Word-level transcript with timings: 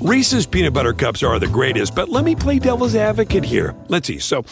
Reese's 0.00 0.46
peanut 0.46 0.72
butter 0.72 0.92
cups 0.92 1.24
are 1.24 1.40
the 1.40 1.48
greatest, 1.48 1.94
but 1.94 2.08
let 2.08 2.24
me 2.24 2.36
play 2.36 2.60
devil's 2.60 2.94
advocate 2.94 3.44
here. 3.44 3.74
Let's 3.88 4.06
see. 4.06 4.20
So, 4.20 4.44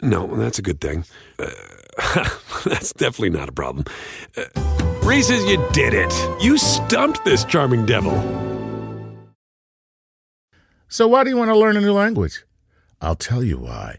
no, 0.00 0.26
that's 0.36 0.58
a 0.58 0.62
good 0.62 0.80
thing. 0.80 1.04
Uh, 1.38 1.50
that's 2.64 2.94
definitely 2.94 3.30
not 3.30 3.50
a 3.50 3.52
problem. 3.52 3.84
Uh, 4.34 4.44
Reese's, 5.02 5.44
you 5.44 5.62
did 5.72 5.92
it. 5.92 6.12
You 6.42 6.56
stumped 6.56 7.22
this 7.24 7.44
charming 7.44 7.84
devil. 7.84 8.14
So, 10.88 11.06
why 11.06 11.24
do 11.24 11.30
you 11.30 11.36
want 11.36 11.50
to 11.50 11.58
learn 11.58 11.76
a 11.76 11.80
new 11.80 11.92
language? 11.92 12.44
I'll 13.02 13.16
tell 13.16 13.42
you 13.42 13.58
why. 13.58 13.98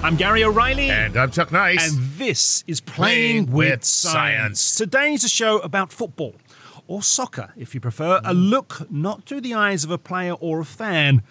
I'm 0.00 0.14
Gary 0.14 0.44
O'Reilly. 0.44 0.90
And 0.90 1.16
I'm 1.16 1.32
Chuck 1.32 1.50
Nice. 1.50 1.92
And 1.92 2.12
this 2.12 2.62
is 2.68 2.80
Playing, 2.80 3.46
Playing 3.46 3.52
with, 3.52 3.70
with 3.70 3.84
science. 3.84 4.60
Science. 4.60 4.74
Today's 4.76 5.24
a 5.24 5.28
show 5.28 5.58
about 5.58 5.92
football, 5.92 6.36
or 6.86 7.02
soccer, 7.02 7.52
if 7.56 7.74
you 7.74 7.80
prefer. 7.80 8.20
A 8.24 8.32
look 8.32 8.88
not 8.92 9.24
through 9.24 9.40
the 9.40 9.54
eyes 9.54 9.82
of 9.82 9.90
a 9.90 9.98
player 9.98 10.34
or 10.34 10.60
a 10.60 10.64
fan, 10.64 11.24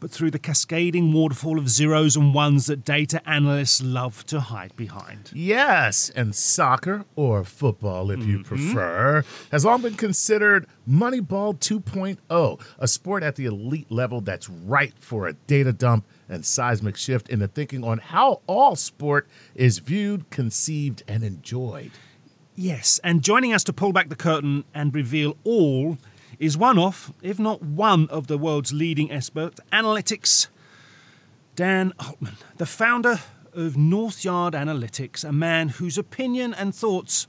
but 0.00 0.10
through 0.10 0.30
the 0.30 0.38
cascading 0.38 1.12
waterfall 1.12 1.58
of 1.58 1.68
zeros 1.68 2.16
and 2.16 2.32
ones 2.32 2.66
that 2.66 2.86
data 2.86 3.20
analysts 3.28 3.82
love 3.82 4.24
to 4.26 4.40
hide 4.40 4.74
behind. 4.76 5.30
Yes, 5.34 6.10
and 6.16 6.34
soccer, 6.34 7.04
or 7.16 7.44
football 7.44 8.10
if 8.10 8.24
you 8.24 8.38
mm-hmm. 8.38 8.48
prefer, 8.48 9.24
has 9.52 9.66
long 9.66 9.82
been 9.82 9.94
considered 9.94 10.66
Moneyball 10.88 11.54
2.0, 11.58 12.60
a 12.78 12.88
sport 12.88 13.22
at 13.22 13.36
the 13.36 13.44
elite 13.44 13.92
level 13.92 14.22
that's 14.22 14.48
right 14.48 14.94
for 14.98 15.28
a 15.28 15.34
data 15.34 15.72
dump 15.74 16.06
and 16.28 16.44
seismic 16.44 16.96
shift 16.96 17.28
in 17.28 17.38
the 17.38 17.48
thinking 17.48 17.84
on 17.84 17.98
how 17.98 18.40
all 18.46 18.76
sport 18.76 19.26
is 19.54 19.78
viewed, 19.78 20.28
conceived, 20.30 21.02
and 21.06 21.22
enjoyed. 21.22 21.92
Yes, 22.54 23.00
and 23.04 23.22
joining 23.22 23.52
us 23.52 23.64
to 23.64 23.72
pull 23.72 23.92
back 23.92 24.08
the 24.08 24.16
curtain 24.16 24.64
and 24.74 24.94
reveal 24.94 25.36
all 25.44 25.98
is 26.38 26.56
one 26.56 26.78
of, 26.78 27.12
if 27.22 27.38
not 27.38 27.62
one 27.62 28.08
of 28.08 28.26
the 28.26 28.38
world's 28.38 28.72
leading 28.72 29.10
expert 29.10 29.58
analytics, 29.72 30.48
Dan 31.54 31.92
Altman, 31.98 32.36
the 32.56 32.66
founder 32.66 33.20
of 33.52 33.76
North 33.76 34.24
Yard 34.24 34.54
Analytics, 34.54 35.24
a 35.26 35.32
man 35.32 35.70
whose 35.70 35.96
opinion 35.96 36.52
and 36.52 36.74
thoughts 36.74 37.26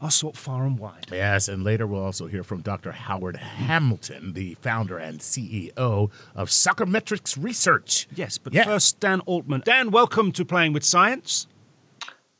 are 0.00 0.10
sought 0.10 0.36
far 0.36 0.64
and 0.64 0.78
wide. 0.78 1.06
Yes, 1.12 1.48
and 1.48 1.62
later 1.62 1.86
we'll 1.86 2.02
also 2.04 2.26
hear 2.26 2.42
from 2.42 2.62
Dr. 2.62 2.92
Howard 2.92 3.36
Hamilton, 3.36 4.32
the 4.32 4.54
founder 4.62 4.96
and 4.98 5.20
CEO 5.20 6.10
of 6.34 6.48
Soccermetrics 6.48 7.42
Research. 7.42 8.08
Yes, 8.14 8.38
but 8.38 8.52
Yeah. 8.54 8.64
first, 8.64 8.98
Dan 9.00 9.20
Altman. 9.20 9.62
Dan, 9.64 9.90
welcome 9.90 10.32
to 10.32 10.44
Playing 10.44 10.72
with 10.72 10.84
Science. 10.84 11.46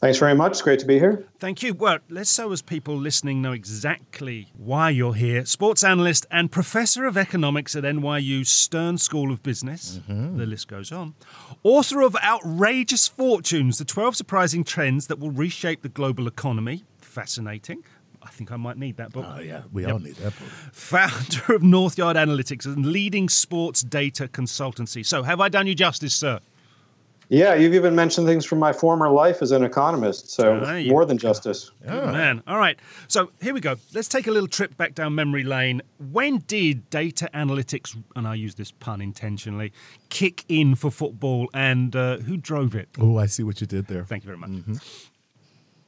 Thanks 0.00 0.16
very 0.18 0.34
much. 0.34 0.52
It's 0.52 0.62
great 0.62 0.78
to 0.78 0.86
be 0.86 0.98
here. 0.98 1.26
Thank 1.38 1.62
you. 1.62 1.74
Well, 1.74 1.98
let's 2.08 2.30
so 2.30 2.50
as 2.52 2.62
people 2.62 2.96
listening 2.96 3.42
know 3.42 3.52
exactly 3.52 4.48
why 4.56 4.88
you're 4.88 5.12
here. 5.12 5.44
Sports 5.44 5.84
analyst 5.84 6.24
and 6.30 6.50
professor 6.50 7.04
of 7.04 7.18
economics 7.18 7.76
at 7.76 7.84
NYU 7.84 8.46
Stern 8.46 8.96
School 8.96 9.30
of 9.30 9.42
Business. 9.42 10.00
Mm-hmm. 10.08 10.38
The 10.38 10.46
list 10.46 10.68
goes 10.68 10.90
on. 10.90 11.12
Author 11.62 12.00
of 12.00 12.16
Outrageous 12.24 13.08
Fortunes, 13.08 13.76
the 13.76 13.84
12 13.84 14.16
surprising 14.16 14.64
trends 14.64 15.06
that 15.08 15.18
will 15.18 15.30
reshape 15.30 15.82
the 15.82 15.90
global 15.90 16.26
economy. 16.26 16.84
Fascinating. 17.10 17.82
I 18.22 18.28
think 18.28 18.52
I 18.52 18.56
might 18.56 18.76
need 18.76 18.96
that 18.98 19.12
book. 19.12 19.26
Oh, 19.28 19.40
yeah, 19.40 19.62
we 19.72 19.84
all 19.86 19.98
need 19.98 20.14
that 20.16 20.38
book. 20.38 20.48
Founder 20.72 21.54
of 21.54 21.62
North 21.62 21.98
Yard 21.98 22.16
Analytics 22.16 22.66
and 22.66 22.86
leading 22.86 23.28
sports 23.28 23.82
data 23.82 24.28
consultancy. 24.28 25.04
So, 25.04 25.22
have 25.22 25.40
I 25.40 25.48
done 25.48 25.66
you 25.66 25.74
justice, 25.74 26.14
sir? 26.14 26.38
Yeah, 27.30 27.54
you've 27.54 27.74
even 27.74 27.94
mentioned 27.94 28.26
things 28.26 28.44
from 28.44 28.58
my 28.58 28.72
former 28.72 29.08
life 29.08 29.40
as 29.40 29.52
an 29.52 29.62
economist, 29.62 30.30
so 30.30 30.60
Ah, 30.64 30.80
more 30.86 31.04
than 31.04 31.16
justice. 31.16 31.70
Good 31.82 32.12
man. 32.12 32.42
All 32.46 32.58
right. 32.58 32.76
So 33.06 33.30
here 33.40 33.54
we 33.54 33.60
go. 33.60 33.76
Let's 33.94 34.08
take 34.08 34.26
a 34.26 34.32
little 34.32 34.48
trip 34.48 34.76
back 34.76 34.96
down 34.96 35.14
memory 35.14 35.44
lane. 35.44 35.80
When 35.98 36.38
did 36.48 36.90
data 36.90 37.30
analytics, 37.32 37.96
and 38.16 38.26
I 38.26 38.34
use 38.34 38.56
this 38.56 38.72
pun 38.72 39.00
intentionally, 39.00 39.72
kick 40.08 40.44
in 40.48 40.74
for 40.74 40.90
football 40.90 41.48
and 41.54 41.94
uh, 41.94 42.18
who 42.18 42.36
drove 42.36 42.74
it? 42.74 42.88
Oh, 43.00 43.16
I 43.16 43.26
see 43.26 43.44
what 43.44 43.60
you 43.60 43.66
did 43.68 43.86
there. 43.86 44.04
Thank 44.04 44.24
you 44.24 44.26
very 44.26 44.38
much. 44.38 44.80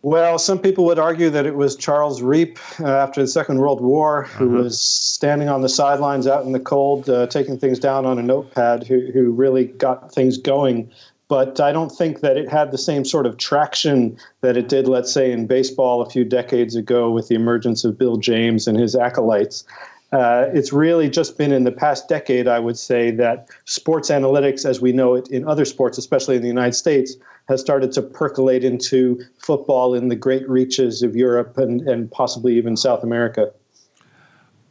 Well, 0.02 0.36
some 0.40 0.58
people 0.58 0.84
would 0.86 0.98
argue 0.98 1.30
that 1.30 1.46
it 1.46 1.54
was 1.54 1.76
Charles 1.76 2.22
Reep 2.22 2.58
uh, 2.80 2.88
after 2.88 3.20
the 3.20 3.28
Second 3.28 3.58
World 3.58 3.80
War, 3.80 4.24
who 4.24 4.48
was 4.48 4.80
standing 4.80 5.48
on 5.48 5.62
the 5.62 5.68
sidelines 5.68 6.26
out 6.26 6.44
in 6.44 6.50
the 6.50 6.58
cold, 6.58 7.08
uh, 7.08 7.28
taking 7.28 7.56
things 7.56 7.78
down 7.78 8.04
on 8.04 8.18
a 8.18 8.22
notepad, 8.22 8.84
who, 8.84 9.12
who 9.12 9.30
really 9.30 9.66
got 9.66 10.12
things 10.12 10.38
going. 10.38 10.90
But 11.28 11.60
I 11.60 11.70
don't 11.70 11.88
think 11.88 12.20
that 12.20 12.36
it 12.36 12.48
had 12.48 12.72
the 12.72 12.78
same 12.78 13.04
sort 13.04 13.26
of 13.26 13.36
traction 13.36 14.18
that 14.40 14.56
it 14.56 14.68
did, 14.68 14.88
let's 14.88 15.12
say, 15.12 15.30
in 15.30 15.46
baseball 15.46 16.02
a 16.02 16.10
few 16.10 16.24
decades 16.24 16.74
ago 16.74 17.08
with 17.08 17.28
the 17.28 17.36
emergence 17.36 17.84
of 17.84 17.96
Bill 17.96 18.16
James 18.16 18.66
and 18.66 18.76
his 18.76 18.96
acolytes. 18.96 19.64
Uh, 20.12 20.50
it's 20.52 20.74
really 20.74 21.08
just 21.08 21.38
been 21.38 21.52
in 21.52 21.64
the 21.64 21.72
past 21.72 22.06
decade, 22.06 22.46
I 22.46 22.58
would 22.58 22.78
say, 22.78 23.10
that 23.12 23.48
sports 23.64 24.10
analytics, 24.10 24.66
as 24.66 24.80
we 24.80 24.92
know 24.92 25.14
it 25.14 25.28
in 25.28 25.48
other 25.48 25.64
sports, 25.64 25.96
especially 25.96 26.36
in 26.36 26.42
the 26.42 26.48
United 26.48 26.74
States, 26.74 27.16
has 27.48 27.62
started 27.62 27.92
to 27.92 28.02
percolate 28.02 28.62
into 28.62 29.22
football 29.38 29.94
in 29.94 30.08
the 30.08 30.16
great 30.16 30.46
reaches 30.48 31.02
of 31.02 31.16
Europe 31.16 31.56
and, 31.56 31.80
and 31.88 32.10
possibly 32.10 32.56
even 32.56 32.76
South 32.76 33.02
America. 33.02 33.50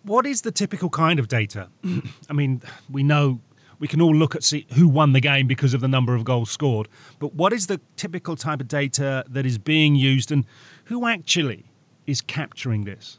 What 0.03 0.27
is 0.27 0.41
the 0.41 0.51
typical 0.51 0.89
kind 0.89 1.19
of 1.19 1.27
data? 1.27 1.69
I 2.29 2.33
mean, 2.33 2.61
we 2.89 3.01
know 3.01 3.39
we 3.79 3.87
can 3.87 3.99
all 3.99 4.15
look 4.15 4.35
at 4.35 4.43
see 4.43 4.67
who 4.73 4.87
won 4.87 5.13
the 5.13 5.19
game 5.19 5.47
because 5.47 5.73
of 5.73 5.81
the 5.81 5.87
number 5.87 6.13
of 6.13 6.23
goals 6.23 6.51
scored, 6.51 6.87
but 7.17 7.33
what 7.33 7.51
is 7.51 7.65
the 7.65 7.81
typical 7.95 8.35
type 8.35 8.61
of 8.61 8.67
data 8.67 9.25
that 9.27 9.43
is 9.43 9.57
being 9.57 9.95
used 9.95 10.31
and 10.31 10.45
who 10.85 11.07
actually 11.07 11.65
is 12.05 12.21
capturing 12.21 12.83
this? 12.83 13.17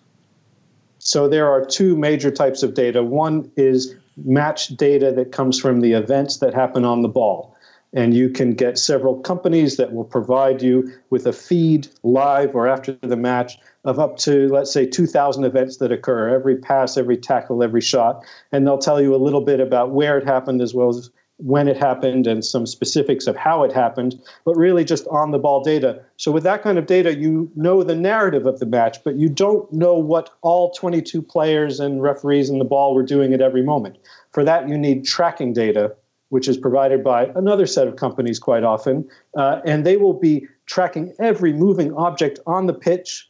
So 1.04 1.26
there 1.26 1.50
are 1.50 1.64
two 1.64 1.96
major 1.96 2.30
types 2.30 2.62
of 2.62 2.74
data. 2.74 3.02
One 3.02 3.50
is 3.56 3.96
match 4.16 4.68
data 4.68 5.10
that 5.10 5.32
comes 5.32 5.58
from 5.58 5.80
the 5.80 5.94
events 5.94 6.36
that 6.36 6.54
happen 6.54 6.84
on 6.84 7.02
the 7.02 7.08
ball. 7.08 7.56
And 7.92 8.14
you 8.14 8.30
can 8.30 8.54
get 8.54 8.78
several 8.78 9.18
companies 9.18 9.78
that 9.78 9.92
will 9.92 10.04
provide 10.04 10.62
you 10.62 10.92
with 11.10 11.26
a 11.26 11.32
feed 11.32 11.88
live 12.04 12.54
or 12.54 12.68
after 12.68 12.92
the 12.92 13.16
match 13.16 13.58
of 13.84 13.98
up 13.98 14.16
to, 14.18 14.48
let's 14.50 14.72
say, 14.72 14.86
2,000 14.86 15.42
events 15.42 15.78
that 15.78 15.90
occur 15.90 16.28
every 16.28 16.56
pass, 16.56 16.96
every 16.96 17.16
tackle, 17.16 17.64
every 17.64 17.80
shot. 17.80 18.24
And 18.52 18.64
they'll 18.64 18.78
tell 18.78 19.02
you 19.02 19.12
a 19.12 19.18
little 19.18 19.40
bit 19.40 19.58
about 19.58 19.90
where 19.90 20.16
it 20.16 20.24
happened 20.24 20.62
as 20.62 20.72
well 20.72 20.88
as 20.88 21.10
when 21.38 21.66
it 21.66 21.76
happened 21.76 22.26
and 22.26 22.44
some 22.44 22.66
specifics 22.66 23.26
of 23.26 23.36
how 23.36 23.64
it 23.64 23.72
happened, 23.72 24.20
but 24.44 24.56
really 24.56 24.84
just 24.84 25.06
on 25.08 25.30
the 25.30 25.38
ball 25.38 25.62
data. 25.62 26.00
So, 26.16 26.30
with 26.30 26.44
that 26.44 26.62
kind 26.62 26.78
of 26.78 26.86
data, 26.86 27.16
you 27.16 27.50
know 27.56 27.82
the 27.82 27.96
narrative 27.96 28.46
of 28.46 28.58
the 28.58 28.66
match, 28.66 29.02
but 29.02 29.16
you 29.16 29.28
don't 29.28 29.70
know 29.72 29.94
what 29.94 30.30
all 30.42 30.72
22 30.72 31.22
players 31.22 31.80
and 31.80 32.02
referees 32.02 32.48
in 32.48 32.58
the 32.58 32.64
ball 32.64 32.94
were 32.94 33.02
doing 33.02 33.32
at 33.32 33.40
every 33.40 33.62
moment. 33.62 33.98
For 34.30 34.44
that, 34.44 34.68
you 34.68 34.78
need 34.78 35.04
tracking 35.04 35.52
data, 35.52 35.94
which 36.28 36.48
is 36.48 36.56
provided 36.56 37.02
by 37.02 37.26
another 37.34 37.66
set 37.66 37.88
of 37.88 37.96
companies 37.96 38.38
quite 38.38 38.64
often, 38.64 39.08
uh, 39.36 39.60
and 39.64 39.84
they 39.84 39.96
will 39.96 40.18
be 40.18 40.46
tracking 40.66 41.14
every 41.18 41.52
moving 41.52 41.92
object 41.94 42.38
on 42.46 42.66
the 42.66 42.74
pitch 42.74 43.28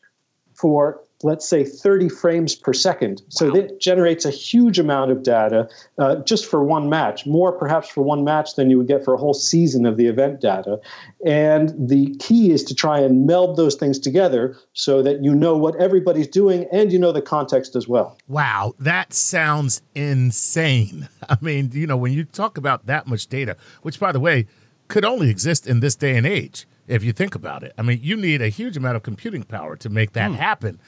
for 0.55 1.02
let's 1.23 1.49
say 1.49 1.65
30 1.65 2.09
frames 2.09 2.55
per 2.55 2.73
second. 2.73 3.23
So 3.29 3.49
wow. 3.49 3.55
that 3.55 3.81
generates 3.81 4.25
a 4.25 4.31
huge 4.31 4.79
amount 4.79 5.11
of 5.11 5.23
data 5.23 5.69
uh, 5.99 6.17
just 6.17 6.47
for 6.47 6.65
one 6.65 6.89
match, 6.89 7.27
more 7.27 7.53
perhaps 7.53 7.89
for 7.89 8.03
one 8.03 8.25
match 8.25 8.57
than 8.57 8.71
you 8.71 8.79
would 8.79 8.89
get 8.89 9.05
for 9.05 9.15
a 9.15 9.17
whole 9.17 9.35
season 9.35 9.87
of 9.87 9.97
the 9.97 10.07
event 10.07 10.41
data. 10.41 10.81
And 11.25 11.71
the 11.79 12.15
key 12.17 12.51
is 12.51 12.65
to 12.65 12.75
try 12.75 12.99
and 12.99 13.27
meld 13.27 13.57
those 13.57 13.75
things 13.75 13.99
together 13.99 14.57
so 14.73 15.03
that 15.03 15.23
you 15.23 15.35
know 15.35 15.57
what 15.57 15.77
everybody's 15.77 16.29
doing 16.29 16.67
and 16.73 16.93
you 16.93 16.99
know 16.99 17.13
the 17.13 17.23
context 17.23 17.77
as 17.77 17.87
well. 17.87 18.19
Wow, 18.29 18.75
that 18.79 19.13
sounds 19.13 19.83
insane. 19.95 21.09
I 21.29 21.37
mean, 21.41 21.71
you 21.73 21.87
know, 21.87 21.97
when 21.97 22.13
you 22.13 22.25
talk 22.25 22.59
about 22.59 22.87
that 22.87 23.07
much 23.07 23.27
data, 23.27 23.57
which 23.83 24.01
by 24.01 24.13
the 24.13 24.21
way, 24.21 24.47
could 24.89 25.05
only 25.05 25.31
exist 25.31 25.67
in 25.67 25.81
this 25.81 25.97
day 25.97 26.17
and 26.17 26.27
age 26.27 26.67
if 26.87 27.02
you 27.02 27.12
think 27.12 27.34
about 27.34 27.62
it. 27.62 27.73
I 27.79 27.82
mean, 27.82 28.00
you 28.02 28.17
need 28.17 28.43
a 28.43 28.49
huge 28.49 28.76
amount 28.76 28.96
of 28.96 29.02
computing 29.02 29.43
power 29.44 29.76
to 29.76 29.88
make 29.88 30.12
that 30.12 30.31
hmm. 30.31 30.37
happen. 30.37 30.81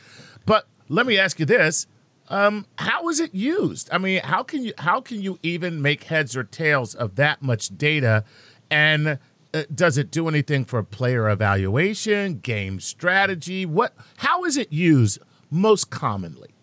But 0.47 0.67
let 0.89 1.07
me 1.07 1.19
ask 1.19 1.39
you 1.39 1.47
this. 1.47 1.87
Um, 2.29 2.67
how 2.79 3.09
is 3.11 3.21
it 3.21 3.35
used? 3.35 3.89
I 3.93 3.99
mean, 3.99 4.21
how 4.25 4.43
can 4.43 4.65
you 4.65 4.73
how 4.79 5.01
can 5.01 5.21
you 5.21 5.39
even 5.43 5.83
make 5.83 6.05
heads 6.05 6.37
or 6.37 6.45
tails 6.45 6.95
of 6.95 7.17
that 7.17 7.43
much 7.43 7.77
data? 7.77 8.25
And 8.71 9.19
uh, 9.53 9.63
does 9.75 9.99
it 9.99 10.11
do 10.11 10.27
anything 10.29 10.65
for 10.65 10.83
player 10.83 11.29
evaluation, 11.29 12.39
game 12.39 12.81
strategy? 12.81 13.67
What 13.67 13.95
how 14.17 14.45
is 14.45 14.57
it 14.57 14.73
used 14.73 15.19
most 15.51 15.91
commonly? 15.91 16.54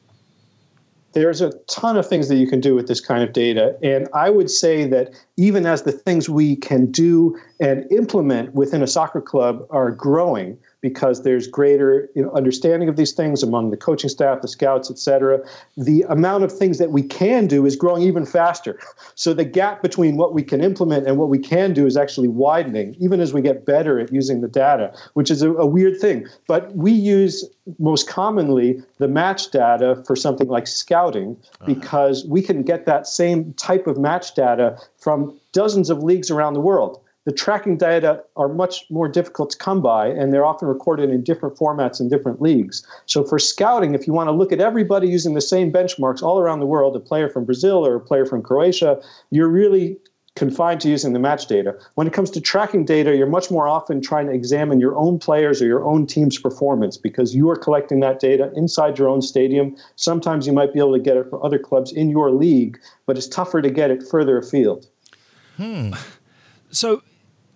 There's 1.14 1.42
a 1.42 1.52
ton 1.68 1.98
of 1.98 2.08
things 2.08 2.28
that 2.30 2.36
you 2.38 2.48
can 2.48 2.60
do 2.60 2.76
with 2.76 2.88
this 2.88 3.02
kind 3.02 3.24
of 3.24 3.34
data. 3.34 3.78
And 3.84 4.08
I 4.14 4.30
would 4.30 4.50
say 4.50 4.86
that 4.88 5.14
even 5.38 5.66
as 5.66 5.84
the 5.84 5.92
things 5.92 6.30
we 6.30 6.56
can 6.56 6.92
do 6.92 7.38
and 7.60 7.90
implement 7.92 8.54
within 8.54 8.82
a 8.82 8.88
soccer 8.88 9.22
club 9.22 9.66
are 9.70 9.92
growing, 9.92 10.58
because 10.82 11.24
there's 11.24 11.48
greater 11.48 12.10
you 12.16 12.24
know, 12.24 12.32
understanding 12.32 12.90
of 12.90 12.96
these 12.96 13.14
things 13.14 13.44
among 13.44 13.70
the 13.70 13.78
coaching 13.78 14.10
staff, 14.10 14.42
the 14.42 14.48
scouts, 14.48 14.90
et 14.90 14.98
cetera. 14.98 15.40
The 15.78 16.02
amount 16.10 16.44
of 16.44 16.52
things 16.52 16.80
that 16.80 16.92
we 16.92 17.04
can 17.04 17.48
do 17.48 17.66
is 17.66 17.76
growing 17.76 18.02
even 18.04 18.26
faster. 18.26 18.80
So 19.16 19.34
the 19.34 19.46
gap 19.46 19.82
between 19.82 20.18
what 20.18 20.34
we 20.34 20.44
can 20.44 20.62
implement 20.62 21.08
and 21.08 21.18
what 21.18 21.30
we 21.30 21.40
can 21.40 21.74
do 21.74 21.86
is 21.86 21.96
actually 21.96 22.28
widening, 22.28 22.96
even 23.00 23.20
as 23.20 23.34
we 23.34 23.42
get 23.42 23.66
better 23.66 24.00
at 24.00 24.12
using 24.12 24.42
the 24.42 24.48
data, 24.48 24.94
which 25.14 25.30
is 25.30 25.42
a, 25.42 25.54
a 25.54 25.66
weird 25.66 26.00
thing. 26.00 26.28
But 26.48 26.76
we 26.76 26.92
use 26.92 27.48
most 27.78 28.10
commonly 28.10 28.82
the 28.98 29.08
match 29.08 29.52
data 29.52 30.04
for 30.08 30.16
something 30.16 30.48
like 30.48 30.68
scouting 30.68 31.38
uh-huh. 31.62 31.74
because 31.74 32.26
we 32.26 32.42
can 32.42 32.64
get 32.64 32.86
that 32.88 33.06
same 33.06 33.54
type 33.54 33.86
of 33.86 33.98
match 34.00 34.34
data 34.34 34.80
from 34.98 35.38
dozens 35.52 35.90
of 35.90 36.02
leagues 36.02 36.32
around 36.32 36.54
the 36.54 36.60
world 36.60 37.00
the 37.26 37.32
tracking 37.32 37.78
data 37.78 38.24
are 38.36 38.48
much 38.48 38.86
more 38.90 39.08
difficult 39.08 39.52
to 39.52 39.58
come 39.58 39.82
by, 39.82 40.08
and 40.08 40.34
they're 40.34 40.46
often 40.46 40.68
recorded 40.68 41.10
in 41.10 41.24
different 41.24 41.56
formats 41.56 42.00
in 42.00 42.10
different 42.10 42.42
leagues. 42.42 42.86
So, 43.06 43.24
for 43.24 43.38
scouting, 43.38 43.94
if 43.94 44.08
you 44.08 44.14
want 44.14 44.28
to 44.28 44.32
look 44.32 44.52
at 44.52 44.60
everybody 44.60 45.08
using 45.08 45.36
the 45.36 45.42
same 45.42 45.72
benchmarks 45.72 46.24
all 46.24 46.40
around 46.40 46.60
the 46.60 46.66
world, 46.66 46.96
a 46.96 47.00
player 47.00 47.30
from 47.30 47.46
Brazil 47.46 47.86
or 47.86 47.96
a 47.96 48.00
player 48.00 48.26
from 48.26 48.42
Croatia, 48.42 49.00
you're 49.30 49.50
really 49.50 49.98
confined 50.36 50.80
to 50.82 50.90
using 50.90 51.14
the 51.14 51.20
match 51.20 51.48
data. 51.48 51.78
When 51.96 52.08
it 52.08 52.14
comes 52.14 52.32
to 52.32 52.42
tracking 52.42 52.86
data, 52.86 53.16
you're 53.16 53.28
much 53.28 53.52
more 53.52 53.68
often 53.68 54.02
trying 54.02 54.28
to 54.28 54.34
examine 54.34 54.80
your 54.80 54.96
own 54.98 55.20
players 55.20 55.62
or 55.62 55.66
your 55.66 55.84
own 55.86 56.08
team's 56.08 56.40
performance 56.40 56.98
because 56.98 57.36
you 57.36 57.50
are 57.50 57.58
collecting 57.58 58.00
that 58.00 58.20
data 58.20 58.52
inside 58.56 58.98
your 58.98 59.10
own 59.10 59.22
stadium. 59.22 59.76
Sometimes 59.98 60.48
you 60.48 60.54
might 60.54 60.74
be 60.74 60.80
able 60.80 60.94
to 60.94 61.02
get 61.02 61.18
it 61.18 61.30
for 61.30 61.46
other 61.46 61.60
clubs 61.60 61.92
in 61.92 62.10
your 62.10 62.32
league, 62.32 62.80
but 63.06 63.18
it's 63.18 63.28
tougher 63.28 63.62
to 63.62 63.70
get 63.70 63.92
it 63.92 64.04
further 64.04 64.38
afield. 64.38 64.88
Hmm. 65.58 65.94
So 66.72 67.04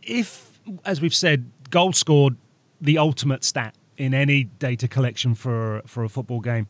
if, 0.05 0.59
as 0.85 1.01
we've 1.01 1.15
said, 1.15 1.51
goal 1.69 1.93
scored, 1.93 2.37
the 2.79 2.97
ultimate 2.97 3.43
stat 3.43 3.75
in 3.97 4.13
any 4.13 4.43
data 4.43 4.87
collection 4.87 5.35
for 5.35 5.81
for 5.85 6.03
a 6.03 6.09
football 6.09 6.39
game, 6.39 6.67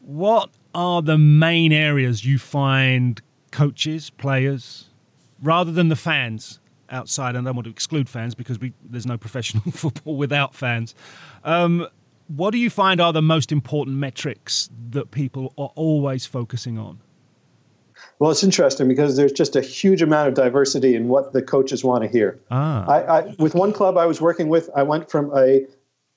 what 0.00 0.50
are 0.74 1.02
the 1.02 1.18
main 1.18 1.72
areas 1.72 2.24
you 2.24 2.38
find 2.38 3.20
coaches, 3.50 4.10
players, 4.10 4.86
rather 5.42 5.72
than 5.72 5.88
the 5.88 5.96
fans 5.96 6.60
outside? 6.90 7.36
And 7.36 7.46
I 7.46 7.50
don't 7.50 7.56
want 7.56 7.66
to 7.66 7.70
exclude 7.70 8.08
fans 8.08 8.34
because 8.34 8.58
we, 8.58 8.72
there's 8.82 9.06
no 9.06 9.18
professional 9.18 9.62
football 9.72 10.16
without 10.16 10.54
fans. 10.54 10.94
Um, 11.44 11.86
what 12.28 12.50
do 12.50 12.58
you 12.58 12.70
find 12.70 13.00
are 13.00 13.12
the 13.12 13.22
most 13.22 13.52
important 13.52 13.96
metrics 13.96 14.68
that 14.90 15.10
people 15.10 15.54
are 15.56 15.70
always 15.74 16.26
focusing 16.26 16.78
on? 16.78 17.00
Well, 18.18 18.30
it's 18.30 18.42
interesting 18.42 18.88
because 18.88 19.16
there's 19.16 19.32
just 19.32 19.54
a 19.54 19.60
huge 19.60 20.02
amount 20.02 20.28
of 20.28 20.34
diversity 20.34 20.94
in 20.94 21.08
what 21.08 21.32
the 21.32 21.42
coaches 21.42 21.84
want 21.84 22.02
to 22.02 22.08
hear. 22.08 22.38
Ah. 22.50 22.84
I, 22.86 23.18
I, 23.18 23.34
with 23.38 23.54
one 23.54 23.72
club 23.72 23.96
I 23.96 24.06
was 24.06 24.20
working 24.20 24.48
with, 24.48 24.68
I 24.74 24.82
went 24.82 25.08
from 25.10 25.30
a 25.36 25.66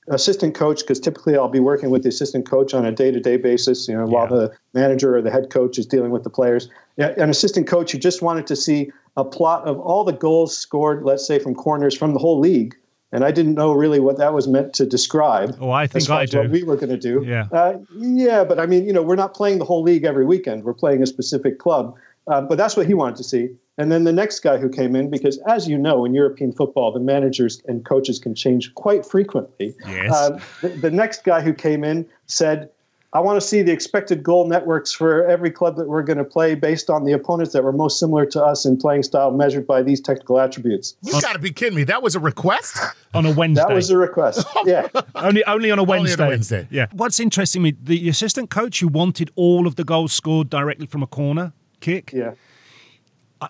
assistant 0.08 0.56
coach 0.56 0.82
because 0.82 1.00
typically 1.00 1.38
I'll 1.38 1.48
be 1.48 1.60
working 1.60 1.92
with 1.92 2.02
the 2.02 2.10
assistant 2.10 2.50
coach 2.50 2.74
on 2.74 2.86
a 2.86 2.92
day-to-day 2.92 3.38
basis. 3.38 3.88
You 3.88 3.96
know, 3.96 4.06
yeah. 4.06 4.12
while 4.12 4.28
the 4.28 4.52
manager 4.74 5.16
or 5.16 5.22
the 5.22 5.32
head 5.32 5.52
coach 5.52 5.78
is 5.78 5.86
dealing 5.86 6.12
with 6.12 6.24
the 6.24 6.30
players. 6.30 6.70
An 6.98 7.30
assistant 7.30 7.68
coach 7.68 7.92
who 7.92 8.00
just 8.00 8.22
wanted 8.22 8.48
to 8.48 8.56
see 8.56 8.92
a 9.16 9.24
plot 9.24 9.68
of 9.68 9.80
all 9.80 10.04
the 10.04 10.14
goals 10.14 10.58
scored, 10.58 11.04
let's 11.04 11.26
say 11.26 11.38
from 11.38 11.54
corners 11.54 11.96
from 11.96 12.14
the 12.14 12.20
whole 12.20 12.40
league, 12.40 12.76
and 13.12 13.24
I 13.24 13.32
didn't 13.32 13.56
know 13.56 13.74
really 13.74 14.00
what 14.00 14.18
that 14.18 14.34
was 14.34 14.48
meant 14.48 14.74
to 14.76 14.86
describe. 14.86 15.58
Oh, 15.60 15.72
I 15.72 15.88
think 15.88 16.10
I 16.10 16.26
do. 16.26 16.40
What 16.40 16.50
we 16.50 16.64
were 16.64 16.76
going 16.76 16.90
to 16.90 16.98
do. 16.98 17.24
Yeah. 17.26 17.48
Uh, 17.52 17.78
yeah, 17.96 18.44
but 18.44 18.60
I 18.60 18.66
mean, 18.66 18.86
you 18.86 18.94
know, 18.94 19.02
we're 19.02 19.16
not 19.16 19.34
playing 19.34 19.60
the 19.60 19.66
whole 19.66 19.84
league 19.84 20.06
every 20.06 20.26
weekend. 20.26 20.64
We're 20.64 20.74
playing 20.74 21.04
a 21.04 21.08
specific 21.08 21.60
club. 21.60 21.96
Uh, 22.28 22.40
but 22.40 22.58
that's 22.58 22.78
what 22.78 22.86
he 22.86 22.94
wanted 22.94 23.16
to 23.16 23.24
see. 23.24 23.50
And 23.78 23.92
then 23.92 24.04
the 24.04 24.14
next 24.14 24.42
guy 24.42 24.58
who 24.58 24.70
came 24.70 24.96
in, 24.96 25.10
because 25.10 25.40
as 25.48 25.68
you 25.68 25.78
know, 25.78 26.06
in 26.06 26.14
European 26.14 26.52
football, 26.52 26.92
the 26.92 27.00
managers 27.00 27.62
and 27.66 27.84
coaches 27.84 28.20
can 28.20 28.36
change 28.36 28.74
quite 28.76 29.06
frequently. 29.06 29.74
Yes. 29.88 30.12
Uh, 30.14 30.40
the, 30.62 30.70
the 30.70 30.92
next 30.92 31.24
guy 31.24 31.42
who 31.42 31.52
came 31.52 31.84
in 31.84 32.08
said, 32.28 32.70
I 33.14 33.20
want 33.20 33.42
to 33.42 33.46
see 33.46 33.62
the 33.62 33.74
expected 33.74 34.24
goal 34.24 34.48
networks 34.48 34.94
for 34.94 35.26
every 35.28 35.52
club 35.52 35.76
that 35.76 35.88
we're 35.88 36.02
going 36.04 36.18
to 36.18 36.24
play 36.24 36.56
based 36.56 36.90
on 36.90 37.04
the 37.04 37.12
opponents 37.12 37.52
that 37.52 37.62
were 37.64 37.74
most 37.74 38.00
similar 38.00 38.26
to 38.28 38.42
us 38.42 38.66
in 38.66 38.78
playing 38.78 39.04
style 39.04 39.32
measured 39.32 39.68
by 39.68 39.84
these 39.84 40.00
technical 40.00 40.40
attributes. 40.40 40.96
You 41.02 41.20
got 41.20 41.34
to 41.34 41.40
be 41.40 41.52
kidding 41.52 41.76
me. 41.76 41.84
That 41.84 42.02
was 42.02 42.16
a 42.16 42.20
request? 42.20 42.78
on 43.14 43.26
a 43.26 43.32
Wednesday. 43.32 43.66
That 43.68 43.74
was 43.74 43.90
a 43.90 43.98
request. 43.98 44.48
Yeah. 44.66 44.88
only 45.16 45.44
only 45.46 45.72
on 45.72 45.80
a 45.80 45.84
Wednesday. 45.84 46.14
Only 46.14 46.24
on 46.24 46.28
a 46.28 46.30
Wednesday. 46.30 46.68
Yeah. 46.70 46.86
What's 46.92 47.20
interesting 47.20 47.64
me, 47.64 47.76
the 47.82 48.08
assistant 48.10 48.50
coach 48.50 48.80
who 48.80 48.88
wanted 48.88 49.32
all 49.36 49.68
of 49.68 49.76
the 49.76 49.84
goals 49.84 50.14
scored 50.14 50.50
directly 50.50 50.86
from 50.86 51.04
a 51.04 51.08
corner 51.08 51.52
kick. 51.80 52.14
Yeah. 52.14 52.34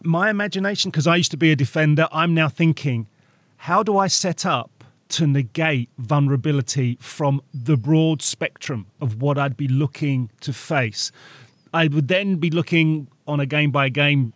My 0.04 0.30
imagination, 0.30 0.90
because 0.90 1.06
I 1.06 1.18
used 1.18 1.32
to 1.32 1.38
be 1.38 1.52
a 1.52 1.56
defender, 1.56 2.08
I'm 2.12 2.34
now 2.34 2.48
thinking, 2.48 3.08
how 3.58 3.84
do 3.84 3.98
I 3.98 4.08
set 4.08 4.46
up 4.46 4.84
to 5.12 5.28
negate 5.28 5.90
vulnerability 5.98 6.98
from 7.02 7.42
the 7.54 7.78
broad 7.78 8.22
spectrum 8.22 8.88
of 9.00 9.22
what 9.22 9.38
I'd 9.38 9.58
be 9.58 9.68
looking 9.68 10.32
to 10.42 10.54
face. 10.54 11.12
I 11.74 11.88
would 11.88 12.08
then 12.08 12.36
be 12.38 12.50
looking 12.50 13.08
on 13.28 13.40
a 13.40 13.46
game 13.46 13.72
by 13.72 13.90
game 13.90 14.34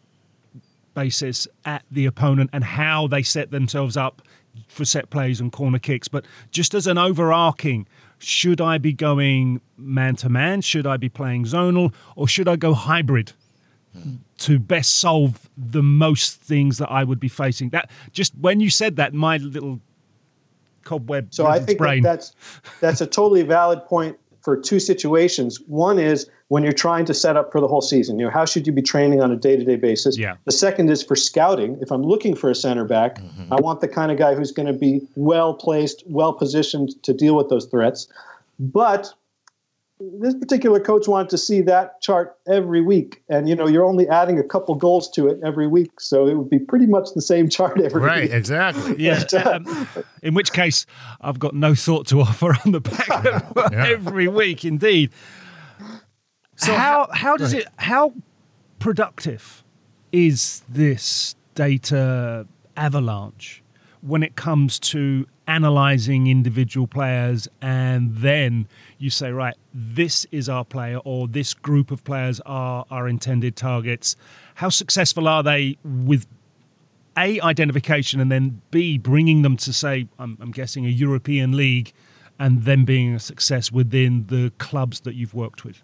basis 0.93 1.47
at 1.65 1.83
the 1.91 2.05
opponent 2.05 2.49
and 2.53 2.63
how 2.63 3.07
they 3.07 3.23
set 3.23 3.51
themselves 3.51 3.97
up 3.97 4.21
for 4.67 4.85
set 4.85 5.09
plays 5.09 5.39
and 5.41 5.51
corner 5.51 5.79
kicks. 5.79 6.07
But 6.07 6.25
just 6.51 6.73
as 6.73 6.87
an 6.87 6.97
overarching, 6.97 7.87
should 8.19 8.61
I 8.61 8.77
be 8.77 8.93
going 8.93 9.61
man 9.77 10.15
to 10.17 10.29
man? 10.29 10.61
Should 10.61 10.87
I 10.87 10.97
be 10.97 11.09
playing 11.09 11.45
zonal? 11.45 11.93
Or 12.15 12.27
should 12.27 12.47
I 12.47 12.55
go 12.55 12.73
hybrid? 12.73 13.33
to 14.37 14.59
best 14.59 14.97
solve 14.97 15.49
the 15.55 15.81
most 15.81 16.41
things 16.41 16.79
that 16.79 16.91
I 16.91 17.05
would 17.05 17.19
be 17.19 17.29
facing. 17.29 17.69
That 17.69 17.89
just 18.11 18.35
when 18.35 18.59
you 18.59 18.69
said 18.69 18.97
that, 18.97 19.13
my 19.13 19.37
little 19.37 19.79
cobweb. 20.85 21.33
So 21.33 21.45
I 21.45 21.59
think 21.59 21.79
that 21.79 21.99
that's 22.01 22.33
that's 22.79 23.01
a 23.01 23.07
totally 23.07 23.43
valid 23.43 23.83
point 23.85 24.17
for 24.41 24.55
two 24.55 24.79
situations. 24.79 25.59
One 25.67 25.99
is 25.99 26.29
when 26.49 26.63
you're 26.63 26.71
trying 26.71 27.03
to 27.05 27.13
set 27.13 27.35
up 27.35 27.51
for 27.51 27.59
the 27.59 27.67
whole 27.67 27.81
season. 27.81 28.19
You 28.19 28.25
know, 28.25 28.31
how 28.31 28.45
should 28.45 28.67
you 28.67 28.71
be 28.71 28.83
training 28.83 29.19
on 29.19 29.31
a 29.31 29.35
day-to-day 29.35 29.77
basis? 29.77 30.17
Yeah. 30.19 30.35
The 30.45 30.51
second 30.51 30.91
is 30.91 31.01
for 31.01 31.15
scouting. 31.15 31.79
If 31.81 31.91
I'm 31.91 32.03
looking 32.03 32.35
for 32.35 32.51
a 32.51 32.55
center 32.55 32.85
back, 32.85 33.15
mm-hmm. 33.15 33.51
I 33.51 33.59
want 33.59 33.81
the 33.81 33.87
kind 33.87 34.11
of 34.11 34.19
guy 34.19 34.35
who's 34.35 34.51
going 34.51 34.67
to 34.67 34.73
be 34.73 35.01
well 35.15 35.55
placed, 35.55 36.03
well 36.05 36.31
positioned 36.31 37.01
to 37.01 37.13
deal 37.13 37.35
with 37.35 37.49
those 37.49 37.65
threats. 37.65 38.07
But 38.59 39.11
this 39.99 40.35
particular 40.35 40.79
coach 40.79 41.07
wanted 41.07 41.29
to 41.29 41.37
see 41.37 41.61
that 41.61 42.01
chart 42.01 42.35
every 42.47 42.81
week. 42.81 43.23
And 43.29 43.47
you 43.47 43.55
know 43.55 43.67
you're 43.67 43.85
only 43.85 44.07
adding 44.09 44.37
a 44.39 44.43
couple 44.43 44.75
goals 44.75 45.09
to 45.11 45.27
it 45.27 45.39
every 45.43 45.67
week. 45.67 45.99
So 45.99 46.27
it 46.27 46.35
would 46.35 46.49
be 46.49 46.59
pretty 46.59 46.85
much 46.85 47.09
the 47.15 47.21
same 47.21 47.49
chart 47.49 47.79
every 47.79 48.01
right, 48.01 48.23
week. 48.23 48.31
right 48.31 48.37
exactly. 48.37 48.95
Yeah. 49.05 49.23
Um, 49.45 49.87
in 50.23 50.33
which 50.33 50.51
case 50.51 50.85
i've 51.21 51.37
got 51.37 51.53
no 51.53 51.75
thought 51.75 52.07
to 52.07 52.21
offer 52.21 52.57
on 52.65 52.71
the 52.71 52.81
back 52.81 53.07
yeah. 53.71 53.87
every 53.87 54.27
week 54.27 54.65
indeed. 54.65 55.11
So 56.57 56.73
how 56.73 57.07
how 57.11 57.37
does 57.37 57.53
it 57.53 57.67
how 57.77 58.13
productive 58.79 59.63
is 60.11 60.63
this 60.69 61.35
data 61.53 62.47
avalanche 62.77 63.63
when 64.05 64.23
it 64.23 64.35
comes 64.35 64.79
to 64.79 65.25
analyzing 65.47 66.27
individual 66.27 66.87
players 66.87 67.47
and 67.61 68.15
then 68.15 68.67
you 68.97 69.09
say 69.09 69.31
right 69.31 69.55
this 69.73 70.25
is 70.31 70.49
our 70.49 70.65
player 70.65 70.97
or 71.05 71.27
this 71.27 71.53
group 71.53 71.91
of 71.91 72.03
players 72.03 72.39
are 72.45 72.85
our 72.89 73.07
intended 73.07 73.55
targets 73.55 74.15
how 74.55 74.69
successful 74.69 75.27
are 75.27 75.43
they 75.43 75.77
with 75.83 76.25
a 77.17 77.39
identification 77.41 78.19
and 78.19 78.31
then 78.31 78.59
b 78.71 78.97
bringing 78.97 79.43
them 79.43 79.55
to 79.55 79.71
say 79.71 80.07
i'm, 80.17 80.37
I'm 80.41 80.51
guessing 80.51 80.85
a 80.85 80.89
european 80.89 81.55
league 81.55 81.93
and 82.39 82.63
then 82.63 82.85
being 82.85 83.15
a 83.15 83.19
success 83.19 83.71
within 83.71 84.25
the 84.27 84.51
clubs 84.57 85.01
that 85.01 85.15
you've 85.15 85.33
worked 85.33 85.63
with? 85.63 85.81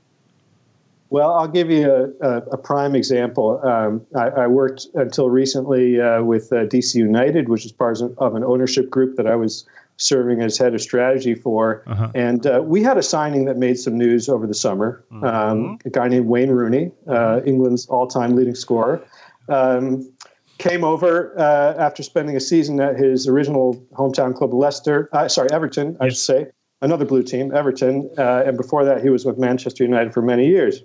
Well, 1.12 1.34
I'll 1.34 1.48
give 1.48 1.70
you 1.70 1.92
a, 1.92 2.26
a, 2.26 2.38
a 2.54 2.58
prime 2.58 2.96
example. 2.96 3.62
Um, 3.64 4.06
I, 4.16 4.44
I, 4.44 4.48
worked 4.48 4.88
until 4.94 5.30
recently 5.30 6.00
uh, 6.00 6.24
with 6.24 6.54
uh, 6.54 6.66
DC 6.66 6.96
United, 6.96 7.50
which 7.50 7.66
is 7.66 7.74
part 7.74 8.00
of 8.02 8.34
an 8.34 8.46
ownership 8.46 8.90
group 8.90 9.18
that 9.18 9.28
I 9.28 9.36
was 9.36 9.66
serving 9.98 10.42
as 10.42 10.58
head 10.58 10.74
of 10.74 10.82
strategy 10.82 11.36
for. 11.36 11.84
Uh-huh. 11.86 12.12
And 12.16 12.48
uh, 12.48 12.62
we 12.64 12.82
had 12.82 12.98
a 12.98 13.04
signing 13.04 13.44
that 13.46 13.58
made 13.58 13.78
some 13.78 13.98
news 13.98 14.30
over 14.30 14.48
the 14.48 14.54
summer. 14.54 15.04
Mm-hmm. 15.12 15.26
Um, 15.26 15.80
a 15.84 15.90
guy 15.90 16.08
named 16.08 16.28
Wayne 16.28 16.50
Rooney, 16.50 16.92
uh, 17.08 17.12
mm-hmm. 17.12 17.48
England's 17.48 17.88
all 17.88 18.08
time 18.08 18.34
leading 18.34 18.56
scorer. 18.56 19.06
Um, 19.50 20.10
came 20.60 20.86
over 20.86 21.38
uh, 21.38 21.76
after 21.78 22.04
spending 22.04 22.38
a 22.38 22.40
season 22.40 22.80
at 22.80 22.96
his 22.96 23.28
original 23.28 23.76
hometown 23.94 24.34
club, 24.34 24.54
Leicester. 24.54 25.10
Uh, 25.12 25.28
sorry, 25.28 25.50
Everton, 25.52 25.98
I 26.00 26.08
should 26.08 26.18
say, 26.18 26.48
another 26.82 27.04
blue 27.04 27.24
team, 27.24 27.54
Everton. 27.54 28.10
Uh, 28.18 28.44
and 28.46 28.56
before 28.56 28.86
that, 28.86 29.02
he 29.02 29.10
was 29.10 29.26
with 29.26 29.38
Manchester 29.38 29.84
United 29.84 30.14
for 30.14 30.22
many 30.22 30.48
years. 30.48 30.84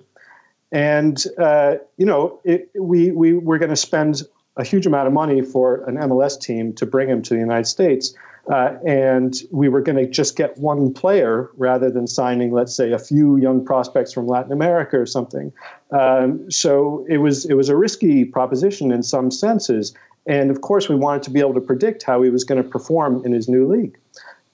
And 0.72 1.22
uh, 1.38 1.76
you 1.96 2.06
know, 2.06 2.40
it, 2.44 2.70
we 2.78 3.10
we 3.12 3.34
were 3.34 3.58
going 3.58 3.70
to 3.70 3.76
spend 3.76 4.22
a 4.56 4.64
huge 4.64 4.86
amount 4.86 5.06
of 5.06 5.12
money 5.12 5.42
for 5.42 5.84
an 5.84 5.96
MLS 5.96 6.40
team 6.40 6.72
to 6.74 6.86
bring 6.86 7.08
him 7.08 7.22
to 7.22 7.34
the 7.34 7.40
United 7.40 7.66
States. 7.66 8.14
Uh, 8.50 8.76
and 8.86 9.42
we 9.50 9.68
were 9.68 9.80
going 9.80 9.96
to 9.96 10.06
just 10.08 10.36
get 10.36 10.56
one 10.56 10.92
player 10.92 11.50
rather 11.56 11.90
than 11.90 12.06
signing, 12.06 12.52
let's 12.52 12.74
say, 12.74 12.92
a 12.92 12.98
few 12.98 13.36
young 13.36 13.64
prospects 13.64 14.12
from 14.12 14.28
Latin 14.28 14.52
America 14.52 14.96
or 14.98 15.06
something. 15.06 15.52
Um, 15.90 16.48
so 16.50 17.04
it 17.08 17.18
was 17.18 17.44
it 17.46 17.54
was 17.54 17.68
a 17.68 17.76
risky 17.76 18.24
proposition 18.24 18.92
in 18.92 19.02
some 19.02 19.32
senses, 19.32 19.94
and 20.26 20.50
of 20.50 20.60
course 20.60 20.88
we 20.88 20.94
wanted 20.94 21.24
to 21.24 21.30
be 21.30 21.40
able 21.40 21.54
to 21.54 21.60
predict 21.60 22.04
how 22.04 22.22
he 22.22 22.30
was 22.30 22.44
going 22.44 22.62
to 22.62 22.68
perform 22.68 23.24
in 23.24 23.32
his 23.32 23.48
new 23.48 23.66
league. 23.66 23.98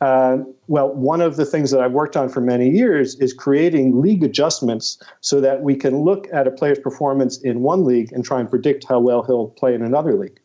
Uh, 0.00 0.38
well, 0.72 0.88
one 0.94 1.20
of 1.20 1.36
the 1.36 1.44
things 1.44 1.70
that 1.70 1.82
I've 1.82 1.92
worked 1.92 2.16
on 2.16 2.30
for 2.30 2.40
many 2.40 2.70
years 2.70 3.14
is 3.16 3.34
creating 3.34 4.00
league 4.00 4.24
adjustments 4.24 4.96
so 5.20 5.38
that 5.38 5.60
we 5.60 5.76
can 5.76 5.98
look 5.98 6.26
at 6.32 6.46
a 6.46 6.50
player's 6.50 6.78
performance 6.78 7.36
in 7.42 7.60
one 7.60 7.84
league 7.84 8.10
and 8.10 8.24
try 8.24 8.40
and 8.40 8.48
predict 8.48 8.86
how 8.88 8.98
well 8.98 9.22
he'll 9.22 9.48
play 9.48 9.74
in 9.74 9.82
another 9.82 10.14
league. 10.14 10.40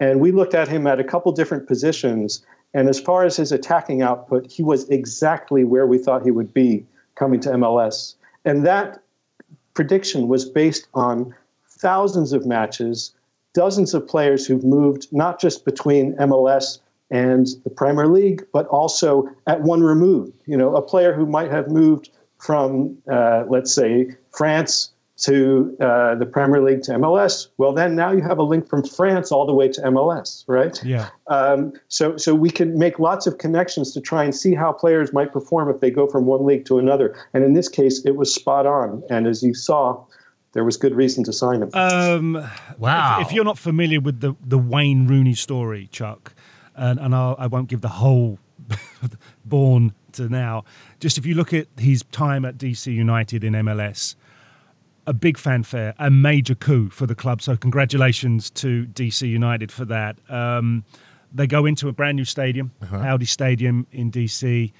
And 0.00 0.20
we 0.20 0.32
looked 0.32 0.52
at 0.52 0.66
him 0.66 0.88
at 0.88 0.98
a 0.98 1.04
couple 1.04 1.30
different 1.30 1.68
positions. 1.68 2.44
And 2.74 2.88
as 2.88 2.98
far 2.98 3.22
as 3.22 3.36
his 3.36 3.52
attacking 3.52 4.02
output, 4.02 4.50
he 4.50 4.64
was 4.64 4.88
exactly 4.88 5.62
where 5.62 5.86
we 5.86 5.96
thought 5.96 6.24
he 6.24 6.32
would 6.32 6.52
be 6.52 6.84
coming 7.14 7.38
to 7.42 7.50
MLS. 7.50 8.16
And 8.44 8.66
that 8.66 9.00
prediction 9.74 10.26
was 10.26 10.44
based 10.44 10.88
on 10.94 11.32
thousands 11.68 12.32
of 12.32 12.44
matches, 12.44 13.14
dozens 13.54 13.94
of 13.94 14.08
players 14.08 14.44
who've 14.44 14.64
moved 14.64 15.06
not 15.12 15.40
just 15.40 15.64
between 15.64 16.16
MLS 16.16 16.80
and 17.10 17.46
the 17.64 17.70
Premier 17.70 18.06
League, 18.06 18.44
but 18.52 18.66
also 18.66 19.28
at 19.46 19.62
one 19.62 19.82
remove. 19.82 20.32
You 20.46 20.56
know, 20.56 20.74
a 20.76 20.82
player 20.82 21.12
who 21.12 21.26
might 21.26 21.50
have 21.50 21.68
moved 21.68 22.10
from, 22.38 22.96
uh, 23.10 23.44
let's 23.48 23.72
say, 23.72 24.08
France 24.30 24.90
to 25.18 25.76
uh, 25.80 26.14
the 26.14 26.26
Premier 26.26 26.62
League 26.62 26.82
to 26.82 26.92
MLS. 26.92 27.48
Well, 27.58 27.72
then 27.72 27.96
now 27.96 28.12
you 28.12 28.22
have 28.22 28.38
a 28.38 28.42
link 28.44 28.68
from 28.68 28.84
France 28.84 29.32
all 29.32 29.46
the 29.46 29.52
way 29.52 29.68
to 29.68 29.80
MLS, 29.82 30.44
right? 30.46 30.80
Yeah. 30.84 31.08
Um, 31.26 31.72
so, 31.88 32.16
so 32.16 32.36
we 32.36 32.50
can 32.50 32.78
make 32.78 33.00
lots 33.00 33.26
of 33.26 33.38
connections 33.38 33.92
to 33.94 34.00
try 34.00 34.22
and 34.22 34.34
see 34.34 34.54
how 34.54 34.72
players 34.72 35.12
might 35.12 35.32
perform 35.32 35.70
if 35.70 35.80
they 35.80 35.90
go 35.90 36.06
from 36.06 36.26
one 36.26 36.46
league 36.46 36.66
to 36.66 36.78
another. 36.78 37.16
And 37.34 37.42
in 37.42 37.54
this 37.54 37.68
case, 37.68 38.04
it 38.04 38.14
was 38.14 38.32
spot 38.32 38.64
on. 38.64 39.02
And 39.10 39.26
as 39.26 39.42
you 39.42 39.54
saw, 39.54 40.04
there 40.52 40.62
was 40.62 40.76
good 40.76 40.94
reason 40.94 41.24
to 41.24 41.32
sign 41.32 41.62
him. 41.62 41.70
Um, 41.74 42.48
wow. 42.78 43.20
If, 43.20 43.28
if, 43.28 43.32
you're 43.32 43.44
not 43.44 43.58
familiar 43.58 44.00
with 44.00 44.20
the, 44.20 44.36
the 44.46 44.58
Wayne 44.58 45.08
Rooney 45.08 45.34
story, 45.34 45.88
Chuck, 45.90 46.32
and, 46.78 46.98
and 46.98 47.14
I'll, 47.14 47.36
I 47.38 47.46
will 47.46 47.58
not 47.58 47.68
give 47.68 47.80
the 47.80 47.88
whole 47.88 48.38
born 49.44 49.92
to 50.12 50.28
now. 50.28 50.64
Just 51.00 51.18
if 51.18 51.26
you 51.26 51.34
look 51.34 51.52
at 51.52 51.66
his 51.76 52.04
time 52.12 52.44
at 52.44 52.56
DC 52.56 52.92
United 52.92 53.44
in 53.44 53.52
MLS, 53.54 54.14
a 55.06 55.12
big 55.12 55.38
fanfare, 55.38 55.94
a 55.98 56.10
major 56.10 56.54
coup 56.54 56.90
for 56.90 57.06
the 57.06 57.14
club. 57.14 57.40
So 57.42 57.56
congratulations 57.56 58.50
to 58.50 58.86
DC 58.86 59.28
United 59.28 59.72
for 59.72 59.84
that. 59.86 60.18
Um, 60.30 60.84
they 61.32 61.46
go 61.46 61.66
into 61.66 61.88
a 61.88 61.92
brand 61.92 62.16
new 62.16 62.24
stadium, 62.24 62.72
uh-huh. 62.82 62.96
Audi 62.96 63.24
Stadium 63.24 63.86
in 63.90 64.10
DC, 64.10 64.72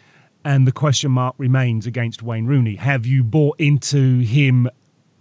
and 0.45 0.67
the 0.67 0.73
question 0.73 1.11
mark 1.11 1.35
remains 1.39 1.87
against 1.87 2.23
Wayne 2.23 2.47
Rooney. 2.47 2.77
Have 2.77 3.07
you 3.07 3.25
bought 3.25 3.59
into 3.59 4.21
him 4.21 4.69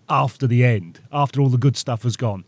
after 0.10 0.48
the 0.48 0.64
end, 0.64 1.02
after 1.12 1.42
all 1.42 1.50
the 1.50 1.58
good 1.58 1.76
stuff 1.76 2.04
has 2.04 2.16
gone? 2.16 2.46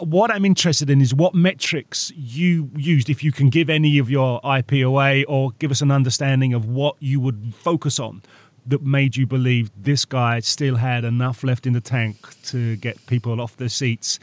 What 0.00 0.30
I'm 0.30 0.44
interested 0.44 0.90
in 0.90 1.00
is 1.00 1.14
what 1.14 1.34
metrics 1.34 2.12
you 2.16 2.70
used, 2.76 3.08
if 3.08 3.22
you 3.22 3.30
can 3.30 3.48
give 3.48 3.70
any 3.70 3.98
of 3.98 4.10
your 4.10 4.40
IP 4.44 4.84
away 4.84 5.24
or 5.24 5.52
give 5.58 5.70
us 5.70 5.80
an 5.80 5.90
understanding 5.90 6.52
of 6.52 6.66
what 6.66 6.96
you 6.98 7.20
would 7.20 7.54
focus 7.54 7.98
on 7.98 8.22
that 8.66 8.82
made 8.82 9.16
you 9.16 9.26
believe 9.26 9.70
this 9.76 10.04
guy 10.04 10.40
still 10.40 10.76
had 10.76 11.04
enough 11.04 11.44
left 11.44 11.66
in 11.66 11.74
the 11.74 11.80
tank 11.80 12.16
to 12.44 12.76
get 12.76 13.04
people 13.06 13.40
off 13.40 13.56
their 13.56 13.68
seats 13.68 14.18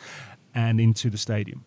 and 0.56 0.82
into 0.82 1.10
the 1.10 1.18
stadium. 1.18 1.64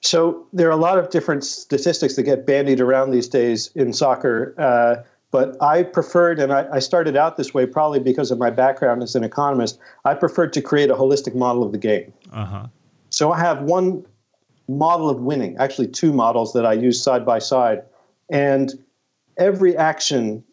So 0.00 0.46
there 0.52 0.68
are 0.68 0.72
a 0.72 0.76
lot 0.76 0.98
of 0.98 1.10
different 1.10 1.44
statistics 1.44 2.16
that 2.16 2.22
get 2.22 2.46
bandied 2.46 2.80
around 2.80 3.10
these 3.10 3.28
days 3.28 3.70
in 3.74 3.92
soccer. 3.92 4.54
Uh, 4.56 5.02
but 5.32 5.60
I 5.60 5.82
preferred, 5.82 6.38
and 6.38 6.52
I, 6.52 6.66
I, 6.72 6.78
started 6.78 7.16
out 7.16 7.36
this 7.36 7.52
way 7.52 7.66
probably 7.66 7.98
because 7.98 8.30
of 8.30 8.38
my 8.38 8.48
background 8.48 9.02
as 9.02 9.16
an 9.16 9.24
economist, 9.24 9.78
I 10.04 10.14
preferred 10.14 10.52
to 10.52 10.62
create 10.62 10.88
a 10.88 10.94
holistic 10.94 11.34
model 11.34 11.64
of 11.64 11.72
the 11.72 11.78
game. 11.78 12.12
Uh-huh. 12.32 12.68
So 13.16 13.32
I 13.32 13.38
have 13.38 13.62
one 13.62 14.04
model 14.68 15.08
of 15.08 15.20
winning, 15.20 15.56
actually 15.56 15.86
two 15.86 16.12
models 16.12 16.52
that 16.52 16.66
I 16.66 16.74
use 16.74 17.02
side 17.02 17.24
by 17.24 17.38
side, 17.38 17.82
and 18.28 18.74
every 19.38 19.74
action 19.74 20.44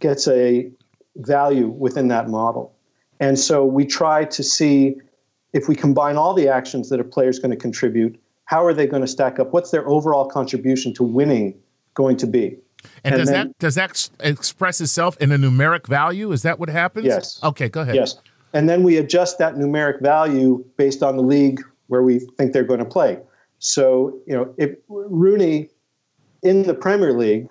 gets 0.00 0.26
a 0.26 0.70
value 1.16 1.68
within 1.68 2.08
that 2.08 2.30
model. 2.30 2.74
And 3.20 3.38
so 3.38 3.62
we 3.62 3.84
try 3.84 4.24
to 4.24 4.42
see 4.42 4.96
if 5.52 5.68
we 5.68 5.74
combine 5.74 6.16
all 6.16 6.32
the 6.32 6.48
actions 6.48 6.88
that 6.88 6.98
a 6.98 7.04
player 7.04 7.28
is 7.28 7.38
going 7.38 7.50
to 7.50 7.58
contribute, 7.58 8.18
how 8.46 8.64
are 8.64 8.72
they 8.72 8.86
going 8.86 9.02
to 9.02 9.06
stack 9.06 9.38
up? 9.38 9.52
What's 9.52 9.70
their 9.70 9.86
overall 9.86 10.24
contribution 10.24 10.94
to 10.94 11.02
winning 11.02 11.60
going 11.92 12.16
to 12.16 12.26
be? 12.26 12.56
And, 13.04 13.12
and 13.12 13.16
does 13.16 13.28
then, 13.28 13.48
that 13.48 13.58
does 13.58 13.74
that 13.74 14.08
express 14.20 14.80
itself 14.80 15.18
in 15.18 15.30
a 15.30 15.36
numeric 15.36 15.86
value? 15.86 16.32
Is 16.32 16.40
that 16.40 16.58
what 16.58 16.70
happens? 16.70 17.04
Yes. 17.04 17.38
Okay, 17.42 17.68
go 17.68 17.82
ahead. 17.82 17.96
Yes. 17.96 18.16
And 18.54 18.66
then 18.66 18.82
we 18.82 18.96
adjust 18.96 19.36
that 19.40 19.56
numeric 19.56 20.00
value 20.00 20.64
based 20.78 21.02
on 21.02 21.18
the 21.18 21.22
league 21.22 21.62
where 21.88 22.02
we 22.02 22.20
think 22.38 22.52
they're 22.52 22.64
going 22.64 22.78
to 22.78 22.86
play. 22.86 23.18
So, 23.58 24.18
you 24.26 24.34
know, 24.34 24.54
if 24.56 24.70
Rooney 24.88 25.68
in 26.42 26.62
the 26.62 26.74
Premier 26.74 27.12
League, 27.12 27.48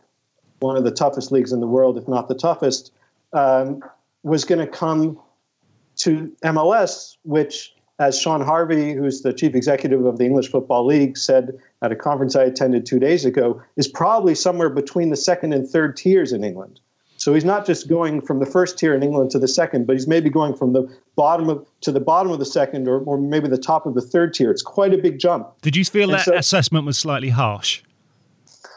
one 0.60 0.78
of 0.78 0.84
the 0.84 0.92
toughest 0.92 1.32
leagues 1.32 1.52
in 1.52 1.60
the 1.60 1.68
world, 1.68 1.98
if 1.98 2.08
not 2.08 2.30
the 2.30 2.36
toughest, 2.36 2.92
um, 3.34 3.84
was 4.24 4.46
going 4.46 4.60
to 4.60 4.68
come 4.68 5.20
to 5.98 6.34
MLS, 6.44 7.18
which, 7.24 7.74
as 8.00 8.20
Shaun 8.20 8.42
Harvey, 8.42 8.94
who's 8.94 9.22
the 9.22 9.34
chief 9.34 9.56
executive 9.56 10.06
of 10.06 10.18
the 10.18 10.26
English 10.26 10.50
Football 10.50 10.86
League, 10.86 11.18
said 11.18 11.58
at 11.82 11.92
a 11.92 11.96
conference 11.96 12.36
I 12.36 12.44
attended 12.44 12.86
two 12.86 13.00
days 13.00 13.26
ago, 13.26 13.62
is 13.76 13.88
probably 13.88 14.36
somewhere 14.36 14.70
between 14.70 15.10
the 15.10 15.16
second 15.16 15.54
and 15.54 15.68
third 15.68 15.98
tiers 15.98 16.32
in 16.32 16.44
England. 16.44 16.80
So 17.28 17.34
he's 17.34 17.44
not 17.44 17.66
just 17.66 17.90
going 17.90 18.22
from 18.22 18.40
the 18.40 18.46
first 18.46 18.80
tier 18.80 18.96
in 18.96 19.04
England 19.04 19.32
to 19.32 19.40
the 19.40 19.50
second, 19.50 19.86
but 19.86 19.98
he's 19.98 20.08
maybe 20.08 20.30
going 20.30 20.56
from 20.56 20.72
the 20.72 20.88
bottom 21.18 21.50
of 21.50 21.68
to 21.82 21.92
the 21.92 22.00
bottom 22.00 22.32
of 22.32 22.40
the 22.40 22.46
second, 22.46 22.88
or, 22.88 23.02
or 23.02 23.18
maybe 23.18 23.50
the 23.50 23.58
top 23.58 23.86
of 23.86 23.96
the 23.96 24.02
third 24.02 24.34
tier. 24.34 24.50
It's 24.50 24.62
quite 24.62 24.94
a 24.94 24.98
big 24.98 25.20
jump. 25.20 25.46
Did 25.62 25.76
you 25.76 25.84
feel 25.84 26.10
and 26.10 26.20
that 26.20 26.24
so, 26.24 26.34
assessment 26.34 26.86
was 26.86 26.98
slightly 26.98 27.28
harsh? 27.28 27.84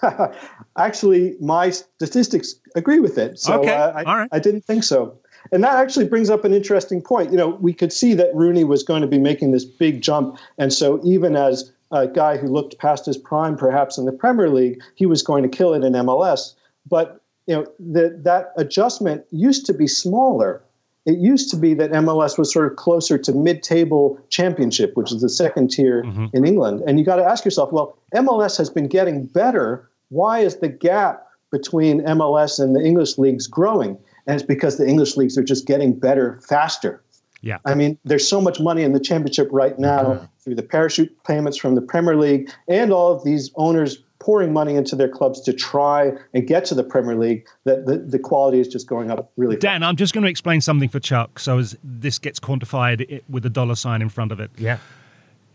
actually, 0.76 1.36
my 1.40 1.70
statistics 1.70 2.56
agree 2.74 2.98
with 2.98 3.18
it. 3.18 3.38
So 3.38 3.60
okay. 3.60 3.72
uh, 3.72 3.92
I, 3.92 4.02
All 4.02 4.16
right. 4.16 4.28
I 4.32 4.40
didn't 4.40 4.62
think 4.62 4.82
so. 4.82 5.16
And 5.52 5.62
that 5.62 5.74
actually 5.74 6.08
brings 6.08 6.28
up 6.28 6.44
an 6.44 6.52
interesting 6.52 7.00
point. 7.00 7.30
You 7.30 7.36
know, 7.36 7.50
we 7.50 7.72
could 7.72 7.92
see 7.92 8.14
that 8.14 8.34
Rooney 8.34 8.64
was 8.64 8.82
going 8.82 9.02
to 9.02 9.06
be 9.06 9.18
making 9.18 9.52
this 9.52 9.64
big 9.64 10.00
jump. 10.00 10.40
And 10.58 10.72
so 10.72 11.00
even 11.04 11.36
as 11.36 11.70
a 11.92 12.08
guy 12.08 12.36
who 12.36 12.48
looked 12.48 12.78
past 12.78 13.06
his 13.06 13.16
prime, 13.16 13.56
perhaps 13.56 13.96
in 13.96 14.06
the 14.06 14.12
Premier 14.12 14.50
League, 14.50 14.82
he 14.96 15.06
was 15.06 15.22
going 15.22 15.44
to 15.44 15.48
kill 15.48 15.72
it 15.72 15.84
in 15.84 15.92
MLS. 15.92 16.54
But 16.84 17.20
you 17.46 17.54
know, 17.54 17.66
that 17.78 18.24
that 18.24 18.52
adjustment 18.56 19.24
used 19.30 19.66
to 19.66 19.74
be 19.74 19.86
smaller. 19.86 20.62
It 21.06 21.18
used 21.18 21.50
to 21.50 21.56
be 21.56 21.74
that 21.74 21.90
MLS 21.92 22.38
was 22.38 22.52
sort 22.52 22.70
of 22.70 22.76
closer 22.76 23.16
to 23.18 23.32
mid-table 23.32 24.20
championship, 24.28 24.96
which 24.96 25.10
is 25.10 25.22
the 25.22 25.28
second 25.28 25.70
tier 25.70 26.04
mm-hmm. 26.04 26.26
in 26.34 26.46
England. 26.46 26.82
And 26.86 26.98
you 26.98 27.04
got 27.04 27.16
to 27.16 27.24
ask 27.24 27.44
yourself, 27.44 27.72
well, 27.72 27.96
MLS 28.14 28.58
has 28.58 28.68
been 28.68 28.86
getting 28.86 29.26
better. 29.26 29.88
Why 30.10 30.40
is 30.40 30.56
the 30.56 30.68
gap 30.68 31.26
between 31.50 32.02
MLS 32.02 32.62
and 32.62 32.76
the 32.76 32.80
English 32.80 33.16
leagues 33.18 33.46
growing? 33.46 33.98
And 34.26 34.34
it's 34.34 34.46
because 34.46 34.76
the 34.76 34.86
English 34.86 35.16
leagues 35.16 35.38
are 35.38 35.42
just 35.42 35.66
getting 35.66 35.98
better 35.98 36.38
faster. 36.46 37.02
Yeah. 37.42 37.58
I 37.64 37.74
mean, 37.74 37.98
there's 38.04 38.28
so 38.28 38.40
much 38.40 38.60
money 38.60 38.82
in 38.82 38.92
the 38.92 39.00
championship 39.00 39.48
right 39.50 39.78
now 39.78 40.02
mm-hmm. 40.02 40.24
through 40.40 40.56
the 40.56 40.62
parachute 40.62 41.16
payments 41.24 41.56
from 41.56 41.74
the 41.74 41.80
Premier 41.80 42.16
League 42.16 42.52
and 42.68 42.92
all 42.92 43.10
of 43.10 43.24
these 43.24 43.50
owners 43.56 44.02
pouring 44.20 44.52
money 44.52 44.76
into 44.76 44.94
their 44.94 45.08
clubs 45.08 45.40
to 45.40 45.52
try 45.52 46.12
and 46.34 46.46
get 46.46 46.64
to 46.66 46.74
the 46.74 46.84
Premier 46.84 47.16
League, 47.16 47.46
that 47.64 47.86
the, 47.86 47.96
the 47.96 48.18
quality 48.18 48.60
is 48.60 48.68
just 48.68 48.86
going 48.86 49.10
up 49.10 49.32
really 49.36 49.56
fast. 49.56 49.62
Dan, 49.62 49.82
I'm 49.82 49.96
just 49.96 50.14
going 50.14 50.24
to 50.24 50.30
explain 50.30 50.60
something 50.60 50.88
for 50.88 51.00
Chuck 51.00 51.38
so 51.38 51.58
as 51.58 51.76
this 51.82 52.18
gets 52.18 52.38
quantified 52.38 53.22
with 53.28 53.44
a 53.46 53.50
dollar 53.50 53.74
sign 53.74 54.02
in 54.02 54.08
front 54.08 54.30
of 54.30 54.38
it. 54.38 54.50
Yeah. 54.56 54.78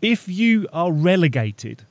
If 0.02 0.28
you 0.28 0.68
are 0.72 0.92
relegated 0.92 1.84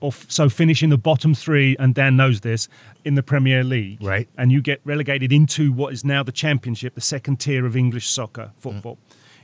or 0.00 0.08
f- 0.08 0.26
so 0.28 0.48
finish 0.48 0.82
in 0.82 0.90
the 0.90 0.98
bottom 0.98 1.34
three, 1.34 1.76
and 1.78 1.94
Dan 1.94 2.16
knows 2.16 2.40
this 2.40 2.68
in 3.04 3.14
the 3.16 3.22
Premier 3.22 3.64
League, 3.64 4.02
Right. 4.02 4.28
And 4.38 4.52
you 4.52 4.62
get 4.62 4.80
relegated 4.84 5.32
into 5.32 5.72
what 5.72 5.92
is 5.92 6.04
now 6.04 6.22
the 6.22 6.32
Championship, 6.32 6.94
the 6.94 7.00
second 7.00 7.40
tier 7.40 7.66
of 7.66 7.76
English 7.76 8.08
soccer 8.08 8.52
football. 8.58 8.98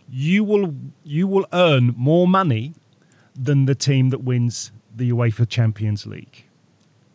You 0.09 0.45
will 0.45 0.75
you 1.03 1.27
will 1.27 1.47
earn 1.53 1.95
more 1.97 2.29
money 2.29 2.75
than 3.35 3.67
the 3.67 3.75
team 3.75 4.11
that 4.11 4.23
wins 4.23 4.73
the 4.95 5.11
UEFA 5.11 5.49
Champions 5.49 6.07
League. 6.07 6.45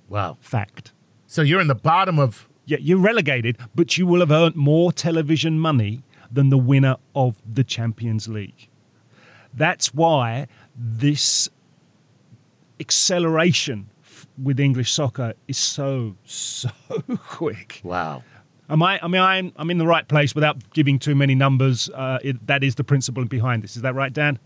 Wow. 0.09 0.37
Fact. 0.41 0.93
So 1.27 1.41
you're 1.41 1.61
in 1.61 1.67
the 1.67 1.75
bottom 1.75 2.19
of. 2.19 2.47
Yeah, 2.67 2.77
you're 2.81 2.97
relegated, 2.97 3.59
but 3.75 3.95
you 3.95 4.07
will 4.07 4.21
have 4.21 4.31
earned 4.31 4.55
more 4.55 4.91
television 4.91 5.59
money 5.59 6.01
than 6.31 6.49
the 6.49 6.57
winner 6.57 6.95
of 7.13 7.39
the 7.45 7.63
Champions 7.63 8.27
League. 8.27 8.69
That's 9.53 9.93
why 9.93 10.47
this 10.75 11.47
acceleration 12.79 13.89
with 14.41 14.59
English 14.59 14.91
soccer 14.91 15.33
is 15.47 15.57
so 15.57 16.15
so 16.25 16.69
quick. 17.17 17.81
Wow. 17.83 18.23
Am 18.69 18.81
I? 18.81 18.99
I 19.01 19.07
mean, 19.07 19.21
I'm 19.21 19.53
I'm 19.57 19.69
in 19.69 19.77
the 19.77 19.85
right 19.85 20.07
place 20.07 20.33
without 20.33 20.71
giving 20.73 20.97
too 20.97 21.15
many 21.15 21.35
numbers. 21.35 21.89
Uh, 21.93 22.17
it, 22.23 22.47
that 22.47 22.63
is 22.63 22.75
the 22.75 22.83
principle 22.83 23.25
behind 23.25 23.63
this. 23.63 23.75
Is 23.75 23.83
that 23.83 23.93
right, 23.93 24.11
Dan? 24.11 24.39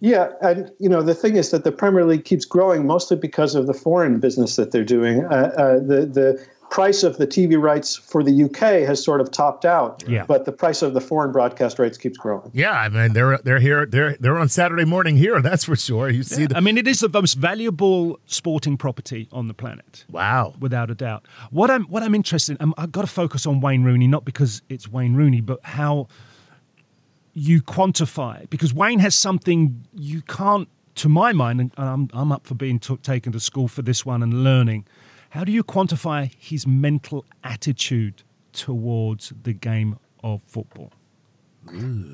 Yeah, 0.00 0.28
and 0.42 0.70
you 0.78 0.88
know 0.88 1.02
the 1.02 1.14
thing 1.14 1.36
is 1.36 1.50
that 1.50 1.64
the 1.64 1.72
Premier 1.72 2.04
League 2.04 2.24
keeps 2.24 2.44
growing 2.44 2.86
mostly 2.86 3.16
because 3.16 3.54
of 3.54 3.66
the 3.66 3.74
foreign 3.74 4.20
business 4.20 4.56
that 4.56 4.70
they're 4.72 4.84
doing. 4.84 5.24
Uh, 5.24 5.52
uh, 5.56 5.74
the 5.80 6.06
the 6.06 6.46
price 6.70 7.02
of 7.02 7.16
the 7.16 7.26
TV 7.26 7.58
rights 7.58 7.96
for 7.96 8.22
the 8.22 8.44
UK 8.44 8.86
has 8.86 9.02
sort 9.02 9.22
of 9.22 9.30
topped 9.30 9.64
out, 9.64 10.04
Yeah. 10.06 10.26
but 10.26 10.44
the 10.44 10.52
price 10.52 10.82
of 10.82 10.92
the 10.92 11.00
foreign 11.00 11.32
broadcast 11.32 11.78
rights 11.78 11.96
keeps 11.96 12.18
growing. 12.18 12.50
Yeah, 12.52 12.72
I 12.72 12.90
mean 12.90 13.14
they're 13.14 13.38
they're 13.38 13.58
here 13.58 13.86
they're 13.86 14.16
they're 14.20 14.36
on 14.38 14.48
Saturday 14.50 14.84
morning 14.84 15.16
here. 15.16 15.40
That's 15.40 15.64
for 15.64 15.76
sure. 15.76 16.10
You 16.10 16.22
see 16.22 16.44
the 16.46 16.56
I 16.56 16.60
mean, 16.60 16.76
it 16.78 16.86
is 16.86 17.00
the 17.00 17.08
most 17.08 17.34
valuable 17.34 18.20
sporting 18.26 18.76
property 18.76 19.28
on 19.32 19.48
the 19.48 19.54
planet. 19.54 20.04
wow. 20.10 20.54
without 20.60 20.90
a 20.90 20.94
doubt. 20.94 21.26
What 21.50 21.70
I'm 21.70 21.84
what 21.84 22.02
I'm 22.02 22.14
interested 22.14 22.56
in, 22.60 22.62
um, 22.62 22.74
I've 22.76 22.92
got 22.92 23.00
to 23.02 23.06
focus 23.08 23.46
on 23.46 23.60
Wayne 23.60 23.82
Rooney, 23.82 24.06
not 24.06 24.24
because 24.26 24.60
it's 24.68 24.86
Wayne 24.86 25.14
Rooney, 25.14 25.40
but 25.40 25.58
how 25.64 26.08
you 27.38 27.62
quantify. 27.62 28.42
it 28.42 28.50
Because 28.50 28.74
Wayne 28.74 28.98
has 28.98 29.14
something 29.14 29.84
you 29.94 30.22
can't, 30.22 30.68
to 30.96 31.08
my 31.08 31.32
mind, 31.32 31.60
and 31.60 31.72
I'm 31.76 32.08
I'm 32.12 32.32
up 32.32 32.46
for 32.46 32.54
being 32.54 32.78
took 32.78 33.02
taken 33.02 33.32
to 33.32 33.40
school 33.40 33.68
for 33.68 33.82
this 33.82 34.04
one 34.04 34.22
and 34.22 34.42
learning. 34.44 34.86
How 35.30 35.44
do 35.44 35.52
you 35.52 35.62
quantify 35.62 36.34
his 36.38 36.66
mental 36.66 37.24
attitude 37.44 38.22
towards 38.52 39.32
the 39.42 39.52
game 39.52 39.98
of 40.24 40.42
football? 40.42 40.90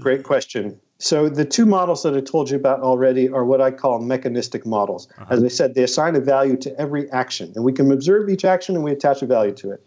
Great 0.00 0.24
question. 0.24 0.78
So 0.98 1.28
the 1.28 1.44
two 1.44 1.64
models 1.64 2.02
that 2.02 2.16
I 2.16 2.20
told 2.20 2.50
you 2.50 2.56
about 2.56 2.80
already 2.80 3.28
are 3.28 3.44
what 3.44 3.60
I 3.60 3.70
call 3.70 4.00
mechanistic 4.00 4.66
models. 4.66 5.08
Uh-huh. 5.18 5.26
As 5.30 5.44
I 5.44 5.48
said, 5.48 5.74
they 5.74 5.82
assign 5.84 6.16
a 6.16 6.20
value 6.20 6.56
to 6.58 6.80
every 6.80 7.10
action, 7.10 7.52
and 7.54 7.64
we 7.64 7.72
can 7.72 7.90
observe 7.90 8.28
each 8.28 8.44
action 8.44 8.74
and 8.74 8.84
we 8.84 8.92
attach 8.92 9.22
a 9.22 9.26
value 9.26 9.52
to 9.54 9.72
it. 9.72 9.86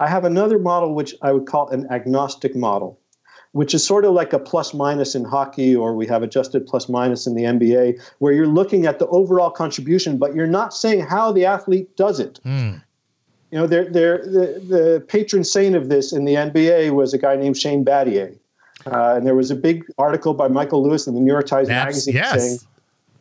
I 0.00 0.08
have 0.08 0.24
another 0.24 0.58
model 0.58 0.94
which 0.94 1.14
I 1.22 1.32
would 1.32 1.46
call 1.46 1.68
an 1.68 1.86
agnostic 1.90 2.56
model, 2.56 2.98
which 3.52 3.74
is 3.74 3.86
sort 3.86 4.04
of 4.04 4.12
like 4.12 4.32
a 4.32 4.38
plus 4.38 4.72
minus 4.74 5.14
in 5.14 5.24
hockey, 5.24 5.74
or 5.76 5.94
we 5.94 6.06
have 6.06 6.22
adjusted 6.22 6.66
plus 6.66 6.88
minus 6.88 7.26
in 7.26 7.34
the 7.34 7.42
NBA, 7.44 8.00
where 8.18 8.32
you're 8.32 8.46
looking 8.46 8.86
at 8.86 8.98
the 8.98 9.06
overall 9.08 9.50
contribution, 9.50 10.16
but 10.18 10.34
you're 10.34 10.46
not 10.46 10.72
saying 10.74 11.00
how 11.00 11.32
the 11.32 11.44
athlete 11.44 11.94
does 11.96 12.18
it. 12.20 12.40
You 12.44 13.58
know, 13.58 13.66
they're, 13.66 13.84
they're, 13.90 14.18
the, 14.24 14.62
the 14.66 15.04
patron 15.08 15.44
saint 15.44 15.76
of 15.76 15.90
this 15.90 16.12
in 16.12 16.24
the 16.24 16.34
NBA 16.34 16.92
was 16.92 17.12
a 17.12 17.18
guy 17.18 17.36
named 17.36 17.58
Shane 17.58 17.84
Battier. 17.84 18.34
Uh, 18.86 19.14
and 19.16 19.26
there 19.26 19.34
was 19.34 19.50
a 19.50 19.54
big 19.54 19.84
article 19.98 20.32
by 20.32 20.48
Michael 20.48 20.82
Lewis 20.82 21.06
in 21.06 21.14
the 21.14 21.20
New 21.20 21.30
York 21.30 21.46
Times 21.46 21.68
That's 21.68 22.06
Magazine 22.06 22.38
saying, 22.38 22.58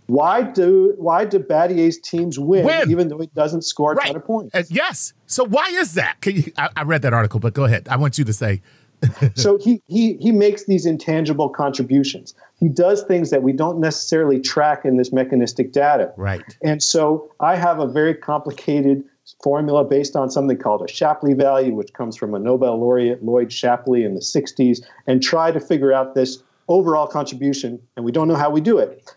why 0.07 0.41
do 0.41 0.93
why 0.97 1.25
do 1.25 1.39
Battier's 1.39 1.97
teams 1.99 2.39
win, 2.39 2.65
Win. 2.65 2.89
even 2.89 3.09
though 3.09 3.19
he 3.19 3.27
doesn't 3.27 3.61
score 3.63 3.93
a 3.93 3.95
Right. 3.95 4.07
ton 4.07 4.15
of 4.15 4.25
points? 4.25 4.55
Uh, 4.55 4.63
yes. 4.69 5.13
So 5.25 5.45
why 5.45 5.67
is 5.73 5.93
that? 5.93 6.19
Can 6.21 6.37
you, 6.37 6.51
I, 6.57 6.69
I 6.75 6.83
read 6.83 7.01
that 7.03 7.13
article, 7.13 7.39
but 7.39 7.53
go 7.53 7.65
ahead. 7.65 7.87
I 7.89 7.97
want 7.97 8.17
you 8.17 8.23
to 8.25 8.33
say. 8.33 8.61
So 9.35 9.57
he, 9.57 9.81
he 9.87 10.13
he 10.17 10.31
makes 10.31 10.65
these 10.65 10.85
intangible 10.85 11.49
contributions. 11.49 12.33
He 12.59 12.69
does 12.69 13.03
things 13.03 13.29
that 13.31 13.43
we 13.43 13.53
don't 13.53 13.79
necessarily 13.79 14.39
track 14.39 14.85
in 14.85 14.97
this 14.97 15.11
mechanistic 15.11 15.71
data. 15.71 16.13
Right. 16.17 16.57
And 16.63 16.83
so 16.83 17.29
I 17.39 17.55
have 17.55 17.79
a 17.79 17.87
very 17.87 18.13
complicated 18.13 19.03
formula 19.43 19.83
based 19.83 20.15
on 20.15 20.29
something 20.29 20.57
called 20.57 20.81
a 20.81 20.87
Shapley 20.87 21.33
value, 21.33 21.73
which 21.73 21.93
comes 21.93 22.17
from 22.17 22.33
a 22.33 22.39
Nobel 22.39 22.77
laureate, 22.77 23.23
Lloyd 23.23 23.51
Shapley, 23.51 24.03
in 24.03 24.13
the 24.13 24.21
60s, 24.21 24.81
and 25.07 25.21
try 25.21 25.51
to 25.51 25.59
figure 25.59 25.93
out 25.93 26.15
this 26.15 26.43
overall 26.67 27.07
contribution. 27.07 27.79
And 27.95 28.05
we 28.05 28.11
don't 28.11 28.27
know 28.27 28.35
how 28.35 28.49
we 28.49 28.61
do 28.61 28.77
it. 28.77 29.09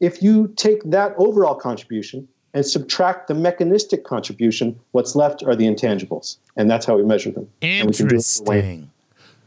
If 0.00 0.22
you 0.22 0.48
take 0.56 0.82
that 0.84 1.14
overall 1.16 1.54
contribution 1.54 2.28
and 2.54 2.66
subtract 2.66 3.28
the 3.28 3.34
mechanistic 3.34 4.04
contribution, 4.04 4.78
what's 4.92 5.14
left 5.14 5.42
are 5.42 5.56
the 5.56 5.64
intangibles. 5.64 6.36
And 6.56 6.70
that's 6.70 6.84
how 6.84 6.96
we 6.96 7.04
measure 7.04 7.30
them. 7.30 7.48
And 7.62 7.88
we 7.88 7.94
can 7.94 8.08
do 8.08 8.16
it. 8.16 8.18
Interesting. 8.18 8.90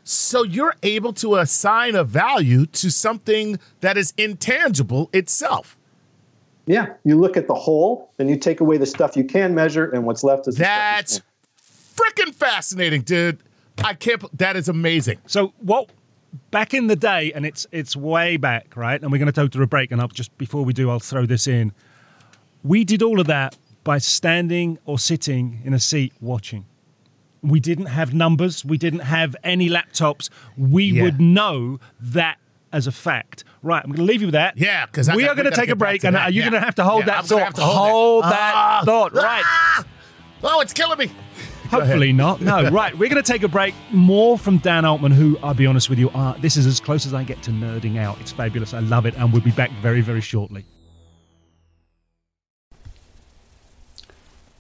So 0.07 0.43
you're 0.43 0.75
able 0.83 1.13
to 1.13 1.37
assign 1.37 1.95
a 1.95 2.03
value 2.03 2.67
to 2.67 2.91
something 2.91 3.59
that 3.81 3.97
is 3.97 4.13
intangible 4.17 5.09
itself. 5.11 5.75
Yeah, 6.67 6.93
you 7.03 7.19
look 7.19 7.37
at 7.37 7.47
the 7.47 7.55
whole, 7.55 8.11
then 8.17 8.29
you 8.29 8.37
take 8.37 8.59
away 8.59 8.77
the 8.77 8.85
stuff 8.85 9.17
you 9.17 9.23
can 9.23 9.55
measure, 9.55 9.89
and 9.89 10.05
what's 10.05 10.23
left 10.23 10.47
is 10.47 10.55
the 10.55 10.63
That's 10.63 11.21
freaking 11.95 12.35
fascinating, 12.35 13.01
dude. 13.01 13.39
I 13.83 13.95
can't. 13.95 14.23
That 14.37 14.55
is 14.55 14.69
amazing. 14.69 15.17
So 15.25 15.53
what? 15.57 15.89
Back 16.51 16.73
in 16.75 16.85
the 16.85 16.95
day, 16.95 17.31
and 17.33 17.43
it's 17.43 17.65
it's 17.71 17.95
way 17.95 18.37
back, 18.37 18.77
right? 18.77 19.01
And 19.01 19.11
we're 19.11 19.17
going 19.17 19.31
to 19.31 19.31
go 19.31 19.47
through 19.47 19.63
a 19.63 19.67
break, 19.67 19.91
and 19.91 19.99
I'll 19.99 20.07
just 20.07 20.37
before 20.37 20.63
we 20.63 20.73
do, 20.73 20.91
I'll 20.91 20.99
throw 20.99 21.25
this 21.25 21.47
in. 21.47 21.71
We 22.63 22.83
did 22.83 23.01
all 23.01 23.19
of 23.19 23.27
that 23.27 23.57
by 23.83 23.97
standing 23.97 24.77
or 24.85 24.99
sitting 24.99 25.61
in 25.63 25.73
a 25.73 25.79
seat 25.79 26.13
watching. 26.21 26.65
We 27.45 27.59
didn't 27.59 27.85
have 27.87 28.13
numbers. 28.13 28.65
We 28.65 28.77
didn't 28.77 28.99
have 29.01 29.35
any 29.43 29.69
laptops. 29.69 30.29
We 30.57 30.85
Yeah. 30.85 31.03
would 31.03 31.21
know 31.21 31.79
that 32.01 32.37
as 32.73 32.87
a 32.87 32.91
fact. 32.91 33.43
Right, 33.61 33.81
I'm 33.83 33.91
going 33.91 34.05
to 34.05 34.11
leave 34.11 34.21
you 34.21 34.27
with 34.27 34.33
that. 34.33 34.57
Yeah, 34.57 34.85
'cause 34.87 35.07
I 35.09 35.15
we 35.15 35.23
got- 35.23 35.31
are 35.31 35.35
going 35.35 35.49
to 35.51 35.55
take 35.55 35.69
a 35.69 35.75
break, 35.75 36.03
and 36.03 36.15
that. 36.15 36.27
are 36.27 36.31
you 36.31 36.41
Yeah. 36.41 36.49
going 36.49 36.61
to 36.61 36.65
have 36.65 36.75
to 36.75 36.83
hold 36.83 37.01
Yeah, 37.01 37.21
that 37.21 37.25
thought? 37.25 37.57
hold 37.57 37.77
hold 37.89 38.23
that 38.25 38.53
Ah, 38.55 38.81
thought. 38.85 39.13
Right. 39.13 39.43
ah. 39.45 39.83
Oh, 40.43 40.59
it's 40.61 40.73
killing 40.73 40.97
me. 40.99 41.09
Hopefully 41.71 42.13
not. 42.13 42.41
No, 42.41 42.69
right. 42.81 42.95
We're 42.97 43.09
going 43.09 43.21
to 43.23 43.31
take 43.31 43.41
a 43.43 43.47
break. 43.47 43.73
More 43.91 44.37
from 44.37 44.59
Dan 44.59 44.85
Altman, 44.85 45.11
who, 45.11 45.37
I'll 45.41 45.53
be 45.55 45.65
honest 45.65 45.89
with 45.89 45.97
you, 45.97 46.09
uh, 46.11 46.33
this 46.39 46.57
is 46.57 46.65
as 46.67 46.79
close 46.79 47.05
as 47.07 47.13
I 47.13 47.23
get 47.23 47.41
to 47.43 47.51
nerding 47.51 47.97
out. 47.97 48.17
It's 48.21 48.31
fabulous. 48.31 48.73
I 48.73 48.79
love 48.79 49.05
it. 49.07 49.15
And 49.17 49.31
we'll 49.33 49.41
be 49.41 49.51
back 49.51 49.71
very, 49.81 50.01
very 50.01 50.21
shortly. 50.21 50.63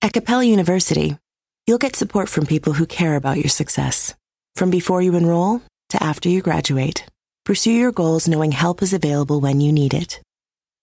At 0.00 0.12
Capella 0.12 0.44
University, 0.44 1.18
you'll 1.66 1.78
get 1.78 1.96
support 1.96 2.28
from 2.28 2.46
people 2.46 2.72
who 2.74 2.86
care 2.86 3.16
about 3.16 3.38
your 3.38 3.48
success. 3.48 4.14
From 4.54 4.70
before 4.70 5.02
you 5.02 5.16
enroll 5.16 5.60
to 5.88 6.00
after 6.00 6.28
you 6.28 6.40
graduate, 6.40 7.04
pursue 7.44 7.72
your 7.72 7.90
goals 7.90 8.28
knowing 8.28 8.52
help 8.52 8.80
is 8.80 8.92
available 8.92 9.40
when 9.40 9.60
you 9.60 9.72
need 9.72 9.94
it. 9.94 10.20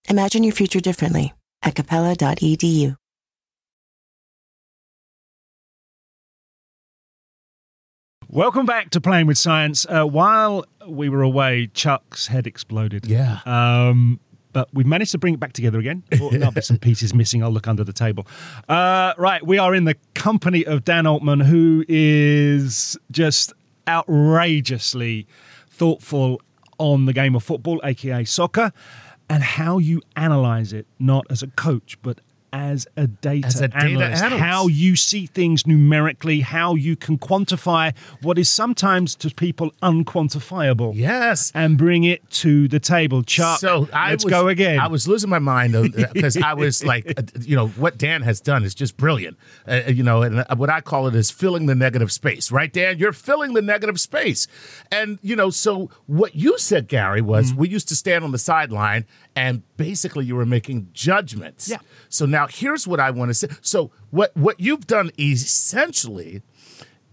Imagine 0.10 0.44
your 0.44 0.52
future 0.52 0.82
differently 0.82 1.34
at 1.64 1.76
capella.edu. 1.76 2.98
Welcome 8.28 8.66
back 8.66 8.90
to 8.90 9.00
Playing 9.00 9.28
with 9.28 9.38
Science. 9.38 9.86
Uh, 9.90 10.04
while 10.04 10.66
we 10.86 11.08
were 11.08 11.22
away, 11.22 11.68
Chuck's 11.74 12.28
head 12.28 12.46
exploded. 12.46 13.06
Yeah. 13.06 13.40
Um, 13.46 14.20
but 14.56 14.70
we've 14.74 14.86
managed 14.86 15.12
to 15.12 15.18
bring 15.18 15.34
it 15.34 15.40
back 15.42 15.52
together 15.52 15.80
again. 15.80 16.02
Oh, 16.22 16.30
no, 16.30 16.50
there's 16.50 16.68
some 16.68 16.78
pieces 16.78 17.14
missing. 17.14 17.44
I'll 17.44 17.52
look 17.52 17.68
under 17.68 17.84
the 17.84 17.92
table. 17.92 18.26
Uh, 18.70 19.14
right, 19.18 19.46
we 19.46 19.58
are 19.58 19.76
in 19.76 19.84
the 19.84 19.96
company 20.14 20.66
of 20.66 20.86
Dan 20.86 21.06
Altman, 21.06 21.42
who 21.42 21.84
is 21.90 22.98
just 23.12 23.52
outrageously 23.86 25.28
thoughtful 25.70 26.42
on 26.78 27.04
the 27.04 27.12
game 27.12 27.36
of 27.36 27.44
football, 27.44 27.82
aka 27.84 28.24
soccer, 28.24 28.72
and 29.30 29.44
how 29.44 29.78
you 29.78 30.02
analyze 30.16 30.72
it, 30.72 30.88
not 31.00 31.26
as 31.30 31.44
a 31.44 31.48
coach, 31.48 31.98
but 32.02 32.22
as 32.56 32.88
a 32.96 33.08
data, 33.08 33.48
As 33.48 33.60
a 33.62 33.68
data 33.68 33.86
analyst, 33.86 34.24
analyst. 34.24 34.44
how 34.46 34.68
you 34.68 34.96
see 34.96 35.26
things 35.26 35.68
numerically, 35.68 36.40
how 36.42 36.76
you 36.76 36.96
can 36.96 37.18
quantify 37.18 37.94
what 38.22 38.38
is 38.40 38.50
sometimes 38.50 39.14
to 39.16 39.30
people 39.30 39.72
unquantifiable. 39.84 40.94
Yes. 40.96 41.52
And 41.54 41.78
bring 41.78 42.04
it 42.04 42.28
to 42.32 42.68
the 42.68 42.80
table. 42.80 43.24
Chuck, 43.24 43.60
So 43.60 43.90
I 43.94 44.12
let's 44.12 44.24
was, 44.24 44.32
go 44.32 44.48
again. 44.48 44.80
I 44.80 44.88
was 44.88 45.08
losing 45.08 45.30
my 45.30 45.40
mind 45.40 45.74
because 46.14 46.38
I 46.38 46.54
was 46.54 46.84
like, 46.86 47.06
uh, 47.18 47.24
you 47.42 47.56
know, 47.56 47.68
what 47.70 47.98
Dan 47.98 48.22
has 48.22 48.40
done 48.42 48.64
is 48.64 48.74
just 48.74 48.96
brilliant. 48.98 49.38
Uh, 49.68 49.82
you 49.88 50.04
know, 50.04 50.22
and 50.22 50.40
uh, 50.40 50.56
what 50.56 50.70
I 50.70 50.82
call 50.82 51.08
it 51.08 51.16
is 51.16 51.32
filling 51.32 51.66
the 51.66 51.76
negative 51.76 52.12
space, 52.12 52.52
right, 52.52 52.72
Dan? 52.72 52.98
You're 53.00 53.14
filling 53.14 53.54
the 53.54 53.62
negative 53.62 54.00
space, 54.00 54.48
and 54.92 55.20
you 55.22 55.36
know, 55.36 55.50
so 55.50 55.90
what 56.06 56.36
you 56.36 56.58
said, 56.58 56.88
Gary, 56.88 57.22
was 57.22 57.46
Mm-hmm. 57.52 57.60
we 57.60 57.70
used 57.70 57.88
to 57.90 57.96
stand 57.96 58.24
on 58.24 58.32
the 58.32 58.38
sideline 58.40 59.06
and 59.36 59.64
basically 59.78 60.26
you 60.26 60.36
were 60.36 60.46
making 60.46 60.90
judgments. 60.94 61.70
Yeah. 61.70 61.78
So 62.10 62.26
now 62.26 62.48
here's 62.48 62.88
what 62.88 63.00
I 63.00 63.12
want 63.12 63.30
to 63.30 63.34
say. 63.34 63.48
So 63.62 63.92
what 64.12 64.36
what 64.36 64.60
you've 64.60 64.88
done 64.88 65.12
essentially 65.20 66.42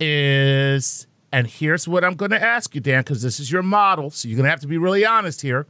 is, 0.01 1.07
and 1.33 1.47
here's 1.47 1.87
what 1.89 2.05
I'm 2.05 2.15
going 2.15 2.31
to 2.31 2.43
ask 2.43 2.75
you, 2.75 2.81
Dan, 2.81 3.01
because 3.01 3.23
this 3.23 3.41
is 3.41 3.51
your 3.51 3.63
model, 3.63 4.11
so 4.11 4.29
you're 4.29 4.37
going 4.37 4.45
to 4.45 4.51
have 4.51 4.61
to 4.61 4.67
be 4.67 4.79
really 4.79 5.05
honest 5.05 5.43
here. 5.43 5.67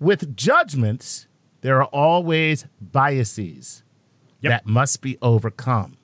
With 0.00 0.36
judgments, 0.36 1.26
there 1.60 1.78
are 1.82 1.86
always 1.88 2.66
biases 2.80 3.82
Yep. 4.40 4.50
that 4.52 4.66
must 4.66 5.02
be 5.02 5.18
overcome. 5.20 5.96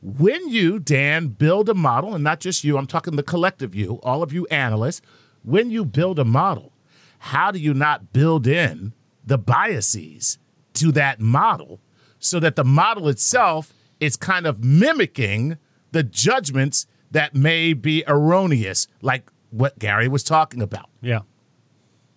When 0.00 0.48
you, 0.48 0.78
Dan, 0.78 1.28
build 1.28 1.68
a 1.68 1.74
model, 1.74 2.14
and 2.14 2.24
not 2.24 2.40
just 2.40 2.64
you, 2.64 2.78
I'm 2.78 2.86
talking 2.86 3.16
the 3.16 3.22
collective 3.22 3.74
you, 3.74 4.00
all 4.02 4.22
of 4.22 4.32
you 4.32 4.46
analysts, 4.46 5.02
when 5.42 5.70
you 5.70 5.84
build 5.84 6.18
a 6.18 6.24
model, 6.24 6.72
how 7.18 7.50
do 7.50 7.58
you 7.58 7.74
not 7.74 8.14
build 8.14 8.46
in 8.46 8.94
the 9.30 9.38
biases 9.38 10.38
to 10.74 10.90
that 10.90 11.20
model 11.20 11.78
so 12.18 12.40
that 12.40 12.56
the 12.56 12.64
model 12.64 13.08
itself 13.08 13.72
is 14.00 14.16
kind 14.16 14.44
of 14.44 14.64
mimicking 14.64 15.56
the 15.92 16.02
judgments 16.02 16.88
that 17.12 17.32
may 17.32 17.72
be 17.72 18.02
erroneous, 18.08 18.88
like 19.02 19.30
what 19.50 19.78
Gary 19.78 20.08
was 20.08 20.24
talking 20.24 20.60
about? 20.60 20.90
yeah. 21.00 21.20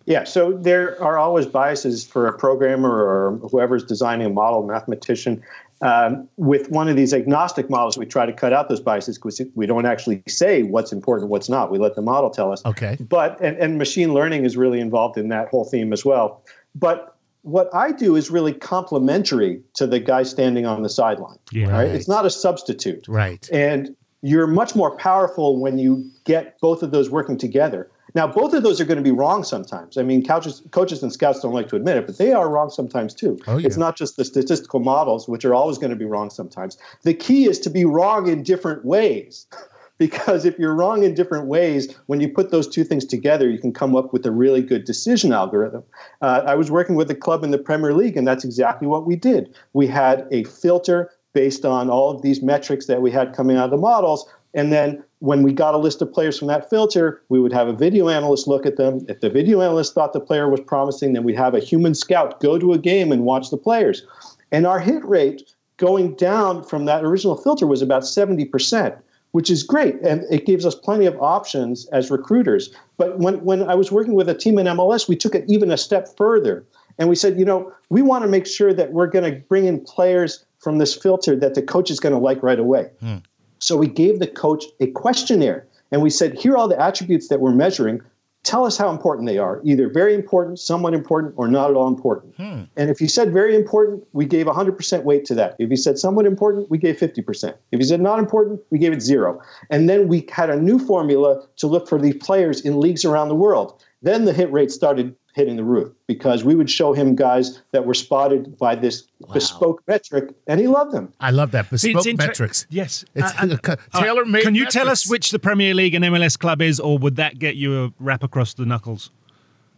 Yeah, 0.06 0.26
so 0.26 0.52
there 0.52 1.02
are 1.02 1.18
always 1.18 1.46
biases 1.46 2.06
for 2.06 2.28
a 2.28 2.38
programmer 2.38 2.90
or 2.90 3.38
whoever's 3.50 3.86
designing 3.86 4.28
a 4.28 4.30
model, 4.30 4.62
mathematician. 4.64 5.42
Um, 5.82 6.28
with 6.36 6.70
one 6.70 6.90
of 6.90 6.98
these 6.98 7.14
agnostic 7.14 7.70
models, 7.70 7.98
we 7.98 8.06
try 8.06 8.26
to 8.26 8.34
cut 8.34 8.52
out 8.52 8.68
those 8.68 8.82
biases 8.82 9.18
because 9.18 9.42
we 9.56 9.66
don't 9.66 9.86
actually 9.86 10.22
say 10.28 10.64
what's 10.64 10.92
important, 10.92 11.30
what's 11.30 11.48
not. 11.48 11.72
We 11.72 11.78
let 11.78 11.96
the 11.96 12.02
model 12.02 12.30
tell 12.30 12.52
us. 12.52 12.66
Okay. 12.66 12.98
But 13.00 13.40
and, 13.40 13.56
and 13.58 13.78
machine 13.78 14.14
learning 14.14 14.44
is 14.44 14.58
really 14.58 14.82
involved 14.82 15.18
in 15.18 15.30
that 15.30 15.48
whole 15.48 15.64
theme 15.64 15.94
as 15.94 16.04
well. 16.04 16.44
But 16.76 17.16
what 17.44 17.70
I 17.74 17.92
do 17.92 18.16
is 18.16 18.32
really 18.32 18.54
complementary 18.54 19.62
to 19.76 19.86
the 19.86 20.00
guy 20.00 20.24
standing 20.24 20.66
on 20.66 20.82
the 20.82 20.90
sideline. 20.90 21.38
Yeah. 21.52 21.70
Right? 21.70 21.90
It's 21.90 22.08
not 22.08 22.26
a 22.26 22.30
substitute. 22.30 23.06
Right. 23.08 23.48
And 23.52 23.96
you're 24.22 24.48
much 24.48 24.76
more 24.76 24.96
powerful 24.96 25.60
when 25.60 25.78
you 25.78 26.10
get 26.24 26.60
both 26.62 26.82
of 26.82 26.92
those 26.92 27.10
working 27.10 27.38
together. 27.38 27.90
Now, 28.16 28.28
both 28.28 28.54
of 28.54 28.64
those 28.64 28.80
are 28.80 28.86
going 28.86 28.98
to 28.98 29.04
be 29.04 29.12
wrong 29.12 29.44
sometimes. 29.44 29.98
I 29.98 30.04
mean, 30.04 30.24
coaches, 30.24 30.62
coaches 30.72 31.02
and 31.02 31.12
scouts 31.12 31.42
don't 31.42 31.54
like 31.54 31.68
to 31.70 31.76
admit 31.76 31.98
it, 31.98 32.06
but 32.06 32.18
they 32.18 32.32
are 32.32 32.48
wrong 32.48 32.70
sometimes 32.70 33.14
too. 33.14 33.40
Oh, 33.48 33.58
yeah. 33.58 33.66
It's 33.66 33.78
not 33.78 33.98
just 33.98 34.18
the 34.18 34.24
statistical 34.24 34.80
models, 34.80 35.28
which 35.28 35.44
are 35.46 35.56
always 35.56 35.78
going 35.78 35.90
to 35.90 35.96
be 35.96 36.06
wrong 36.06 36.30
sometimes. 36.30 36.78
The 37.02 37.14
key 37.14 37.46
is 37.46 37.60
to 37.62 37.70
be 37.70 37.86
wrong 37.86 38.28
in 38.28 38.44
different 38.44 38.86
ways. 38.86 39.48
Because 40.00 40.44
if 40.44 40.58
you're 40.58 40.74
wrong 40.74 41.04
in 41.04 41.14
different 41.14 41.48
ways, 41.48 41.96
when 42.08 42.20
you 42.20 42.28
put 42.28 42.52
those 42.52 42.68
two 42.68 42.84
things 42.84 43.06
together, 43.06 43.50
you 43.50 43.60
can 43.60 43.72
come 43.72 43.96
up 43.96 44.12
with 44.12 44.26
a 44.26 44.32
really 44.32 44.62
good 44.62 44.86
decision 44.86 45.32
algorithm. 45.32 45.84
Uh, 46.22 46.42
I 46.46 46.56
was 46.56 46.72
working 46.72 46.96
with 46.96 47.10
a 47.12 47.16
club 47.16 47.44
in 47.44 47.52
the 47.52 47.60
Premier 47.60 47.94
League, 47.94 48.18
and 48.18 48.28
that's 48.28 48.44
exactly 48.44 48.88
what 48.88 49.06
we 49.06 49.16
did. 49.16 49.54
We 49.74 49.88
had 49.88 50.28
a 50.32 50.44
filter 50.46 51.12
based 51.34 51.66
on 51.66 51.90
all 51.90 52.12
of 52.12 52.22
these 52.22 52.42
metrics 52.42 52.86
that 52.88 53.02
we 53.02 53.12
had 53.12 53.36
coming 53.36 53.58
out 53.58 53.66
of 53.66 53.72
the 53.72 53.78
models. 53.78 54.28
And 54.54 54.72
then 54.72 55.04
when 55.20 55.42
we 55.42 55.52
got 55.52 55.74
a 55.74 55.78
list 55.78 56.02
of 56.02 56.12
players 56.12 56.38
from 56.38 56.48
that 56.48 56.70
filter, 56.70 57.22
we 57.30 57.40
would 57.40 57.54
have 57.54 57.68
a 57.68 57.74
video 57.74 58.08
analyst 58.08 58.48
look 58.48 58.66
at 58.66 58.78
them. 58.78 59.06
If 59.08 59.22
the 59.22 59.30
video 59.30 59.62
analyst 59.62 59.94
thought 59.94 60.14
the 60.14 60.20
player 60.20 60.50
was 60.50 60.62
promising, 60.62 61.14
then 61.14 61.24
we'd 61.24 61.38
have 61.38 61.56
a 61.56 61.60
human 61.60 61.96
scout 61.96 62.40
go 62.40 62.60
to 62.60 62.74
a 62.74 62.78
game 62.78 63.12
and 63.12 63.24
watch 63.24 63.50
the 63.50 63.58
players. 63.58 64.06
And 64.52 64.68
our 64.68 64.80
hit 64.80 65.04
rate 65.04 65.54
going 65.78 66.16
down 66.16 66.64
from 66.64 66.86
that 66.86 67.04
original 67.04 67.36
filter 67.36 67.66
was 67.66 67.82
about 67.82 68.04
70%, 68.04 68.96
which 69.34 69.50
is 69.50 69.64
great. 69.64 69.96
And 70.02 70.24
it 70.32 70.46
gives 70.46 70.66
us 70.66 70.76
plenty 70.76 71.06
of 71.06 71.20
options 71.20 71.88
as 71.88 72.10
recruiters. 72.10 72.74
But 72.98 73.18
when, 73.18 73.44
when 73.44 73.64
I 73.64 73.76
was 73.76 73.92
working 73.92 74.14
with 74.14 74.30
a 74.30 74.34
team 74.34 74.58
in 74.58 74.68
MLS, 74.68 75.10
we 75.10 75.16
took 75.16 75.36
it 75.36 75.44
even 75.48 75.72
a 75.72 75.78
step 75.78 76.08
further. 76.16 76.66
And 77.00 77.10
we 77.10 77.16
said, 77.16 77.40
you 77.40 77.44
know, 77.44 77.74
we 77.90 78.04
want 78.04 78.24
to 78.24 78.30
make 78.30 78.46
sure 78.46 78.74
that 78.74 78.94
we're 78.94 79.08
going 79.08 79.30
to 79.30 79.40
bring 79.50 79.66
in 79.66 79.82
players 79.82 80.46
from 80.60 80.78
this 80.78 80.96
filter 80.96 81.36
that 81.36 81.56
the 81.56 81.64
coach 81.64 81.90
is 81.90 82.00
going 82.00 82.14
to 82.14 82.20
like 82.20 82.44
right 82.44 82.60
away. 82.60 82.92
Hmm. 83.00 83.18
So 83.58 83.76
we 83.76 83.88
gave 83.88 84.20
the 84.20 84.28
coach 84.28 84.66
a 84.80 84.88
questionnaire 84.88 85.68
and 85.92 86.02
we 86.02 86.12
said, 86.12 86.38
here 86.38 86.54
are 86.54 86.58
all 86.58 86.68
the 86.68 86.80
attributes 86.80 87.30
that 87.30 87.40
we're 87.40 87.54
measuring. 87.54 88.02
Tell 88.44 88.66
us 88.66 88.78
how 88.78 88.90
important 88.90 89.26
they 89.26 89.38
are, 89.38 89.62
either 89.64 89.90
very 89.90 90.14
important, 90.14 90.60
somewhat 90.60 90.94
important, 90.94 91.34
or 91.38 91.48
not 91.48 91.70
at 91.70 91.78
all 91.78 91.88
important. 91.88 92.36
Hmm. 92.36 92.64
And 92.76 92.90
if 92.90 93.00
you 93.00 93.08
said 93.08 93.32
very 93.32 93.56
important, 93.56 94.06
we 94.12 94.26
gave 94.26 94.48
100% 94.48 95.04
weight 95.04 95.24
to 95.26 95.36
that. 95.36 95.56
If 95.60 95.70
you 95.70 95.78
said 95.78 95.98
somewhat 95.98 96.26
important, 96.26 96.70
we 96.70 96.78
gave 96.78 96.98
50%. 96.98 97.56
If 97.72 97.80
you 97.80 97.86
said 97.86 98.02
not 98.02 98.20
important, 98.20 98.60
we 98.70 98.80
gave 98.80 98.92
it 98.92 99.02
zero. 99.02 99.42
And 99.70 99.90
then 99.90 100.10
we 100.10 100.28
had 100.30 100.50
a 100.50 100.60
new 100.60 100.78
formula 100.78 101.42
to 101.56 101.68
look 101.68 101.88
for 101.88 101.98
these 101.98 102.16
players 102.16 102.60
in 102.62 102.82
leagues 102.82 103.06
around 103.06 103.30
the 103.30 103.36
world. 103.36 103.82
Then 104.02 104.26
the 104.26 104.34
hit 104.34 104.52
rate 104.52 104.72
started 104.72 105.16
hitting 105.36 105.56
the 105.56 105.64
roof 105.64 105.92
because 106.08 106.44
we 106.44 106.56
would 106.56 106.70
show 106.70 106.94
him 106.94 107.16
guys 107.16 107.62
that 107.72 107.86
were 107.86 107.94
spotted 107.94 108.58
by 108.58 108.76
this 108.76 109.04
bespoke 109.34 109.82
metric, 109.88 110.34
and 110.48 110.60
he 110.60 110.68
loved 110.68 110.92
them. 110.92 111.12
I 111.20 111.32
love 111.32 111.52
that 111.52 111.66
See, 111.78 111.94
bespoke 111.94 112.06
inter- 112.08 112.28
metrics. 112.28 112.68
Yes. 112.70 113.04
It's 113.16 113.32
Uh, 113.42 113.58
uh, 113.68 113.76
tailor 114.00 114.26
made. 114.26 114.44
Can 114.44 114.56
you 114.56 114.66
tell 114.68 114.90
us 114.90 115.10
which 115.10 115.32
the 115.32 115.40
Premier 115.40 115.74
League 115.74 115.96
and 115.96 116.06
MLS 116.06 116.38
club 116.38 116.62
is, 116.62 116.80
or 116.80 116.98
would 116.98 117.16
that 117.16 117.40
get 117.40 117.56
you 117.56 117.86
a 117.86 117.94
rap 118.00 118.24
across 118.24 118.54
the 118.54 118.66
knuckles? 118.66 119.10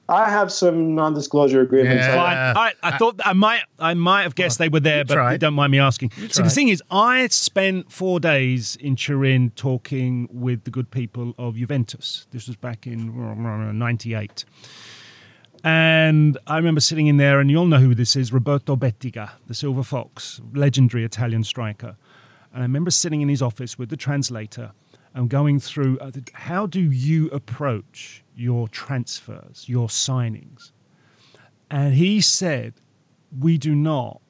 I 0.08 0.30
have 0.30 0.52
some 0.52 0.94
non-disclosure 0.94 1.62
agreements. 1.62 2.06
Yeah. 2.06 2.14
Fine. 2.16 2.38
All 2.56 2.64
right. 2.64 2.76
I 2.84 2.98
thought 3.00 3.20
I 3.26 3.34
might 3.34 3.62
I 3.80 3.96
might 3.96 4.22
have 4.22 4.36
guessed 4.36 4.60
they 4.60 4.70
were 4.70 4.80
there, 4.80 5.04
but 5.04 5.16
tried. 5.16 5.32
you 5.32 5.38
don't 5.40 5.56
mind 5.56 5.72
me 5.72 5.80
asking. 5.80 6.12
See, 6.12 6.28
tried. 6.28 6.46
the 6.46 6.50
thing 6.52 6.68
is, 6.68 6.84
I 6.92 7.26
spent 7.30 7.92
four 7.92 8.20
days 8.20 8.76
in 8.80 8.96
Turin 8.98 9.50
talking 9.56 10.30
with 10.32 10.64
the 10.66 10.70
good 10.70 10.92
people 10.92 11.34
of 11.40 11.56
Juventus. 11.56 12.28
This 12.30 12.46
was 12.46 12.56
back 12.56 12.86
in 12.86 13.12
'98. 13.80 14.46
And 15.66 16.38
I 16.46 16.58
remember 16.58 16.80
sitting 16.80 17.08
in 17.08 17.18
there, 17.18 17.40
and 17.40 17.50
you'll 17.50 17.66
know 17.66 17.80
who 17.80 17.96
this 17.96 18.16
is 18.16 18.32
Roberto 18.32 18.76
Bettega, 18.76 19.34
the 19.48 19.56
Silver 19.56 19.82
Fox, 19.82 20.40
legendary 20.54 21.04
Italian 21.04 21.44
striker. 21.44 21.98
And 22.54 22.62
I 22.62 22.66
remember 22.66 22.92
sitting 22.92 23.22
in 23.22 23.30
his 23.30 23.42
office 23.42 23.76
with 23.76 23.90
the 23.90 23.98
translator 23.98 24.74
and 25.16 25.28
going 25.28 25.60
through 25.60 25.98
uh, 25.98 26.12
how 26.34 26.68
do 26.68 26.80
you 26.80 27.30
approach 27.32 28.24
your 28.36 28.68
transfers, 28.68 29.66
your 29.68 29.88
signings? 29.88 30.72
And 31.72 31.96
he 31.96 32.22
said, 32.22 32.76
We 33.40 33.58
do 33.58 33.74
not 33.74 34.22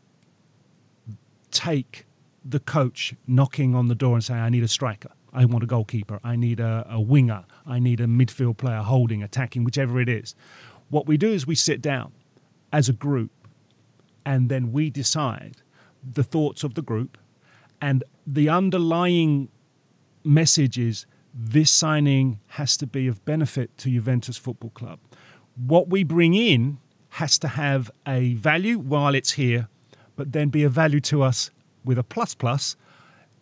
take 1.52 2.06
the 2.46 2.62
coach 2.62 3.14
knocking 3.28 3.76
on 3.76 3.90
the 3.90 3.96
door 3.96 4.14
and 4.14 4.24
saying, 4.24 4.40
I 4.40 4.48
need 4.48 4.64
a 4.64 4.70
striker. 4.70 5.12
I 5.34 5.44
want 5.44 5.66
a 5.66 5.68
goalkeeper. 5.68 6.22
I 6.24 6.38
need 6.38 6.62
a, 6.62 6.88
a 6.90 7.02
winger. 7.02 7.44
I 7.66 7.80
need 7.80 8.00
a 8.00 8.06
midfield 8.06 8.56
player 8.56 8.82
holding, 8.82 9.22
attacking, 9.22 9.66
whichever 9.66 10.00
it 10.00 10.08
is. 10.08 10.34
What 10.90 11.08
we 11.08 11.18
do 11.18 11.30
is 11.32 11.46
we 11.48 11.56
sit 11.56 11.82
down 11.82 12.12
as 12.72 12.90
a 12.90 12.94
group 12.94 13.32
and 14.26 14.50
then 14.50 14.72
we 14.72 14.90
decide 14.90 15.58
the 16.04 16.24
thoughts 16.24 16.64
of 16.64 16.74
the 16.76 16.82
group 16.82 17.18
and 17.82 18.04
the 18.26 18.50
underlying 18.50 19.50
message 20.24 20.78
is 20.78 21.06
this 21.34 21.70
signing 21.72 22.40
has 22.48 22.78
to 22.78 22.88
be 22.88 23.08
of 23.08 23.24
benefit 23.26 23.78
to 23.80 23.90
Juventus 23.90 24.38
Football 24.38 24.70
Club. 24.72 25.00
What 25.56 25.90
we 25.90 26.04
bring 26.04 26.34
in 26.34 26.78
has 27.10 27.38
to 27.40 27.48
have 27.50 27.92
a 28.08 28.34
value 28.36 28.78
while 28.80 29.14
it's 29.16 29.32
here, 29.34 29.68
but 30.16 30.32
then 30.32 30.50
be 30.50 30.64
a 30.64 30.70
value 30.70 31.00
to 31.02 31.22
us 31.24 31.52
with 31.84 31.98
a 31.98 32.04
plus 32.04 32.34
plus 32.36 32.76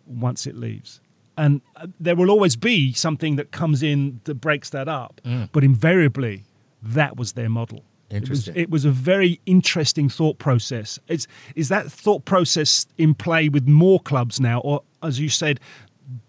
once 0.06 0.46
it 0.48 0.56
leaves. 0.56 1.00
And 1.38 1.62
uh, 1.76 1.88
there 2.00 2.16
will 2.16 2.30
always 2.30 2.56
be 2.56 2.94
something 2.94 3.36
that 3.38 3.52
comes 3.52 3.82
in 3.82 4.22
that 4.26 4.36
breaks 4.36 4.70
that 4.72 4.88
up, 4.88 5.22
Mm. 5.26 5.50
but 5.52 5.64
invariably, 5.64 6.44
that 6.84 7.18
was 7.18 7.34
their 7.34 7.50
model. 7.50 7.84
Interesting. 8.10 8.54
It 8.54 8.58
was, 8.58 8.64
it 8.64 8.70
was 8.70 8.86
a 8.86 8.92
very 8.92 9.40
interesting 9.46 10.10
thought 10.10 10.38
process. 10.38 11.00
It's, 11.08 11.28
is 11.56 11.70
that 11.70 11.92
thought 11.92 12.26
process 12.26 12.86
in 12.98 13.16
play 13.16 13.50
with 13.50 13.68
more 13.68 14.00
clubs 14.00 14.40
now, 14.40 14.60
or 14.60 14.84
as 15.02 15.20
you 15.20 15.30
said, 15.30 15.60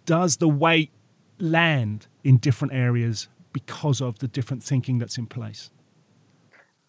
does 0.07 0.39
the 0.39 0.49
weight 0.49 0.91
land 1.39 2.07
in 2.23 2.39
different 2.39 2.73
areas 2.73 3.29
because 3.53 4.01
of 4.01 4.19
the 4.21 4.29
different 4.29 4.63
thinking 4.63 4.99
that's 4.99 5.19
in 5.19 5.27
place? 5.27 5.71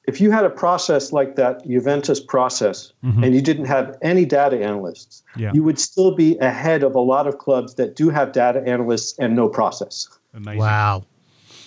if 0.07 0.21
you 0.21 0.31
had 0.31 0.45
a 0.45 0.49
process 0.49 1.11
like 1.11 1.35
that 1.35 1.65
Juventus 1.67 2.19
process 2.19 2.93
mm-hmm. 3.03 3.23
and 3.23 3.33
you 3.33 3.41
didn't 3.41 3.65
have 3.65 3.97
any 4.01 4.25
data 4.25 4.63
analysts, 4.63 5.23
Yeah. 5.35 5.51
you 5.53 5.63
would 5.63 5.79
still 5.79 6.13
be 6.13 6.37
ahead 6.39 6.83
of 6.83 6.95
a 6.95 6.99
lot 6.99 7.27
of 7.27 7.37
clubs 7.37 7.75
that 7.75 7.95
do 7.95 8.09
have 8.09 8.31
data 8.31 8.61
analysts 8.65 9.17
and 9.19 9.35
no 9.35 9.49
process. 9.49 10.07
Amazing. 10.33 10.59
Wow. 10.59 11.03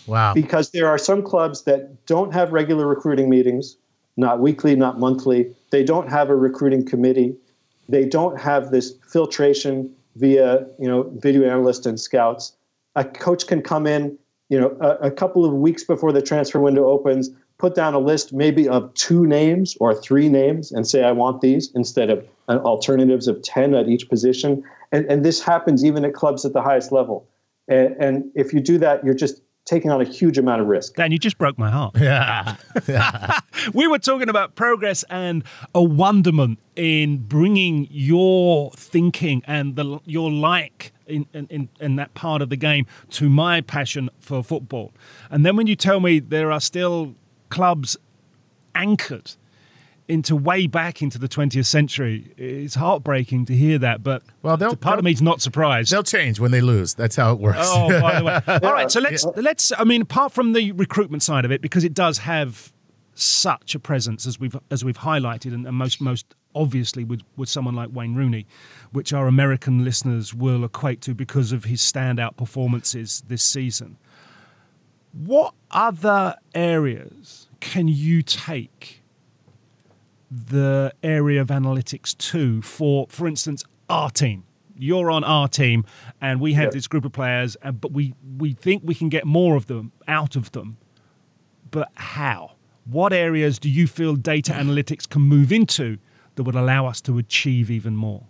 Wow. 0.08 0.34
Because 0.34 0.70
there 0.70 0.88
are 0.88 0.98
some 0.98 1.22
clubs 1.22 1.62
that 1.64 2.06
don't 2.06 2.32
have 2.32 2.52
regular 2.52 2.86
recruiting 2.86 3.28
meetings, 3.28 3.76
not 4.16 4.40
weekly, 4.40 4.74
not 4.74 4.98
monthly. 4.98 5.54
They 5.70 5.84
don't 5.84 6.08
have 6.08 6.30
a 6.30 6.36
recruiting 6.36 6.84
committee. 6.84 7.36
They 7.88 8.04
don't 8.04 8.40
have 8.40 8.70
this 8.70 8.94
filtration 9.06 9.94
via, 10.16 10.66
you 10.78 10.88
know, 10.88 11.04
video 11.16 11.48
analysts 11.48 11.86
and 11.86 12.00
scouts. 12.00 12.54
A 12.96 13.04
coach 13.04 13.46
can 13.46 13.62
come 13.62 13.86
in, 13.86 14.18
you 14.48 14.58
know, 14.58 14.76
a, 14.80 15.08
a 15.08 15.10
couple 15.10 15.44
of 15.44 15.52
weeks 15.52 15.84
before 15.84 16.10
the 16.10 16.22
transfer 16.22 16.58
window 16.58 16.88
opens, 16.88 17.30
put 17.58 17.74
down 17.74 17.94
a 17.94 17.98
list 17.98 18.32
maybe 18.32 18.68
of 18.68 18.92
two 18.94 19.26
names 19.26 19.76
or 19.78 19.94
three 19.94 20.28
names 20.28 20.72
and 20.72 20.86
say, 20.86 21.04
I 21.04 21.12
want 21.12 21.40
these 21.40 21.70
instead 21.74 22.08
of 22.08 22.26
alternatives 22.48 23.28
of 23.28 23.42
10 23.42 23.74
at 23.74 23.88
each 23.88 24.08
position. 24.08 24.64
And, 24.90 25.04
and 25.06 25.24
this 25.24 25.42
happens 25.42 25.84
even 25.84 26.04
at 26.04 26.14
clubs 26.14 26.44
at 26.44 26.54
the 26.54 26.62
highest 26.62 26.92
level. 26.92 27.28
And, 27.68 27.94
and 28.00 28.30
if 28.34 28.54
you 28.54 28.60
do 28.60 28.78
that, 28.78 29.04
you're 29.04 29.14
just 29.14 29.42
taking 29.68 29.90
on 29.90 30.00
a 30.00 30.04
huge 30.04 30.38
amount 30.38 30.62
of 30.62 30.66
risk. 30.66 30.94
Dan, 30.94 31.12
you 31.12 31.18
just 31.18 31.36
broke 31.36 31.58
my 31.58 31.70
heart. 31.70 31.94
Yeah. 31.98 32.56
we 33.74 33.86
were 33.86 33.98
talking 33.98 34.28
about 34.28 34.54
progress 34.54 35.04
and 35.10 35.44
a 35.74 35.82
wonderment 35.82 36.58
in 36.74 37.18
bringing 37.18 37.86
your 37.90 38.70
thinking 38.72 39.42
and 39.46 39.76
the, 39.76 40.00
your 40.06 40.30
like 40.30 40.92
in, 41.06 41.26
in, 41.32 41.68
in 41.80 41.96
that 41.96 42.14
part 42.14 42.40
of 42.40 42.48
the 42.48 42.56
game 42.56 42.86
to 43.10 43.28
my 43.28 43.60
passion 43.60 44.08
for 44.18 44.42
football. 44.42 44.92
And 45.30 45.44
then 45.44 45.56
when 45.56 45.66
you 45.66 45.76
tell 45.76 46.00
me 46.00 46.18
there 46.18 46.50
are 46.50 46.60
still 46.60 47.14
clubs 47.50 47.96
anchored 48.74 49.32
into 50.08 50.34
way 50.34 50.66
back 50.66 51.02
into 51.02 51.18
the 51.18 51.28
20th 51.28 51.66
century, 51.66 52.32
it's 52.38 52.74
heartbreaking 52.74 53.44
to 53.44 53.54
hear 53.54 53.78
that. 53.78 54.02
But 54.02 54.22
Well, 54.42 54.56
they'll- 54.56 54.74
part 54.74 54.98
of 54.98 55.04
me's 55.04 55.20
not 55.22 55.40
surprised. 55.42 55.92
They'll 55.92 56.02
change 56.02 56.40
when 56.40 56.50
they 56.50 56.62
lose. 56.62 56.94
That's 56.94 57.14
how 57.16 57.32
it 57.32 57.38
works. 57.38 57.58
Oh, 57.60 58.00
by 58.00 58.18
the 58.18 58.24
way. 58.24 58.40
All 58.62 58.72
right, 58.72 58.90
so 58.90 59.00
let's 59.00 59.24
let's. 59.36 59.70
I 59.78 59.84
mean, 59.84 60.02
apart 60.02 60.32
from 60.32 60.54
the 60.54 60.72
recruitment 60.72 61.22
side 61.22 61.44
of 61.44 61.52
it, 61.52 61.60
because 61.60 61.84
it 61.84 61.92
does 61.94 62.18
have 62.18 62.72
such 63.14 63.74
a 63.74 63.78
presence 63.78 64.26
as 64.26 64.40
we've 64.40 64.56
as 64.70 64.84
we've 64.84 64.98
highlighted, 64.98 65.52
and, 65.52 65.66
and 65.66 65.76
most 65.76 66.00
most 66.00 66.34
obviously 66.54 67.04
with 67.04 67.20
with 67.36 67.48
someone 67.50 67.74
like 67.74 67.90
Wayne 67.92 68.14
Rooney, 68.14 68.46
which 68.92 69.12
our 69.12 69.26
American 69.26 69.84
listeners 69.84 70.32
will 70.32 70.64
equate 70.64 71.00
to 71.02 71.14
because 71.14 71.52
of 71.52 71.64
his 71.64 71.80
standout 71.82 72.36
performances 72.36 73.22
this 73.28 73.42
season. 73.42 73.98
What 75.12 75.54
other 75.70 76.36
areas 76.54 77.48
can 77.60 77.88
you 77.88 78.22
take 78.22 79.02
the 80.30 80.92
area 81.02 81.40
of 81.40 81.48
analytics 81.48 82.16
to 82.18 82.62
for, 82.62 83.06
for 83.08 83.26
instance, 83.26 83.64
our 83.88 84.10
team? 84.10 84.44
You're 84.76 85.10
on 85.10 85.24
our 85.24 85.48
team, 85.48 85.84
and 86.20 86.40
we 86.40 86.52
have 86.54 86.66
Yeah. 86.66 86.70
this 86.70 86.86
group 86.86 87.04
of 87.04 87.12
players, 87.12 87.56
and, 87.62 87.80
but 87.80 87.92
we, 87.92 88.14
we 88.38 88.52
think 88.52 88.82
we 88.84 88.94
can 88.94 89.08
get 89.08 89.24
more 89.24 89.56
of 89.56 89.66
them 89.66 89.90
out 90.06 90.36
of 90.36 90.52
them. 90.52 90.76
But 91.70 91.88
how? 91.94 92.52
What 92.84 93.12
areas 93.12 93.58
do 93.58 93.68
you 93.68 93.86
feel 93.86 94.14
data 94.14 94.52
analytics 94.52 95.08
can 95.08 95.22
move 95.22 95.52
into 95.52 95.98
that 96.36 96.44
would 96.44 96.54
allow 96.54 96.86
us 96.86 97.00
to 97.02 97.18
achieve 97.18 97.70
even 97.70 97.96
more? 97.96 98.24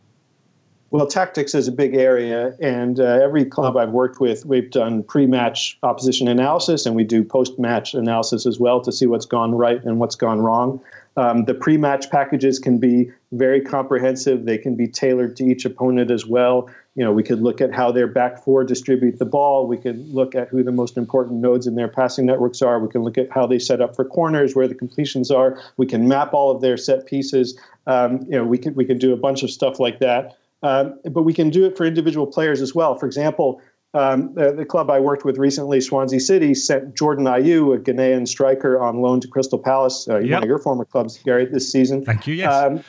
Well, 0.91 1.07
tactics 1.07 1.55
is 1.55 1.69
a 1.69 1.73
big 1.73 1.95
area, 1.95 2.57
and 2.63 2.99
uh, 2.99 3.05
every 3.23 3.45
club 3.45 3.77
I've 3.77 3.91
worked 3.91 4.21
with, 4.21 4.47
we've 4.47 4.71
done 4.71 5.03
pre-match 5.03 5.79
opposition 5.83 6.29
analysis, 6.29 6.87
and 6.87 6.97
we 6.97 7.05
do 7.05 7.23
post-match 7.23 7.93
analysis 7.93 8.47
as 8.47 8.59
well 8.59 8.81
to 8.81 8.91
see 8.91 9.05
what's 9.07 9.27
gone 9.27 9.55
right 9.55 9.85
and 9.85 10.01
what's 10.01 10.17
gone 10.17 10.41
wrong. 10.41 10.81
Um, 11.19 11.47
the 11.47 11.55
pre-match 11.55 12.11
packages 12.11 12.61
can 12.61 12.79
be 12.79 13.11
very 13.33 13.61
comprehensive; 13.61 14.45
they 14.45 14.57
can 14.57 14.77
be 14.77 14.87
tailored 14.87 15.35
to 15.37 15.45
each 15.45 15.65
opponent 15.65 16.13
as 16.13 16.25
well. 16.25 16.71
You 16.95 17.05
know, 17.05 17.13
we 17.13 17.25
could 17.25 17.43
look 17.43 17.61
at 17.61 17.75
how 17.75 17.91
their 17.91 18.07
back 18.07 18.43
four 18.45 18.63
distribute 18.63 19.19
the 19.19 19.25
ball. 19.25 19.67
We 19.67 19.79
could 19.79 19.99
look 20.15 20.37
at 20.37 20.49
who 20.49 20.63
the 20.63 20.71
most 20.71 20.97
important 20.97 21.41
nodes 21.41 21.67
in 21.67 21.75
their 21.75 21.89
passing 21.89 22.25
networks 22.25 22.63
are. 22.63 22.79
We 22.79 22.89
can 22.89 23.03
look 23.03 23.19
at 23.19 23.33
how 23.33 23.49
they 23.49 23.59
set 23.59 23.81
up 23.81 23.97
for 23.97 24.05
corners, 24.05 24.55
where 24.55 24.69
the 24.69 24.77
completions 24.77 25.29
are. 25.33 25.61
We 25.77 25.87
can 25.87 26.07
map 26.07 26.35
all 26.35 26.53
of 26.53 26.61
their 26.61 26.77
set 26.77 27.07
pieces. 27.07 27.59
Um, 27.89 28.21
you 28.29 28.39
know, 28.39 28.45
we 28.45 28.57
can 28.57 28.75
we 28.77 28.85
can 28.85 28.99
do 28.99 29.13
a 29.13 29.17
bunch 29.17 29.43
of 29.43 29.51
stuff 29.51 29.81
like 29.81 29.99
that. 29.99 30.39
Um, 30.63 30.99
but 31.05 31.23
we 31.23 31.33
can 31.33 31.51
do 31.51 31.67
it 31.67 31.77
for 31.77 31.85
individual 31.85 32.27
players 32.27 32.61
as 32.61 32.75
well. 32.75 32.97
For 32.97 33.07
example, 33.07 33.61
um, 33.95 34.35
the, 34.35 34.53
the 34.53 34.65
club 34.65 34.91
I 34.91 35.01
worked 35.01 35.25
with 35.25 35.39
recently, 35.39 35.81
Swansea 35.81 36.21
City, 36.21 36.55
sent 36.55 36.95
Jordan 36.95 37.25
Ayew, 37.25 37.75
a 37.75 37.79
Ghanaian 37.79 38.29
striker, 38.29 38.81
on 38.81 39.01
loan 39.01 39.21
to 39.21 39.29
Crystal 39.29 39.59
Palace, 39.59 40.07
uh, 40.09 40.19
Yep. 40.19 40.31
one 40.33 40.43
of 40.43 40.49
your 40.49 40.59
former 40.59 40.85
clubs, 40.85 41.19
Gary, 41.25 41.47
this 41.47 41.71
season. 41.71 42.05
Thank 42.05 42.27
you, 42.27 42.35
yes. 42.35 42.53
Um, 42.53 42.85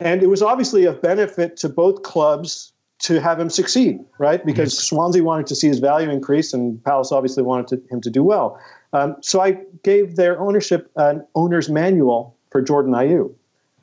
and 0.00 0.22
it 0.22 0.26
was 0.28 0.42
obviously 0.42 0.84
of 0.84 1.00
benefit 1.00 1.56
to 1.58 1.68
both 1.68 2.02
clubs 2.02 2.72
to 3.00 3.20
have 3.20 3.40
him 3.40 3.50
succeed, 3.50 3.98
right? 4.18 4.44
Because 4.44 4.78
Swansea 4.78 5.24
wanted 5.24 5.46
to 5.46 5.56
see 5.56 5.68
his 5.68 5.78
value 5.78 6.10
increase, 6.10 6.52
and 6.52 6.82
Palace 6.84 7.10
obviously 7.12 7.42
wanted 7.42 7.68
to, 7.68 7.94
him 7.94 8.00
to 8.00 8.10
do 8.10 8.22
well. 8.22 8.60
Um, 8.92 9.16
so 9.20 9.40
I 9.40 9.58
gave 9.82 10.16
their 10.16 10.38
ownership 10.40 10.90
an 10.96 11.26
owner's 11.34 11.68
manual 11.68 12.36
for 12.50 12.60
Jordan 12.60 12.92
Ayew 12.92 13.34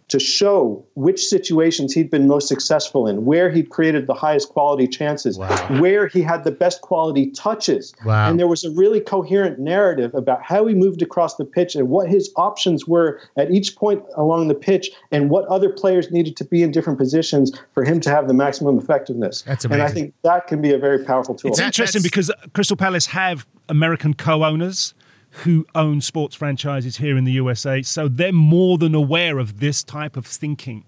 to 0.10 0.20
show 0.20 0.84
which 0.96 1.24
situations 1.26 1.94
he'd 1.94 2.10
been 2.10 2.28
most 2.28 2.48
successful 2.48 3.08
in, 3.08 3.26
where 3.26 3.50
he'd 3.50 3.70
created 3.70 4.08
the 4.08 4.14
highest 4.14 4.50
quality 4.50 4.88
chances, 4.88 5.38
where 5.80 6.08
he 6.08 6.22
had 6.22 6.44
the 6.44 6.52
best 6.52 6.82
quality 6.82 7.32
touches. 7.32 7.94
Wow. 8.04 8.30
And 8.30 8.40
there 8.40 8.48
was 8.48 8.64
a 8.64 8.72
really 8.72 9.00
coherent 9.00 9.60
narrative 9.60 10.14
about 10.16 10.42
how 10.44 10.66
he 10.66 10.74
moved 10.74 11.02
across 11.02 11.36
the 11.36 11.46
pitch 11.46 11.76
and 11.76 11.90
what 11.90 12.10
his 12.10 12.32
options 12.36 12.88
were 12.88 13.22
at 13.38 13.52
each 13.52 13.76
point 13.76 14.04
along 14.18 14.48
the 14.48 14.56
pitch 14.56 14.90
and 15.12 15.30
what 15.30 15.46
other 15.46 15.70
players 15.70 16.12
needed 16.12 16.36
to 16.38 16.46
be 16.46 16.64
in 16.64 16.72
different 16.72 16.98
positions 16.98 17.52
for 17.74 17.84
him 17.84 18.00
to 18.00 18.10
have 18.10 18.28
the 18.28 18.34
maximum 18.34 18.80
effectiveness. 18.80 19.44
That's 19.44 19.66
amazing. 19.66 19.82
And 19.82 19.90
I 19.90 19.94
think 19.94 20.14
that 20.24 20.48
can 20.48 20.60
be 20.62 20.74
a 20.74 20.80
very 20.80 21.06
powerful 21.06 21.36
tool. 21.36 21.52
It's 21.52 21.60
interesting 21.60 22.02
that's- 22.02 22.30
because 22.30 22.52
Crystal 22.54 22.76
Palace 22.78 23.06
have 23.08 23.46
American 23.70 24.16
co-owners 24.16 24.96
who 25.32 25.66
own 25.76 26.02
sports 26.02 26.36
franchises 26.36 26.98
here 26.98 27.18
in 27.18 27.24
the 27.24 27.32
USA, 27.34 27.82
so 27.82 28.08
they're 28.08 28.32
more 28.34 28.78
than 28.78 28.96
aware 28.96 29.38
of 29.38 29.60
this 29.60 29.84
type 29.84 30.18
of 30.18 30.26
thinking. 30.26 30.86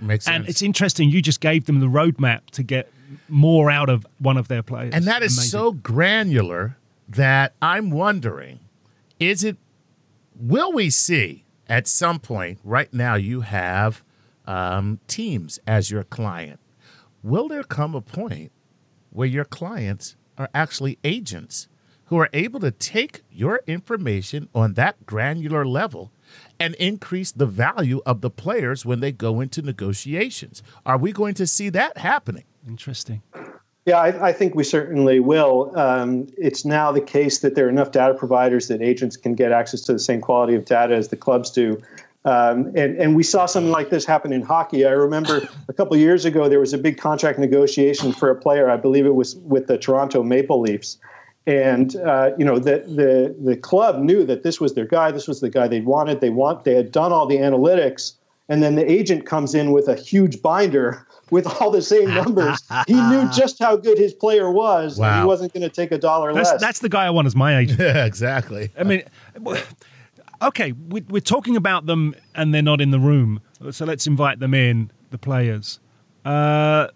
Makes 0.00 0.24
sense. 0.24 0.28
And 0.28 0.48
it's 0.48 0.62
interesting. 0.62 1.10
You 1.10 1.20
just 1.20 1.40
gave 1.40 1.66
them 1.66 1.80
the 1.80 1.86
roadmap 1.86 2.46
to 2.52 2.62
get 2.62 2.90
more 3.28 3.70
out 3.70 3.88
of 3.90 4.06
one 4.18 4.36
of 4.36 4.48
their 4.48 4.62
players, 4.62 4.94
And 4.94 5.04
that 5.04 5.22
is 5.22 5.36
Amazing. 5.36 5.50
so 5.50 5.72
granular 5.72 6.76
that 7.08 7.54
I'm 7.60 7.90
wondering 7.90 8.60
is 9.20 9.44
it, 9.44 9.56
will 10.34 10.72
we 10.72 10.90
see 10.90 11.44
at 11.68 11.86
some 11.86 12.18
point, 12.18 12.58
right 12.64 12.92
now 12.92 13.14
you 13.14 13.42
have 13.42 14.02
um, 14.46 15.00
teams 15.06 15.58
as 15.66 15.90
your 15.90 16.04
client. 16.04 16.60
Will 17.22 17.48
there 17.48 17.62
come 17.62 17.94
a 17.94 18.00
point 18.00 18.52
where 19.10 19.28
your 19.28 19.44
clients 19.44 20.16
are 20.36 20.50
actually 20.54 20.98
agents 21.04 21.68
who 22.06 22.18
are 22.18 22.30
able 22.32 22.60
to 22.60 22.70
take 22.70 23.22
your 23.30 23.60
information 23.66 24.48
on 24.54 24.74
that 24.74 25.06
granular 25.06 25.64
level 25.64 26.10
and 26.58 26.74
increase 26.76 27.32
the 27.32 27.46
value 27.46 28.00
of 28.04 28.20
the 28.20 28.30
players 28.30 28.84
when 28.84 29.00
they 29.00 29.12
go 29.12 29.40
into 29.40 29.62
negotiations? 29.62 30.62
Are 30.84 30.98
we 30.98 31.12
going 31.12 31.34
to 31.34 31.46
see 31.46 31.68
that 31.70 31.98
happening? 31.98 32.44
interesting. 32.68 33.22
Yeah, 33.86 33.98
I, 33.98 34.28
I 34.28 34.32
think 34.32 34.54
we 34.54 34.64
certainly 34.64 35.20
will. 35.20 35.70
Um, 35.78 36.26
it's 36.38 36.64
now 36.64 36.90
the 36.90 37.00
case 37.00 37.40
that 37.40 37.54
there 37.54 37.66
are 37.66 37.68
enough 37.68 37.92
data 37.92 38.14
providers 38.14 38.68
that 38.68 38.80
agents 38.80 39.16
can 39.16 39.34
get 39.34 39.52
access 39.52 39.82
to 39.82 39.92
the 39.92 39.98
same 39.98 40.22
quality 40.22 40.54
of 40.54 40.64
data 40.64 40.94
as 40.94 41.08
the 41.08 41.16
clubs 41.16 41.50
do. 41.50 41.80
Um, 42.24 42.72
and, 42.74 42.96
and 42.96 43.14
we 43.14 43.22
saw 43.22 43.44
something 43.44 43.70
like 43.70 43.90
this 43.90 44.06
happen 44.06 44.32
in 44.32 44.40
hockey. 44.40 44.86
I 44.86 44.92
remember 44.92 45.46
a 45.68 45.72
couple 45.74 45.94
years 45.98 46.24
ago, 46.24 46.48
there 46.48 46.60
was 46.60 46.72
a 46.72 46.78
big 46.78 46.96
contract 46.96 47.38
negotiation 47.38 48.12
for 48.12 48.30
a 48.30 48.34
player. 48.34 48.70
I 48.70 48.78
believe 48.78 49.04
it 49.04 49.14
was 49.14 49.36
with 49.36 49.66
the 49.66 49.76
Toronto 49.76 50.22
Maple 50.22 50.60
Leafs. 50.60 50.96
And, 51.46 51.96
uh, 51.96 52.30
you 52.38 52.44
know, 52.44 52.58
the, 52.58 52.78
the, 52.86 53.36
the 53.38 53.56
club 53.56 53.98
knew 54.00 54.24
that 54.24 54.42
this 54.42 54.60
was 54.60 54.74
their 54.74 54.86
guy. 54.86 55.10
This 55.10 55.28
was 55.28 55.40
the 55.40 55.50
guy 55.50 55.68
they 55.68 55.80
wanted. 55.80 56.20
They 56.20 56.30
want, 56.30 56.64
they 56.64 56.74
had 56.74 56.90
done 56.90 57.12
all 57.12 57.26
the 57.26 57.36
analytics. 57.36 58.14
And 58.48 58.62
then 58.62 58.74
the 58.74 58.90
agent 58.90 59.26
comes 59.26 59.54
in 59.54 59.72
with 59.72 59.88
a 59.88 59.94
huge 59.94 60.40
binder 60.40 61.06
with 61.30 61.46
all 61.46 61.70
the 61.70 61.82
same 61.82 62.14
numbers. 62.14 62.62
he 62.86 62.94
knew 62.94 63.28
just 63.32 63.58
how 63.58 63.76
good 63.76 63.98
his 63.98 64.14
player 64.14 64.50
was. 64.50 64.98
Wow. 64.98 65.10
And 65.10 65.20
he 65.20 65.26
wasn't 65.26 65.52
going 65.52 65.62
to 65.62 65.68
take 65.68 65.92
a 65.92 65.98
dollar 65.98 66.32
That's 66.32 66.50
less. 66.52 66.60
that's 66.60 66.78
the 66.80 66.88
guy 66.88 67.06
I 67.06 67.10
want 67.10 67.26
as 67.26 67.36
my 67.36 67.58
agent. 67.58 67.80
Yeah, 67.84 68.06
exactly. 68.06 68.70
I 68.78 68.84
mean, 68.84 69.02
okay, 70.42 70.72
we, 70.72 71.02
we're 71.02 71.20
talking 71.20 71.56
about 71.56 71.86
them 71.86 72.14
and 72.34 72.54
they're 72.54 72.62
not 72.62 72.80
in 72.80 72.90
the 72.90 73.00
room. 73.00 73.40
So 73.70 73.84
let's 73.84 74.06
invite 74.06 74.40
them 74.40 74.54
in, 74.54 74.90
the 75.10 75.18
players. 75.18 75.78
Uh, 76.24 76.88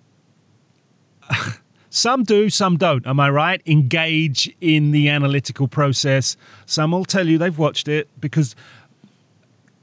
some 1.90 2.22
do, 2.24 2.50
some 2.50 2.76
don't. 2.76 3.06
Am 3.06 3.18
I 3.20 3.30
right? 3.30 3.62
Engage 3.66 4.54
in 4.60 4.90
the 4.90 5.08
analytical 5.08 5.68
process. 5.68 6.36
Some 6.66 6.90
will 6.92 7.04
tell 7.04 7.26
you 7.26 7.38
they've 7.38 7.56
watched 7.58 7.88
it 7.88 8.08
because 8.20 8.54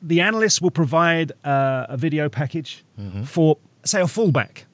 the 0.01 0.21
analysts 0.21 0.61
will 0.61 0.71
provide 0.71 1.31
uh, 1.43 1.87
a 1.89 1.97
video 1.97 2.29
package 2.29 2.83
for, 3.25 3.57
say, 3.83 4.01
a 4.01 4.07
fullback 4.07 4.65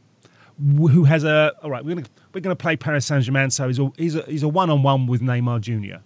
wh- 0.57 0.89
who 0.91 1.05
has 1.05 1.23
a. 1.23 1.53
All 1.63 1.69
right, 1.71 1.83
we're 1.83 1.95
gonna 1.95 2.07
we're 2.33 2.41
gonna 2.41 2.55
play 2.55 2.75
Paris 2.75 3.05
Saint 3.05 3.23
Germain. 3.23 3.49
So 3.49 3.67
he's 3.67 3.79
a 3.79 3.91
he's 3.97 4.15
a 4.15 4.21
he's 4.23 4.43
a 4.43 4.49
one 4.49 4.69
on 4.69 4.83
one 4.83 5.07
with 5.07 5.21
Neymar 5.21 5.61
Jr. 5.61 6.01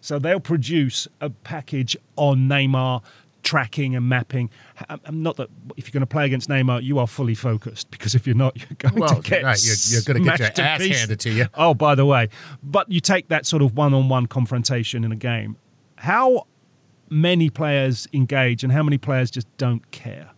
So 0.00 0.18
they'll 0.18 0.40
produce 0.40 1.08
a 1.20 1.30
package 1.30 1.96
on 2.16 2.48
Neymar 2.48 3.02
tracking 3.44 3.94
and 3.94 4.08
mapping. 4.08 4.50
Um, 4.88 5.00
um, 5.04 5.22
Not 5.22 5.36
that 5.36 5.48
if 5.76 5.86
you're 5.86 5.92
going 5.92 6.00
to 6.00 6.06
play 6.06 6.24
against 6.26 6.48
Neymar, 6.48 6.82
you 6.82 6.98
are 6.98 7.06
fully 7.06 7.34
focused 7.36 7.90
because 7.92 8.14
if 8.16 8.26
you're 8.26 8.34
not, 8.34 8.56
you're 8.58 8.76
going 8.78 8.96
Well, 8.96 9.22
to 9.22 9.30
get 9.30 9.44
right, 9.44 9.62
you're- 9.62 9.76
you're 9.90 10.02
gonna 10.02 10.36
get 10.36 10.58
your 10.58 10.66
ass 10.66 10.80
pieces. 10.80 10.98
handed 11.00 11.20
to 11.20 11.30
you. 11.30 11.46
Oh, 11.54 11.74
by 11.74 11.94
the 11.94 12.04
way, 12.06 12.28
but 12.62 12.90
you 12.90 13.00
take 13.00 13.28
that 13.28 13.46
sort 13.46 13.62
of 13.62 13.76
one-on-one 13.76 14.26
confrontation 14.26 15.04
in 15.04 15.12
a 15.12 15.16
game. 15.16 15.56
How 15.96 16.46
many 17.10 17.50
players 17.50 18.08
engage 18.12 18.64
and 18.64 18.72
how 18.72 18.82
many 18.82 18.98
players 18.98 19.30
just 19.30 19.46
don't 19.58 19.88
care? 19.92 20.30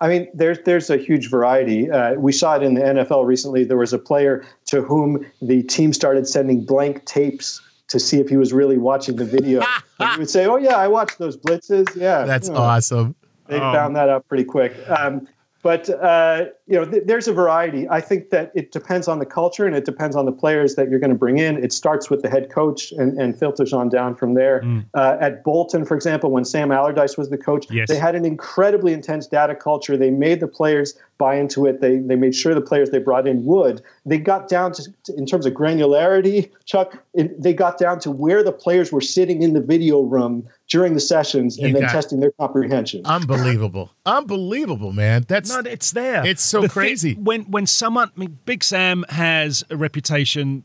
I 0.00 0.08
mean, 0.08 0.26
there's 0.34 0.58
there's 0.64 0.90
a 0.90 0.96
huge 0.96 1.30
variety. 1.30 1.88
Uh, 1.88 2.14
we 2.14 2.32
saw 2.32 2.56
it 2.56 2.64
in 2.64 2.74
the 2.74 2.80
NFL 2.80 3.24
recently. 3.24 3.62
There 3.64 3.76
was 3.76 3.92
a 3.92 3.98
player 4.00 4.44
to 4.66 4.82
whom 4.82 5.24
the 5.40 5.62
team 5.62 5.92
started 5.92 6.26
sending 6.26 6.64
blank 6.64 7.04
tapes 7.04 7.60
to 7.92 8.00
see 8.00 8.18
if 8.18 8.28
he 8.30 8.38
was 8.38 8.54
really 8.54 8.78
watching 8.78 9.16
the 9.16 9.24
video. 9.24 9.62
and 10.00 10.10
he 10.12 10.18
would 10.18 10.30
say, 10.30 10.46
"Oh 10.46 10.56
yeah, 10.56 10.76
I 10.76 10.88
watched 10.88 11.18
those 11.18 11.36
blitzes. 11.36 11.94
Yeah, 11.94 12.24
That's 12.24 12.48
you 12.48 12.54
know, 12.54 12.60
awesome. 12.60 13.14
They 13.48 13.58
found 13.58 13.94
that 13.96 14.08
out 14.08 14.26
pretty 14.28 14.44
quick. 14.44 14.74
Um, 14.88 15.28
but 15.62 15.90
uh, 15.90 16.46
you 16.66 16.76
know, 16.76 16.84
th- 16.84 17.02
there's 17.06 17.26
a 17.26 17.32
variety. 17.32 17.88
I 17.88 18.00
think 18.00 18.30
that 18.30 18.52
it 18.54 18.70
depends 18.72 19.08
on 19.08 19.18
the 19.18 19.26
culture 19.26 19.66
and 19.66 19.74
it 19.74 19.84
depends 19.84 20.14
on 20.14 20.26
the 20.26 20.32
players 20.32 20.76
that 20.76 20.88
you're 20.88 21.00
going 21.00 21.10
to 21.10 21.18
bring 21.18 21.38
in. 21.38 21.62
It 21.62 21.72
starts 21.72 22.08
with 22.08 22.22
the 22.22 22.30
head 22.30 22.50
coach 22.50 22.92
and, 22.92 23.18
and 23.20 23.36
filters 23.38 23.72
on 23.72 23.88
down 23.88 24.14
from 24.14 24.34
there. 24.34 24.62
Uh, 24.94 25.16
at 25.20 25.42
Bolton, 25.44 25.84
for 25.84 25.94
example, 25.96 26.30
when 26.30 26.44
Sam 26.44 26.70
Allardyce 26.70 27.16
was 27.18 27.30
the 27.30 27.38
coach, 27.38 27.66
Yes. 27.70 27.88
they 27.88 27.96
had 27.96 28.14
an 28.14 28.24
incredibly 28.24 28.92
intense 28.92 29.26
data 29.26 29.54
culture. 29.54 29.96
They 29.96 30.10
made 30.10 30.40
the 30.40 30.48
players 30.48 30.96
buy 31.18 31.36
into 31.36 31.66
it. 31.66 31.80
They 31.80 31.98
they 31.98 32.16
made 32.16 32.34
sure 32.34 32.52
the 32.54 32.60
players 32.60 32.90
they 32.90 32.98
brought 32.98 33.26
in 33.28 33.44
would. 33.44 33.80
They 34.06 34.18
got 34.18 34.48
down 34.48 34.72
to, 34.72 34.82
to- 35.04 35.14
in 35.16 35.26
terms 35.26 35.46
of 35.46 35.52
granularity, 35.52 36.50
Chuck. 36.64 37.02
It, 37.14 37.40
they 37.40 37.52
got 37.52 37.78
down 37.78 38.00
to 38.00 38.10
where 38.10 38.42
the 38.42 38.50
players 38.52 38.90
were 38.92 39.00
sitting 39.00 39.42
in 39.42 39.52
the 39.52 39.60
video 39.60 40.00
room 40.02 40.48
during 40.68 40.94
the 40.94 41.00
sessions 41.00 41.58
and 41.58 41.68
You 41.68 41.74
then 41.74 41.82
testing 41.90 42.20
their 42.20 42.30
comprehension. 42.40 43.02
Unbelievable. 43.04 43.90
Unbelievable, 44.06 44.92
man. 44.92 45.24
That's 45.28 45.50
No, 45.50 45.58
it's 45.60 45.90
there. 45.92 46.24
It's 46.26 46.42
so 46.42 46.61
The 46.62 46.68
thi- 46.68 46.72
crazy. 46.72 47.14
when 47.14 47.42
when 47.50 47.66
someone, 47.66 48.10
I 48.16 48.20
mean, 48.20 48.38
Big 48.44 48.64
Sam 48.64 49.04
has 49.10 49.64
a 49.70 49.76
reputation, 49.76 50.64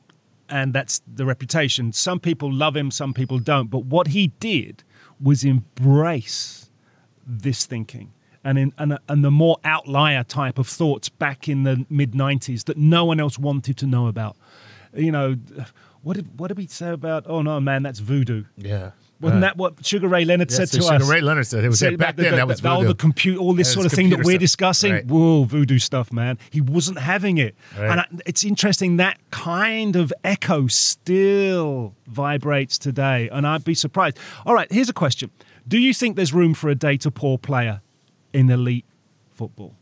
and 0.50 0.74
that's 0.74 1.02
the 1.06 1.26
reputation. 1.26 1.92
Some 1.92 2.20
people 2.20 2.52
love 2.54 2.76
him, 2.76 2.92
some 2.92 3.14
people 3.14 3.40
don't. 3.40 3.70
But 3.70 3.86
what 3.86 4.08
he 4.08 4.28
did 4.40 4.84
was 5.20 5.44
embrace 5.44 6.70
this 7.26 7.66
thinking. 7.66 8.14
And, 8.44 8.58
in, 8.58 8.74
and, 8.78 8.98
and 9.10 9.26
the 9.26 9.32
more 9.32 9.58
outlier 9.66 10.24
type 10.24 10.58
of 10.58 10.68
thoughts 10.68 11.10
back 11.10 11.50
in 11.50 11.64
the 11.64 11.86
mid 11.90 12.14
90s 12.14 12.64
that 12.66 12.78
no 12.78 13.04
one 13.04 13.20
else 13.20 13.38
wanted 13.38 13.76
to 13.78 13.86
know 13.86 14.08
about. 14.08 14.38
You 14.94 15.12
know, 15.12 15.36
what 16.02 16.16
did, 16.16 16.40
what 16.40 16.48
did 16.48 16.58
we 16.58 16.68
say 16.68 16.90
about, 16.92 17.26
oh 17.28 17.42
no, 17.42 17.60
man, 17.60 17.84
that's 17.84 18.00
voodoo? 18.00 18.46
yeah. 18.56 18.92
Wasn't 19.20 19.40
Uh, 19.44 19.48
that 19.48 19.58
what 19.58 19.84
Sugar 19.86 20.08
Ray 20.08 20.26
Leonard 20.26 20.50
yes, 20.52 20.58
said 20.58 20.68
to 20.70 20.78
that's 20.78 20.86
what 20.92 21.02
us? 21.02 21.10
Ray 21.10 21.22
Leonard 21.22 21.48
said. 21.48 21.64
It 21.64 21.70
was 21.70 21.80
Said 21.80 21.98
back 21.98 22.16
the- 22.18 22.22
then. 22.24 22.32
the- 22.34 22.38
that 22.38 22.48
was 22.48 22.62
the- 22.62 22.70
all 22.70 22.84
the 22.84 22.94
compute, 22.94 23.40
all 23.40 23.54
this 23.54 23.70
Yeah, 23.70 23.74
sort 23.74 23.86
of 23.88 23.92
thing 23.92 24.10
that 24.12 24.20
we're 24.20 24.34
stuff. 24.34 24.40
discussing. 24.40 24.94
Right. 24.94 25.06
Whoa, 25.08 25.44
voodoo 25.46 25.80
stuff, 25.80 26.14
man. 26.14 26.38
He 26.52 26.62
wasn't 26.62 27.00
having 27.00 27.40
it, 27.40 27.56
Right. 27.76 27.90
and 27.90 28.00
I, 28.02 28.06
it's 28.28 28.44
interesting 28.44 28.98
that 28.98 29.18
kind 29.32 29.96
of 29.96 30.14
echo 30.24 30.68
still 30.68 31.96
vibrates 32.08 32.78
today, 32.78 33.30
and 33.32 33.48
I'd 33.48 33.64
be 33.64 33.74
surprised. 33.74 34.18
All 34.46 34.54
right, 34.54 34.72
here's 34.72 34.90
a 34.90 34.94
question: 34.94 35.32
Do 35.68 35.80
you 35.80 35.94
think 35.94 36.16
there's 36.16 36.34
room 36.34 36.54
for 36.54 36.70
a 36.70 36.76
data 36.76 37.10
poor 37.10 37.38
player 37.38 37.82
in 38.34 38.50
elite 38.50 38.86
football? 39.34 39.76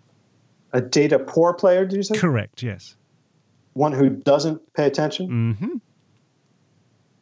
a 0.74 0.82
data 0.82 1.18
poor 1.18 1.54
player, 1.54 1.86
do 1.86 1.96
you 1.96 2.04
say? 2.04 2.16
Correct. 2.18 2.62
Yes. 2.62 2.98
One 3.74 3.94
who 3.94 4.10
doesn't 4.10 4.62
pay 4.74 4.86
attention? 4.86 5.30
Mm-hmm. 5.30 5.78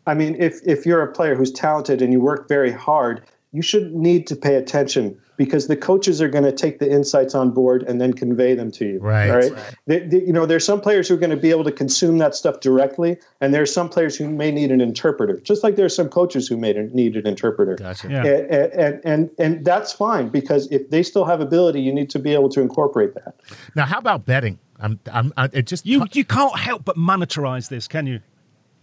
I 0.07 0.13
mean, 0.13 0.35
if, 0.39 0.59
if 0.65 0.85
you're 0.85 1.01
a 1.01 1.11
player 1.11 1.35
who's 1.35 1.51
talented 1.51 2.01
and 2.01 2.11
you 2.11 2.19
work 2.19 2.47
very 2.47 2.71
hard, 2.71 3.23
you 3.51 3.61
shouldn't 3.61 3.93
need 3.93 4.25
to 4.27 4.35
pay 4.35 4.55
attention 4.55 5.17
because 5.37 5.67
the 5.67 5.75
coaches 5.75 6.21
are 6.21 6.27
going 6.27 6.43
to 6.43 6.51
take 6.51 6.79
the 6.79 6.89
insights 6.91 7.33
on 7.35 7.49
board 7.51 7.83
and 7.83 7.99
then 7.99 8.13
convey 8.13 8.53
them 8.53 8.71
to 8.71 8.85
you. 8.85 8.99
Right. 8.99 9.29
All 9.29 9.37
right. 9.37 9.53
They- 9.87 9.99
they- 10.07 10.21
you 10.21 10.33
know, 10.33 10.45
there's 10.45 10.65
some 10.65 10.79
players 10.81 11.07
who 11.07 11.15
are 11.15 11.17
going 11.17 11.29
to 11.31 11.37
be 11.37 11.49
able 11.49 11.63
to 11.63 11.71
consume 11.71 12.17
that 12.19 12.35
stuff 12.35 12.59
directly, 12.59 13.17
and 13.41 13.53
there's 13.53 13.73
some 13.73 13.89
players 13.89 14.15
who 14.15 14.29
may 14.29 14.51
need 14.51 14.71
an 14.71 14.79
interpreter, 14.81 15.39
just 15.39 15.63
like 15.63 15.75
there's 15.75 15.95
some 15.95 16.07
coaches 16.09 16.47
who 16.47 16.57
may 16.57 16.73
need 16.73 17.15
an 17.15 17.25
interpreter. 17.27 17.75
Gotcha. 17.75 18.09
Yeah. 18.09 18.25
And, 18.25 18.73
and, 18.73 19.01
and, 19.05 19.29
and 19.39 19.65
that's 19.65 19.91
fine 19.93 20.29
because 20.29 20.67
if 20.71 20.89
they 20.89 21.01
still 21.03 21.25
have 21.25 21.41
ability, 21.41 21.81
you 21.81 21.93
need 21.93 22.09
to 22.11 22.19
be 22.19 22.33
able 22.33 22.49
to 22.49 22.61
incorporate 22.61 23.13
that. 23.15 23.35
Now, 23.75 23.85
how 23.85 23.97
about 23.99 24.25
betting? 24.25 24.59
I'm, 24.79 24.99
I'm, 25.11 25.31
I, 25.37 25.49
it 25.53 25.65
just 25.67 25.85
You 25.85 26.05
you 26.11 26.25
can't 26.25 26.57
help 26.57 26.83
but 26.85 26.97
monetize 26.97 27.69
this, 27.69 27.87
can 27.87 28.05
you? 28.05 28.19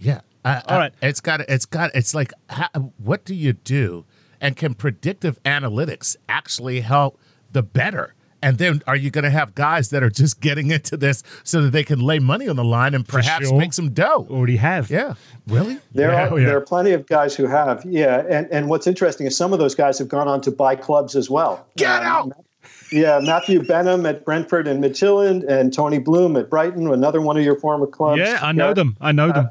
Yeah. 0.01 0.21
I, 0.45 0.57
All 0.57 0.63
I- 0.69 0.79
right. 0.79 0.93
It's 1.03 1.21
got. 1.21 1.41
It's 1.49 1.67
got. 1.67 1.91
It's 1.95 2.15
like, 2.15 2.33
how, 2.49 2.69
what 2.99 3.25
do 3.25 3.35
you 3.35 3.53
do? 3.53 4.05
And 4.41 4.57
can 4.57 4.73
predictive 4.75 5.41
analytics 5.45 6.17
actually 6.29 6.81
help 6.81 7.19
the 7.53 7.63
better? 7.63 8.15
And 8.43 8.57
then, 8.57 8.83
are 8.87 8.97
you 8.97 9.11
going 9.11 9.25
to 9.25 9.31
have 9.31 9.55
guys 9.55 9.91
that 9.91 10.03
are 10.03 10.09
just 10.09 10.41
getting 10.41 10.71
into 10.71 10.97
this 10.97 11.23
so 11.45 11.61
that 11.61 11.73
they 11.73 11.85
can 11.85 12.01
lay 12.01 12.19
money 12.19 12.49
on 12.49 12.57
the 12.57 12.65
line 12.65 12.95
and 12.95 13.07
perhaps 13.07 13.49
sure. 13.49 13.59
make 13.59 13.75
some 13.75 13.91
dough? 13.91 14.27
Already 14.31 14.57
have. 14.57 14.89
Yeah. 14.89 15.13
Really? 15.47 15.79
There 15.93 16.11
Yeah, 16.11 16.29
are 16.31 16.39
yeah. 16.41 16.47
there 16.47 16.57
are 16.57 16.61
plenty 16.63 16.93
of 16.93 17.07
guys 17.07 17.37
who 17.37 17.47
have, 17.47 17.85
yeah. 17.85 18.25
And 18.31 18.49
and 18.51 18.71
what's 18.71 18.87
interesting 18.87 19.27
is 19.27 19.37
some 19.37 19.53
of 19.53 19.59
those 19.59 19.75
guys 19.75 19.99
have 19.99 20.09
gone 20.09 20.27
on 20.27 20.41
to 20.41 20.51
buy 20.51 20.75
clubs 20.75 21.17
as 21.17 21.29
well. 21.29 21.67
Get 21.77 21.91
Um, 22.03 22.07
out! 22.33 22.45
Yeah, 22.91 23.21
Matthew 23.23 23.63
Benham 23.63 24.07
at 24.07 24.25
Brentford 24.25 24.67
and 24.67 24.83
Midtjylland, 24.83 25.47
and 25.47 25.71
Tony 25.71 25.99
Bloom 25.99 26.35
at 26.37 26.49
Brighton, 26.49 26.91
another 26.91 27.21
one 27.21 27.37
of 27.37 27.45
your 27.45 27.61
former 27.61 27.87
clubs. 27.87 28.21
Yeah, 28.21 28.39
I 28.41 28.53
know 28.53 28.69
Yeah. 28.69 28.75
them. 28.75 28.97
I 29.03 29.13
know 29.13 29.31
them. 29.33 29.51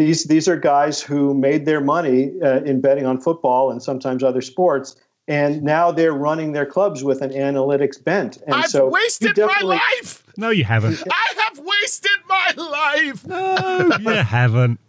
These 0.00 0.24
these 0.24 0.48
are 0.48 0.56
guys 0.56 1.02
who 1.02 1.34
made 1.34 1.66
their 1.66 1.82
money 1.82 2.32
uh, 2.42 2.62
in 2.62 2.80
betting 2.80 3.04
on 3.04 3.20
football 3.20 3.70
and 3.70 3.82
sometimes 3.82 4.22
other 4.22 4.40
sports, 4.40 4.96
and 5.28 5.62
now 5.62 5.92
they're 5.92 6.14
running 6.14 6.52
their 6.52 6.64
clubs 6.64 7.04
with 7.04 7.20
an 7.20 7.32
analytics 7.32 8.02
bent. 8.02 8.38
And 8.46 8.54
I've 8.54 8.70
so 8.70 8.88
wasted 8.88 9.36
my 9.36 9.60
life. 9.62 10.24
No, 10.38 10.48
you 10.48 10.64
haven't. 10.64 11.02
I 11.10 11.34
have 11.46 11.58
wasted 11.58 12.18
my 12.26 12.54
life. 12.56 13.26
no, 13.26 13.90
you 14.00 14.08
haven't. 14.38 14.80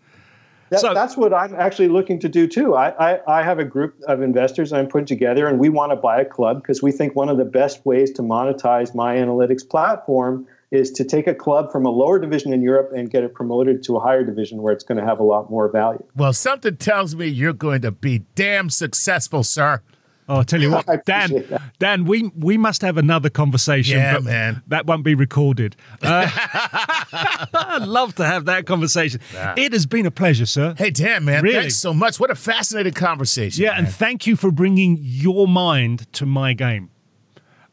That, 0.69 0.79
So- 0.79 0.93
that's 0.93 1.17
what 1.17 1.33
I'm 1.33 1.53
actually 1.55 1.89
looking 1.89 2.17
to 2.19 2.29
do 2.29 2.47
too. 2.47 2.75
I, 2.75 3.15
I, 3.15 3.39
I 3.39 3.43
have 3.43 3.59
a 3.59 3.65
group 3.65 3.95
of 4.07 4.21
investors 4.21 4.71
I'm 4.71 4.87
putting 4.87 5.05
together, 5.07 5.45
and 5.45 5.59
we 5.59 5.67
want 5.67 5.91
to 5.91 5.97
buy 5.97 6.21
a 6.21 6.25
club 6.25 6.61
because 6.61 6.81
we 6.81 6.93
think 6.93 7.17
one 7.17 7.27
of 7.27 7.37
the 7.37 7.43
best 7.43 7.85
ways 7.85 8.11
to 8.13 8.21
monetize 8.21 8.95
my 8.95 9.17
analytics 9.17 9.67
platform 9.67 10.47
is 10.71 10.89
to 10.91 11.03
take 11.03 11.27
a 11.27 11.35
club 11.35 11.71
from 11.71 11.85
a 11.85 11.89
lower 11.89 12.17
division 12.17 12.53
in 12.53 12.61
Europe 12.61 12.91
and 12.95 13.09
get 13.11 13.23
it 13.23 13.33
promoted 13.33 13.83
to 13.83 13.97
a 13.97 13.99
higher 13.99 14.23
division 14.23 14.61
where 14.61 14.71
it's 14.73 14.83
going 14.85 14.97
to 14.97 15.03
have 15.05 15.19
a 15.19 15.23
lot 15.23 15.49
more 15.51 15.69
value. 15.69 16.03
Well, 16.15 16.31
something 16.33 16.77
tells 16.77 17.13
me 17.15 17.27
you're 17.27 17.51
going 17.53 17.81
to 17.81 17.91
be 17.91 18.19
damn 18.35 18.69
successful, 18.69 19.43
sir. 19.43 19.81
Oh, 20.29 20.35
I'll 20.35 20.43
tell 20.45 20.61
you 20.61 20.71
what, 20.87 21.05
Dan. 21.05 21.59
Dan, 21.79 22.05
we 22.05 22.31
we 22.37 22.57
must 22.57 22.81
have 22.83 22.95
another 22.97 23.29
conversation. 23.29 23.97
Yeah, 23.97 24.13
but 24.13 24.23
man. 24.23 24.61
That 24.67 24.85
won't 24.85 25.03
be 25.03 25.13
recorded. 25.13 25.75
Uh, 26.01 26.29
I'd 27.53 27.83
love 27.85 28.15
to 28.15 28.25
have 28.25 28.45
that 28.45 28.65
conversation. 28.65 29.19
It 29.57 29.73
has 29.73 29.85
been 29.85 30.05
a 30.05 30.11
pleasure, 30.11 30.45
sir. 30.45 30.73
Hey, 30.77 30.89
Dan, 30.89 31.25
man, 31.25 31.43
Really? 31.43 31.55
thanks 31.59 31.75
so 31.75 31.93
much. 31.93 32.19
What 32.19 32.31
a 32.31 32.35
fascinating 32.35 32.93
conversation. 32.93 33.61
yeah, 33.63 33.73
and 33.77 33.89
thank 33.89 34.25
you 34.25 34.35
for 34.35 34.51
bringing 34.51 34.97
your 35.01 35.47
mind 35.47 36.11
to 36.13 36.25
my 36.25 36.53
game. 36.53 36.89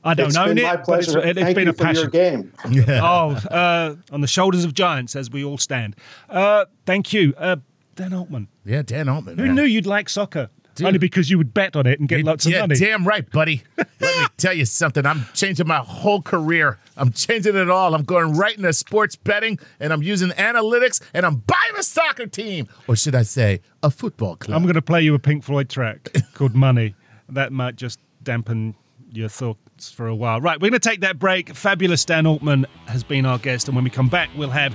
I 0.05 0.15
don't 0.15 0.29
It's 0.29 0.37
own 0.37 0.49
been 0.49 0.59
it, 0.59 0.63
my 0.63 0.77
but 0.77 0.79
it's, 1.01 1.13
pleasure. 1.13 1.19
it, 1.19 1.37
has 1.37 1.45
Thank 1.45 1.55
been 1.57 1.65
you 1.67 1.71
a 1.71 1.75
for 1.75 1.85
your 1.93 2.11
passion. 2.11 2.53
game. 2.65 2.85
oh, 3.03 3.31
uh, 3.51 3.97
on 4.13 4.21
the 4.21 4.27
shoulders 4.29 4.65
of 4.65 4.73
giants, 4.75 5.17
as 5.17 5.31
we 5.31 5.45
all 5.45 5.59
stand. 5.59 5.97
Uh, 6.29 6.67
thank 6.87 7.13
you, 7.13 7.35
uh, 7.37 7.57
Dan 7.97 8.13
Altman. 8.13 8.49
yeah, 8.65 8.83
Dan 8.83 9.09
Altman. 9.09 9.39
Who 9.39 9.47
man. 9.47 9.55
knew 9.57 9.65
you'd 9.65 9.87
like 9.87 10.09
soccer? 10.09 10.51
Only 10.81 10.99
because 10.99 11.29
you 11.29 11.39
would 11.39 11.53
bet 11.53 11.75
on 11.75 11.89
it 11.89 11.99
and 11.99 12.09
get 12.09 12.25
lots 12.25 12.47
of 12.47 12.53
yeah, 12.53 12.61
money. 12.61 12.77
damn 12.77 13.05
right, 13.05 13.29
buddy. 13.29 13.65
Let 13.77 13.89
me 14.01 14.27
tell 14.37 14.53
you 14.53 14.65
something. 14.65 15.05
I'm 15.05 15.27
changing 15.35 15.67
my 15.67 15.79
whole 15.79 16.23
career. 16.23 16.79
I'm 16.97 17.11
changing 17.11 17.57
it 17.57 17.69
all. 17.69 17.97
I'm 17.97 18.05
going 18.05 18.35
right 18.37 18.57
into 18.57 18.73
sports 18.73 19.17
betting, 19.17 19.59
and 19.81 19.93
I'm 19.93 20.05
using 20.05 20.29
analytics, 20.31 21.03
and 21.13 21.27
I'm 21.27 21.39
buying 21.39 21.77
a 21.77 21.83
soccer 21.83 22.27
team, 22.27 22.69
or 22.87 22.95
should 22.95 23.17
I 23.17 23.23
say, 23.23 23.61
a 23.83 23.91
football 23.91 24.37
club. 24.37 24.55
I'm 24.57 24.63
going 24.63 24.75
to 24.77 24.83
play 24.83 25.03
you 25.03 25.15
a 25.15 25.19
Pink 25.19 25.43
Floyd 25.43 25.69
track 25.69 26.13
called 26.35 26.55
Money. 26.55 26.95
That 27.29 27.53
might 27.53 27.75
just 27.75 27.99
dampen 28.23 28.77
your 29.11 29.29
thoughts 29.29 29.59
for 29.87 30.07
a 30.07 30.15
while. 30.15 30.41
Right, 30.41 30.61
we're 30.61 30.71
going 30.71 30.81
to 30.81 30.89
take 30.89 31.01
that 31.03 31.19
break. 31.19 31.55
Fabulous 31.55 32.05
Dan 32.05 32.27
Altman 32.27 32.67
has 32.87 33.05
been 33.05 33.27
our 33.27 33.39
guest, 33.39 33.69
and 33.69 33.75
when 33.77 33.85
we 33.85 33.91
come 33.91 34.09
back, 34.09 34.31
we'll 34.37 34.51
have 34.51 34.75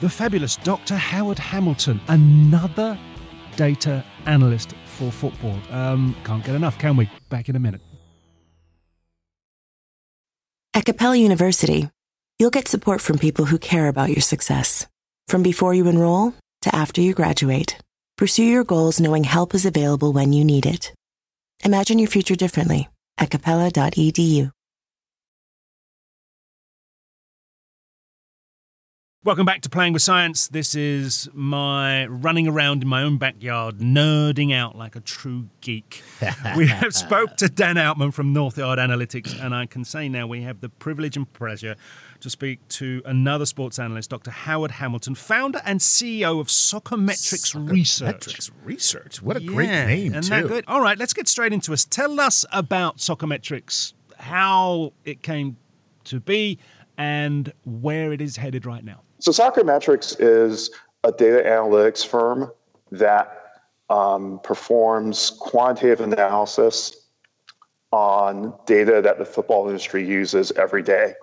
the 0.00 0.08
fabulous 0.08 0.56
Dr. 0.56 0.96
Howard 0.96 1.38
Hamilton, 1.38 2.00
another 2.08 2.98
data 3.56 4.04
analyst 4.26 4.74
for 4.84 5.10
football. 5.10 5.58
Um, 5.70 6.16
can't 6.24 6.44
get 6.44 6.54
enough, 6.54 6.78
can 6.78 6.96
we? 6.96 7.10
Back 7.28 7.48
in 7.48 7.56
a 7.56 7.58
minute. 7.58 7.80
At 10.74 10.84
Capella 10.84 11.16
University, 11.16 11.90
you'll 12.38 12.50
get 12.50 12.68
support 12.68 13.00
from 13.00 13.18
people 13.18 13.46
who 13.46 13.58
care 13.58 13.88
about 13.88 14.10
your 14.10 14.20
success. 14.20 14.86
From 15.28 15.42
before 15.42 15.74
you 15.74 15.88
enroll 15.88 16.34
to 16.62 16.74
after 16.74 17.00
you 17.00 17.14
graduate, 17.14 17.78
pursue 18.16 18.44
your 18.44 18.64
goals 18.64 19.00
knowing 19.00 19.24
help 19.24 19.54
is 19.54 19.66
available 19.66 20.12
when 20.12 20.32
you 20.32 20.44
need 20.44 20.66
it. 20.66 20.92
Imagine 21.64 21.98
your 21.98 22.08
future 22.08 22.36
differently 22.36 22.88
at 23.18 23.30
capella.edu. 23.30 24.50
Welcome 29.26 29.44
back 29.44 29.60
to 29.62 29.68
Playing 29.68 29.92
with 29.92 30.02
Science. 30.02 30.46
This 30.46 30.76
is 30.76 31.28
my 31.34 32.06
running 32.06 32.46
around 32.46 32.82
in 32.82 32.88
my 32.88 33.02
own 33.02 33.18
backyard, 33.18 33.78
nerding 33.78 34.54
out 34.54 34.78
like 34.78 34.94
a 34.94 35.00
true 35.00 35.48
geek. 35.60 36.04
we 36.56 36.68
have 36.68 36.94
spoke 36.94 37.36
to 37.38 37.48
Dan 37.48 37.76
Altman 37.76 38.12
from 38.12 38.32
North 38.32 38.56
Yard 38.56 38.78
Analytics, 38.78 39.42
and 39.44 39.52
I 39.52 39.66
can 39.66 39.84
say 39.84 40.08
now 40.08 40.28
we 40.28 40.42
have 40.42 40.60
the 40.60 40.68
privilege 40.68 41.16
and 41.16 41.32
pleasure 41.32 41.74
to 42.20 42.30
speak 42.30 42.66
to 42.68 43.02
another 43.04 43.46
sports 43.46 43.78
analyst, 43.78 44.10
Dr. 44.10 44.30
Howard 44.30 44.72
Hamilton, 44.72 45.14
founder 45.14 45.60
and 45.64 45.80
CEO 45.80 46.40
of 46.40 46.48
Soccermetrics 46.48 47.54
Research. 47.70 48.06
Metrics 48.06 48.50
research. 48.64 49.22
What 49.22 49.36
a 49.36 49.40
great 49.40 49.68
name, 49.68 50.14
isn't 50.14 50.22
too. 50.22 50.42
that 50.42 50.48
good? 50.48 50.64
All 50.68 50.80
right, 50.80 50.98
let's 50.98 51.12
get 51.12 51.28
straight 51.28 51.52
into 51.52 51.72
it. 51.72 51.86
Tell 51.90 52.20
us 52.20 52.44
about 52.52 52.98
Soccermetrics, 52.98 53.94
how 54.18 54.92
it 55.04 55.22
came 55.22 55.56
to 56.04 56.20
be, 56.20 56.58
and 56.98 57.52
where 57.64 58.12
it 58.12 58.20
is 58.20 58.36
headed 58.36 58.66
right 58.66 58.84
now. 58.84 59.02
So 59.18 59.30
Soccermetrics 59.30 60.16
is 60.18 60.70
a 61.04 61.12
data 61.12 61.42
analytics 61.46 62.06
firm 62.06 62.50
that 62.92 63.62
um, 63.90 64.40
performs 64.42 65.36
quantitative 65.38 66.00
analysis 66.00 67.06
on 67.92 68.52
data 68.66 69.00
that 69.02 69.18
the 69.18 69.24
football 69.24 69.68
industry 69.68 70.06
uses 70.06 70.52
every 70.52 70.82
day. 70.82 71.14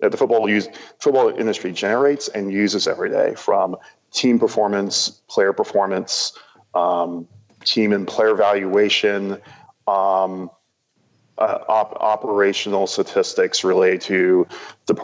That 0.00 0.10
the 0.10 0.18
football 0.18 0.48
use 0.48 0.68
football 0.98 1.28
industry 1.28 1.72
generates 1.72 2.28
and 2.28 2.52
uses 2.52 2.86
every 2.86 3.10
day, 3.10 3.34
from 3.34 3.76
team 4.12 4.38
performance, 4.38 5.22
player 5.28 5.52
performance, 5.52 6.38
um, 6.74 7.26
team 7.64 7.92
and 7.92 8.06
player 8.06 8.34
valuation, 8.34 9.38
um, 9.86 10.50
uh, 11.38 11.58
op- 11.68 11.96
operational 12.00 12.86
statistics 12.86 13.64
related 13.64 14.00
to 14.00 14.46
the, 14.86 14.94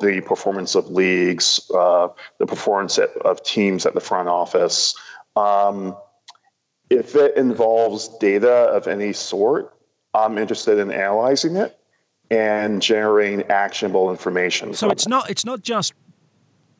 the 0.00 0.22
performance 0.24 0.74
of 0.74 0.90
leagues, 0.90 1.70
uh, 1.74 2.08
the 2.38 2.46
performance 2.46 2.98
at, 2.98 3.10
of 3.18 3.42
teams 3.42 3.84
at 3.84 3.94
the 3.94 4.00
front 4.00 4.28
office. 4.28 4.94
Um, 5.36 5.96
if 6.90 7.14
it 7.14 7.36
involves 7.36 8.08
data 8.18 8.50
of 8.50 8.86
any 8.86 9.12
sort, 9.12 9.74
I'm 10.14 10.38
interested 10.38 10.78
in 10.78 10.90
analyzing 10.90 11.56
it 11.56 11.78
and 12.32 12.80
generating 12.80 13.42
actionable 13.50 14.10
information. 14.10 14.72
So 14.72 14.88
it's 14.90 15.06
not 15.06 15.28
it's 15.28 15.44
not 15.44 15.60
just 15.60 15.92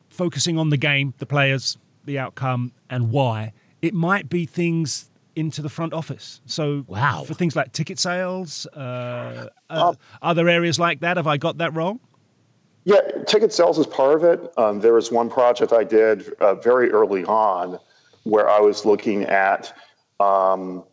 focusing 0.09 0.57
on 0.57 0.69
the 0.69 0.77
game, 0.77 1.13
the 1.19 1.27
players, 1.27 1.77
the 2.05 2.17
outcome, 2.17 2.71
and 2.89 3.11
why. 3.11 3.53
It 3.81 3.93
might 3.93 4.29
be 4.29 4.45
things 4.45 5.11
into 5.35 5.61
the 5.61 5.69
front 5.69 5.93
office. 5.93 6.41
So 6.45 6.85
Wow. 6.87 7.23
for 7.25 7.33
things 7.35 7.55
like 7.55 7.71
ticket 7.71 7.99
sales, 7.99 8.65
uh, 8.67 9.47
uh, 9.69 9.93
other 10.21 10.49
areas 10.49 10.79
like 10.79 11.01
that. 11.01 11.17
Have 11.17 11.27
I 11.27 11.37
got 11.37 11.57
that 11.59 11.73
wrong? 11.75 11.99
Yeah, 12.85 12.99
ticket 13.27 13.53
sales 13.53 13.77
is 13.77 13.87
part 13.87 14.15
of 14.15 14.23
it. 14.23 14.57
Um, 14.57 14.79
there 14.79 14.93
was 14.93 15.11
one 15.11 15.29
project 15.29 15.71
I 15.71 15.83
did 15.83 16.33
uh, 16.39 16.55
very 16.55 16.91
early 16.91 17.23
on 17.25 17.79
where 18.23 18.49
I 18.49 18.59
was 18.59 18.85
looking 18.85 19.23
at, 19.23 19.73
um, 20.19 20.83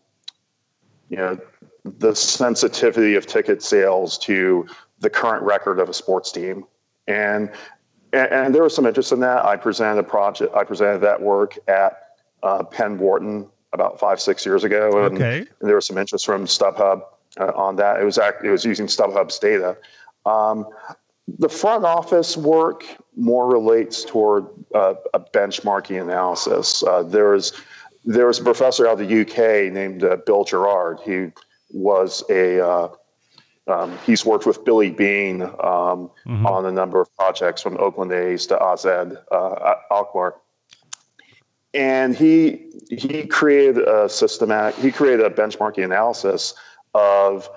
you 1.09 1.17
know, 1.17 1.39
the 1.85 2.15
sensitivity 2.15 3.15
of 3.15 3.27
ticket 3.27 3.63
sales 3.63 4.19
to 4.19 4.67
the 5.01 5.11
current 5.11 5.43
record 5.43 5.79
of 5.79 5.89
a 5.89 5.95
sports 5.95 6.31
team, 6.33 6.65
and 7.07 7.51
and, 8.13 8.33
and 8.33 8.55
there 8.55 8.63
was 8.63 8.75
some 8.75 8.87
interest 8.87 9.13
in 9.13 9.21
that. 9.21 9.45
I 9.45 9.57
presented 9.57 10.01
a 10.01 10.05
project. 10.05 10.55
I 10.55 10.65
presented 10.65 11.01
that 11.01 11.21
work 11.21 11.59
at 11.69 12.17
uh, 12.43 12.65
Penn 12.65 12.99
Wharton 12.99 13.49
about 13.73 14.01
five 14.01 14.21
six 14.21 14.45
years 14.45 14.65
ago, 14.65 15.05
and, 15.07 15.15
Okay. 15.15 15.39
and 15.39 15.69
there 15.69 15.77
was 15.77 15.87
some 15.87 15.97
interest 15.97 16.27
from 16.27 16.45
StubHub 16.45 17.03
uh, 17.39 17.53
on 17.55 17.77
that. 17.77 18.01
It 18.01 18.05
was 18.05 18.19
act, 18.19 18.45
it 18.45 18.51
was 18.51 18.65
using 18.65 18.87
StubHub's 18.87 19.39
data. 19.39 19.77
Um, 20.27 20.67
the 21.39 21.49
front 21.49 21.85
office 21.85 22.37
work 22.37 22.85
more 23.17 23.49
relates 23.49 24.05
toward 24.05 24.47
uh, 24.75 24.95
a 25.15 25.21
benchmarking 25.21 26.01
analysis. 26.03 26.83
Uh, 26.83 27.03
there's 27.05 27.53
there 28.05 28.27
was 28.27 28.41
a 28.41 28.43
professor 28.43 28.89
out 28.89 29.01
of 29.01 29.09
the 29.09 29.21
UK 29.21 29.73
named 29.73 30.03
uh, 30.03 30.17
Bill 30.27 30.45
Gerard. 30.45 30.99
He 31.05 31.29
was 31.73 32.23
a 32.31 32.65
uh, 32.65 32.89
um, 33.67 33.97
he's 34.05 34.25
worked 34.25 34.47
with 34.47 34.65
Billy 34.65 34.91
Beane 34.91 35.43
um, 35.43 36.11
on 36.27 36.67
a 36.67 36.73
number 36.73 37.01
of 37.01 37.15
projects 37.17 37.63
from 37.63 37.77
Oakland 37.79 38.13
A's 38.13 38.47
to 38.49 38.61
AZ 38.63 38.85
uh, 38.87 39.75
Alkmaar. 39.91 40.35
And 41.73 42.17
he 42.17 42.67
he 42.91 43.27
created 43.27 43.79
a 43.87 44.09
systematic 44.09 44.75
he 44.81 44.91
created 44.91 45.25
a 45.25 45.31
benchmarking 45.31 45.85
analysis 45.85 46.55
of 46.95 47.49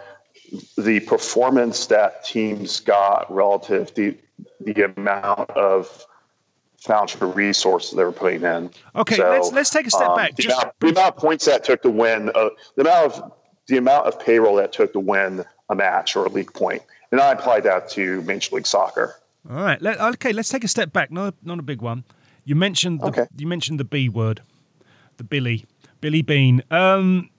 the 0.77 0.99
performance 1.01 1.87
that 1.87 2.23
teams 2.23 2.79
got 2.79 3.33
relative 3.33 3.91
to 3.95 4.15
the 4.59 4.93
amount 4.95 5.49
of 5.51 6.05
financial 6.77 7.31
resources 7.31 7.95
they 7.97 8.03
were 8.03 8.11
putting 8.11 8.43
in. 8.43 8.69
Okay, 8.95 9.17
let's- 9.17 9.51
let's 9.51 9.69
take 9.71 9.87
a 9.87 9.89
step 9.89 10.09
um, 10.09 10.15
back. 10.17 10.35
The, 10.35 10.43
Just- 10.43 10.61
amount, 10.61 10.79
the 10.79 10.89
amount 10.89 11.15
of 11.15 11.17
points 11.17 11.45
that 11.45 11.63
took 11.63 11.81
to 11.83 11.89
win, 11.89 12.29
uh, 12.35 12.49
the 12.75 12.81
amount 12.81 13.13
of 13.13 13.31
the 13.67 13.77
amount 13.77 14.07
of 14.07 14.19
payroll 14.19 14.55
that 14.55 14.73
took 14.73 14.93
to 14.93 14.99
win 14.99 15.43
a 15.69 15.75
match 15.75 16.15
or 16.15 16.25
a 16.25 16.29
league 16.29 16.53
point. 16.53 16.79
point, 16.79 16.81
and 17.11 17.21
I 17.21 17.31
applied 17.31 17.63
that 17.63 17.89
to 17.91 18.21
Major 18.23 18.55
League 18.55 18.67
Soccer. 18.67 19.15
All 19.49 19.55
right. 19.57 19.81
Let, 19.81 19.99
okay, 19.99 20.33
let's 20.33 20.49
take 20.49 20.63
a 20.63 20.67
step 20.67 20.93
back. 20.93 21.11
Not 21.11 21.33
a, 21.33 21.47
not 21.47 21.59
a 21.59 21.63
big 21.63 21.81
one. 21.81 22.03
You 22.45 22.55
mentioned 22.55 22.99
the, 23.01 23.05
Okay. 23.07 23.25
you 23.37 23.47
mentioned 23.47 23.79
the 23.79 23.83
B 23.85 24.09
word, 24.09 24.41
the 25.17 25.23
Billy, 25.23 25.65
Billy 26.01 26.21
Beane. 26.21 26.61
Um, 26.71 27.29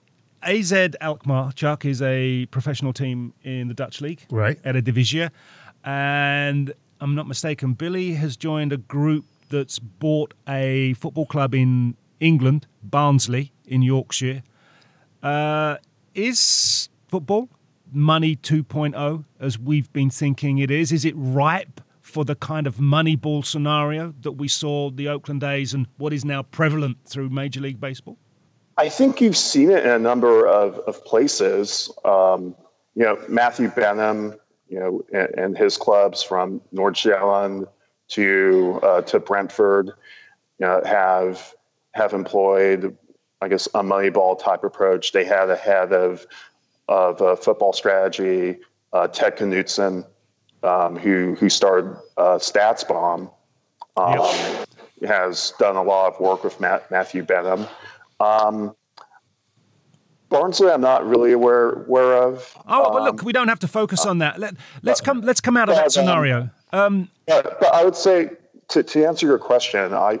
AZ 0.43 0.71
Alkmaar, 1.01 1.51
Chuck, 1.53 1.85
is 1.85 2.01
a 2.01 2.45
professional 2.47 2.93
team 2.93 3.33
in 3.43 3.67
the 3.67 3.73
Dutch 3.73 4.01
league, 4.01 4.21
Right. 4.29 4.61
Eredivisie, 4.63 5.29
and 5.83 6.73
I'm 6.99 7.15
not 7.15 7.27
mistaken. 7.27 7.73
Billy 7.73 8.13
has 8.13 8.37
joined 8.37 8.71
a 8.73 8.77
group 8.77 9.25
that's 9.49 9.79
bought 9.79 10.33
a 10.47 10.93
football 10.93 11.25
club 11.25 11.53
in 11.53 11.95
England, 12.19 12.65
Barnsley 12.83 13.51
in 13.65 13.81
Yorkshire. 13.81 14.41
Uh, 15.21 15.77
is 16.15 16.89
football 17.07 17.49
money 17.91 18.35
2.0 18.35 19.25
as 19.39 19.59
we've 19.59 19.91
been 19.93 20.09
thinking 20.09 20.57
it 20.57 20.71
is? 20.71 20.91
Is 20.91 21.05
it 21.05 21.13
ripe 21.15 21.81
for 22.01 22.25
the 22.25 22.35
kind 22.35 22.67
of 22.67 22.75
Moneyball 22.77 23.45
scenario 23.45 24.13
that 24.21 24.33
we 24.33 24.47
saw 24.47 24.89
the 24.89 25.07
Oakland 25.07 25.43
A's 25.43 25.73
and 25.73 25.87
what 25.97 26.13
is 26.13 26.23
now 26.23 26.43
prevalent 26.43 26.97
through 27.05 27.29
Major 27.29 27.61
League 27.61 27.79
Baseball? 27.79 28.17
I 28.77 28.89
think 28.89 29.21
you've 29.21 29.37
seen 29.37 29.71
it 29.71 29.85
in 29.85 29.91
a 29.91 29.99
number 29.99 30.47
of, 30.47 30.79
of 30.79 31.03
places. 31.05 31.89
Um, 32.03 32.55
you 32.95 33.03
know, 33.03 33.17
Matthew 33.27 33.69
Benham, 33.69 34.35
you 34.67 34.79
know, 34.79 35.03
and, 35.13 35.29
and 35.37 35.57
his 35.57 35.77
clubs 35.77 36.21
from 36.21 36.61
Nordsjælland 36.73 37.67
to 38.09 38.79
uh, 38.83 39.01
to 39.01 39.19
Brentford, 39.19 39.87
you 40.59 40.65
know, 40.65 40.81
have 40.85 41.53
have 41.93 42.13
employed, 42.13 42.97
I 43.45 43.47
guess, 43.47 43.67
a 43.67 43.83
Moneyball 43.83 44.39
type 44.39 44.63
approach. 44.63 45.11
They 45.11 45.23
had 45.23 45.51
a 45.51 45.55
head 45.55 45.93
of 45.93 46.25
of 46.87 47.21
uh, 47.21 47.35
football 47.35 47.73
strategy, 47.73 48.57
uh, 48.91 49.07
Ted 49.07 49.37
Knutson, 49.37 50.03
um, 50.63 50.97
who 50.97 51.35
who 51.35 51.47
started 51.47 51.95
uh, 52.17 52.39
StatsBomb, 52.39 53.31
um, 53.97 54.65
has 55.07 55.53
done 55.59 55.75
a 55.75 55.83
lot 55.83 56.11
of 56.11 56.19
work 56.19 56.43
with 56.43 56.59
Matt, 56.59 56.89
Matthew 56.89 57.21
Benham. 57.23 57.67
Um, 58.19 58.75
Barnsley, 60.29 60.71
I'm 60.71 60.81
not 60.81 61.05
really 61.05 61.31
aware 61.31 61.83
aware 61.83 62.23
of. 62.23 62.51
Oh, 62.67 62.91
but 62.91 62.97
Um, 62.97 63.03
look, 63.03 63.21
we 63.21 63.31
don't 63.31 63.47
have 63.47 63.59
to 63.59 63.67
focus 63.67 64.07
on 64.07 64.17
that. 64.19 64.39
Let, 64.39 64.55
let's 64.81 65.01
come. 65.01 65.21
Let's 65.21 65.39
come 65.39 65.55
out 65.55 65.69
of 65.69 65.75
that 65.75 65.83
um, 65.85 65.89
scenario. 65.91 66.49
Um, 66.73 67.09
But, 67.27 67.59
but 67.59 67.71
I 67.75 67.83
would 67.85 67.95
say 67.95 68.31
to, 68.69 68.81
to 68.81 69.05
answer 69.05 69.27
your 69.27 69.37
question, 69.37 69.93
I 69.93 70.19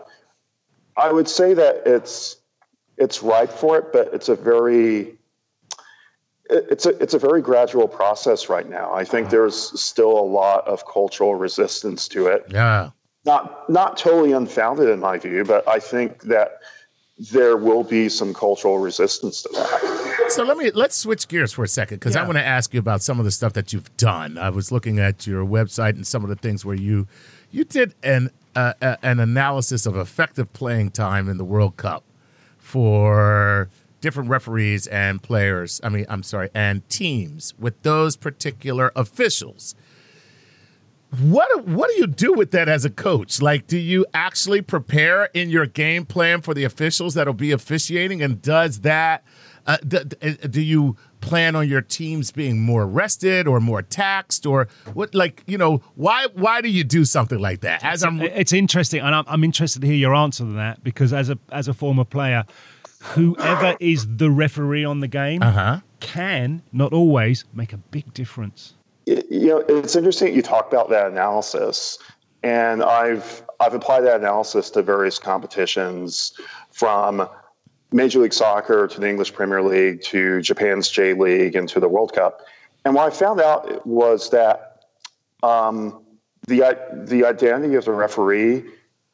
I 0.95 1.11
would 1.11 1.27
say 1.27 1.55
that 1.55 1.81
it's 1.87 2.37
it's 2.97 3.21
right 3.21 3.51
for 3.51 3.77
it, 3.77 3.91
but 3.91 4.13
it's 4.13 4.29
a 4.29 4.35
very 4.35 5.15
it's 6.49 6.85
a 6.85 6.89
it's 7.01 7.13
a 7.13 7.19
very 7.19 7.41
gradual 7.41 7.87
process 7.87 8.49
right 8.49 8.69
now. 8.69 8.93
I 8.93 9.03
think 9.03 9.29
there's 9.29 9.79
still 9.81 10.11
a 10.11 10.21
lot 10.21 10.67
of 10.67 10.85
cultural 10.85 11.35
resistance 11.35 12.07
to 12.09 12.27
it. 12.27 12.45
Yeah. 12.49 12.91
Not 13.25 13.69
not 13.69 13.97
totally 13.97 14.31
unfounded 14.31 14.89
in 14.89 14.99
my 14.99 15.17
view, 15.17 15.43
but 15.43 15.67
I 15.67 15.79
think 15.79 16.23
that 16.23 16.59
there 17.17 17.55
will 17.57 17.83
be 17.83 18.09
some 18.09 18.33
cultural 18.33 18.77
resistance 18.77 19.41
to 19.43 19.49
that. 19.53 20.25
So 20.29 20.43
let 20.43 20.57
me 20.57 20.69
let's 20.71 20.97
switch 20.97 21.27
gears 21.27 21.53
for 21.53 21.63
a 21.63 21.67
second 21.67 21.97
because 21.97 22.15
I 22.15 22.23
want 22.23 22.37
to 22.37 22.45
ask 22.45 22.73
you 22.73 22.79
about 22.79 23.01
some 23.01 23.19
of 23.19 23.25
the 23.25 23.31
stuff 23.31 23.53
that 23.53 23.73
you've 23.73 23.95
done. 23.97 24.37
I 24.37 24.49
was 24.49 24.71
looking 24.71 24.99
at 24.99 25.25
your 25.25 25.45
website 25.45 25.91
and 25.91 26.05
some 26.05 26.23
of 26.23 26.29
the 26.29 26.35
things 26.35 26.63
where 26.63 26.75
you 26.75 27.07
you 27.51 27.63
did 27.63 27.95
an 28.03 28.29
uh, 28.55 28.73
uh, 28.81 28.97
an 29.01 29.19
analysis 29.19 29.85
of 29.85 29.95
effective 29.97 30.53
playing 30.53 30.91
time 30.91 31.27
in 31.27 31.37
the 31.37 31.45
World 31.45 31.77
Cup 31.77 32.03
for 32.65 33.69
different 34.01 34.27
referees 34.27 34.87
and 34.87 35.21
players. 35.21 35.79
I 35.83 35.89
mean, 35.89 36.05
I'm 36.09 36.23
sorry, 36.23 36.49
and 36.55 36.87
teams 36.89 37.53
with 37.59 37.79
those 37.83 38.17
particular 38.17 38.91
officials. 38.95 39.75
What 41.21 41.67
what 41.67 41.91
do 41.91 41.97
you 41.97 42.07
do 42.07 42.33
with 42.33 42.49
that 42.51 42.67
as 42.67 42.83
a 42.83 42.89
coach? 42.89 43.39
Like, 43.39 43.67
do 43.67 43.77
you 43.77 44.05
actually 44.15 44.61
prepare 44.61 45.25
in 45.35 45.49
your 45.49 45.67
game 45.67 46.05
plan 46.05 46.41
for 46.41 46.55
the 46.55 46.63
officials 46.63 47.13
that'll 47.13 47.33
be 47.35 47.51
officiating, 47.51 48.23
and 48.23 48.41
does 48.41 48.81
that? 48.81 49.23
Uh, 49.67 49.77
d- 49.87 50.03
d- 50.03 50.37
do 50.49 50.61
you 50.61 50.97
plan 51.25 51.55
on 51.55 51.67
your 51.67 51.81
teams 51.81 52.31
being 52.31 52.61
more 52.61 52.85
rested 52.85 53.47
or 53.47 53.59
more 53.59 53.81
taxed, 53.81 54.45
or 54.45 54.67
what? 54.93 55.15
Like, 55.15 55.43
you 55.47 55.57
know, 55.57 55.81
why 55.95 56.27
why 56.33 56.61
do 56.61 56.69
you 56.69 56.83
do 56.83 57.03
something 57.03 57.39
like 57.39 57.61
that? 57.61 57.83
As 57.83 58.03
I'm, 58.03 58.21
It's 58.21 58.53
interesting, 58.53 59.01
and 59.01 59.13
I'm, 59.13 59.25
I'm 59.27 59.43
interested 59.43 59.81
to 59.81 59.87
hear 59.87 59.95
your 59.95 60.15
answer 60.15 60.43
to 60.43 60.53
that 60.53 60.83
because 60.83 61.11
as 61.13 61.29
a 61.29 61.37
as 61.51 61.67
a 61.67 61.73
former 61.73 62.05
player, 62.05 62.45
whoever 63.01 63.75
is 63.79 64.07
the 64.17 64.29
referee 64.29 64.85
on 64.85 64.99
the 64.99 65.07
game 65.07 65.41
uh-huh. 65.41 65.79
can 65.99 66.61
not 66.71 66.93
always 66.93 67.45
make 67.53 67.73
a 67.73 67.77
big 67.77 68.13
difference. 68.13 68.75
Y- 69.07 69.23
you 69.29 69.47
know, 69.47 69.59
it's 69.67 69.95
interesting 69.95 70.33
you 70.33 70.41
talk 70.41 70.67
about 70.71 70.89
that 70.89 71.11
analysis, 71.11 71.97
and 72.43 72.83
I've 72.83 73.43
I've 73.59 73.73
applied 73.73 74.01
that 74.01 74.19
analysis 74.19 74.69
to 74.71 74.81
various 74.81 75.17
competitions, 75.17 76.33
from 76.71 77.27
Major 77.95 78.19
League 78.19 78.33
Soccer 78.33 78.87
to 78.87 78.99
the 78.99 79.09
English 79.09 79.33
Premier 79.33 79.61
League 79.61 80.01
to 80.03 80.41
Japan's 80.41 80.89
J 80.89 81.13
League 81.13 81.55
and 81.55 81.67
to 81.69 81.79
the 81.79 81.87
World 81.87 82.13
Cup. 82.13 82.41
And 82.83 82.93
what 82.93 83.11
I 83.11 83.15
found 83.15 83.39
out 83.39 83.87
was 83.87 84.29
that 84.31 84.83
um, 85.43 86.03
the 86.47 86.77
the 87.07 87.25
identity 87.25 87.75
of 87.75 87.85
the 87.85 87.93
referee 87.93 88.65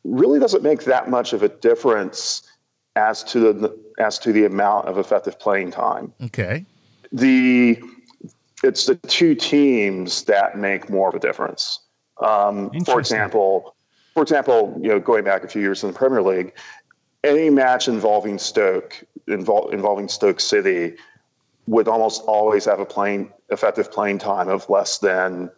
really 0.03 0.39
doesn't 0.39 0.63
make 0.63 0.85
that 0.85 1.09
much 1.09 1.31
of 1.31 1.43
a 1.43 1.49
difference 1.49 2.41
as 2.95 3.23
to 3.25 3.53
the 3.53 3.79
as 3.99 4.17
to 4.19 4.33
the 4.33 4.45
amount 4.45 4.87
of 4.87 4.97
effective 4.97 5.39
playing 5.39 5.69
time 5.71 6.11
okay, 6.23 6.65
the 7.11 7.79
it's 8.63 8.87
the 8.87 8.95
two 8.95 9.35
teams 9.35 10.23
that 10.23 10.57
make 10.57 10.89
more 10.89 11.07
of 11.07 11.15
a 11.15 11.19
difference. 11.19 11.79
Um, 12.21 12.71
for 12.85 12.99
example, 12.99 13.75
for 14.13 14.21
example, 14.21 14.77
you 14.81 14.89
know, 14.89 14.99
going 14.99 15.23
back 15.23 15.43
a 15.43 15.47
few 15.47 15.61
years 15.61 15.83
in 15.83 15.91
the 15.91 15.97
Premier 15.97 16.21
League, 16.21 16.53
any 17.23 17.49
match 17.49 17.87
involving 17.87 18.37
Stoke, 18.37 19.03
invol- 19.27 19.71
involving 19.71 20.07
Stoke 20.07 20.39
City, 20.39 20.95
would 21.67 21.87
almost 21.87 22.23
always 22.23 22.65
have 22.65 22.79
a 22.79 22.85
playing 22.85 23.31
effective 23.49 23.91
playing 23.91 24.17
time 24.19 24.49
of 24.49 24.67
less 24.69 24.97
than 24.97 25.49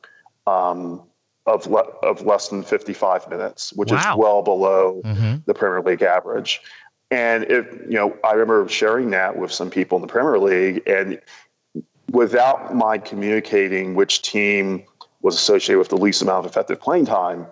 um, 0.45 1.01
of 1.45 1.67
le- 1.67 1.89
of 2.03 2.21
less 2.25 2.49
than 2.49 2.63
55 2.63 3.29
minutes, 3.29 3.71
which 3.73 3.91
Wow. 3.91 3.97
is 3.97 4.17
well 4.17 4.41
below 4.41 5.01
the 5.45 5.53
Premier 5.53 5.81
League 5.81 6.01
average. 6.01 6.61
And 7.11 7.43
if 7.45 7.65
you 7.83 7.95
know, 7.95 8.17
I 8.23 8.31
remember 8.31 8.67
sharing 8.67 9.11
that 9.11 9.37
with 9.37 9.51
some 9.51 9.69
people 9.69 9.97
in 9.97 10.01
the 10.01 10.07
Premier 10.07 10.39
League, 10.39 10.81
and 10.87 11.19
without 12.11 12.75
my 12.75 12.97
communicating 12.97 13.95
which 13.95 14.21
team 14.21 14.83
was 15.21 15.35
associated 15.35 15.79
with 15.79 15.89
the 15.89 15.97
least 15.97 16.21
amount 16.21 16.45
of 16.45 16.51
effective 16.51 16.81
playing 16.81 17.05
time, 17.05 17.45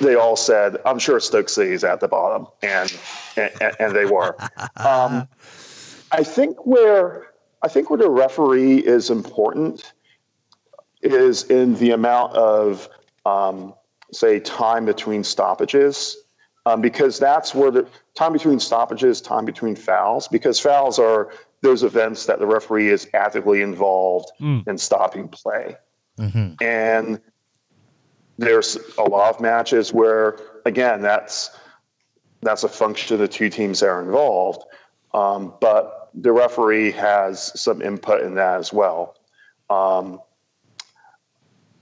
they 0.00 0.14
all 0.14 0.36
said, 0.36 0.76
"I'm 0.84 0.98
sure 0.98 1.20
Stoke 1.20 1.48
City 1.48 1.72
is 1.72 1.84
at 1.84 2.00
the 2.00 2.08
bottom," 2.08 2.46
and 2.62 2.96
and, 3.36 3.52
and 3.80 3.96
they 3.96 4.06
were. 4.06 4.36
Um, 4.76 5.26
I 6.12 6.22
think 6.22 6.64
where 6.66 7.32
I 7.62 7.68
think 7.68 7.90
where 7.90 7.98
the 7.98 8.10
referee 8.10 8.78
is 8.78 9.10
important 9.10 9.92
is 11.02 11.44
in 11.44 11.74
the 11.76 11.90
amount 11.90 12.34
of 12.34 12.88
um, 13.24 13.74
say 14.12 14.38
time 14.40 14.84
between 14.84 15.24
stoppages, 15.24 16.16
um, 16.66 16.80
because 16.80 17.18
that's 17.18 17.54
where 17.54 17.70
the 17.70 17.88
time 18.14 18.32
between 18.32 18.60
stoppages, 18.60 19.20
time 19.20 19.44
between 19.44 19.74
fouls, 19.74 20.28
because 20.28 20.60
fouls 20.60 20.98
are 20.98 21.32
those 21.62 21.82
events 21.82 22.26
that 22.26 22.38
the 22.38 22.46
referee 22.46 22.88
is 22.88 23.08
actively 23.14 23.62
involved 23.62 24.30
in 24.66 24.78
stopping 24.78 25.28
play, 25.28 25.76
and 26.60 27.20
there's 28.38 28.78
a 28.98 29.02
lot 29.02 29.34
of 29.34 29.40
matches 29.40 29.92
where 29.92 30.38
again 30.64 31.00
that's 31.02 31.50
that's 32.42 32.64
a 32.64 32.68
function 32.68 33.14
of 33.14 33.20
the 33.20 33.28
two 33.28 33.48
teams 33.48 33.80
that 33.80 33.88
are 33.88 34.02
involved. 34.02 34.62
Um, 35.14 35.54
but 35.60 36.10
the 36.14 36.32
referee 36.32 36.92
has 36.92 37.58
some 37.58 37.80
input 37.80 38.22
in 38.22 38.34
that 38.34 38.58
as 38.58 38.72
well. 38.72 39.16
Um, 39.70 40.20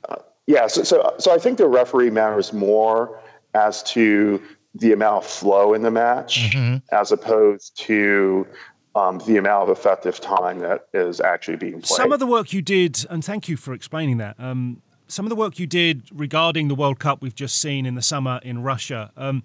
uh, 0.08 0.16
yeah 0.46 0.66
so, 0.66 0.82
so 0.84 1.14
so 1.18 1.34
i 1.34 1.38
think 1.38 1.58
the 1.58 1.66
referee 1.66 2.08
matters 2.08 2.50
more 2.52 3.20
as 3.52 3.82
to 3.82 4.40
the 4.74 4.92
amount 4.92 5.24
of 5.24 5.30
flow 5.30 5.74
in 5.74 5.82
the 5.82 5.90
match 5.90 6.56
as 6.92 7.12
opposed 7.12 7.78
to 7.78 8.46
um, 8.94 9.18
the 9.26 9.36
amount 9.36 9.68
of 9.68 9.76
effective 9.76 10.20
time 10.20 10.60
that 10.60 10.86
is 10.92 11.20
actually 11.20 11.56
being 11.56 11.80
played. 11.80 11.96
Some 11.96 12.12
of 12.12 12.20
the 12.20 12.26
work 12.26 12.52
you 12.52 12.62
did, 12.62 13.04
and 13.10 13.24
thank 13.24 13.48
you 13.48 13.56
for 13.56 13.74
explaining 13.74 14.18
that. 14.18 14.36
Um, 14.38 14.82
some 15.08 15.24
of 15.24 15.30
the 15.30 15.36
work 15.36 15.58
you 15.58 15.66
did 15.66 16.08
regarding 16.12 16.68
the 16.68 16.74
World 16.74 16.98
Cup 16.98 17.22
we've 17.22 17.34
just 17.34 17.60
seen 17.60 17.86
in 17.86 17.94
the 17.94 18.02
summer 18.02 18.40
in 18.42 18.62
Russia, 18.62 19.10
um, 19.16 19.42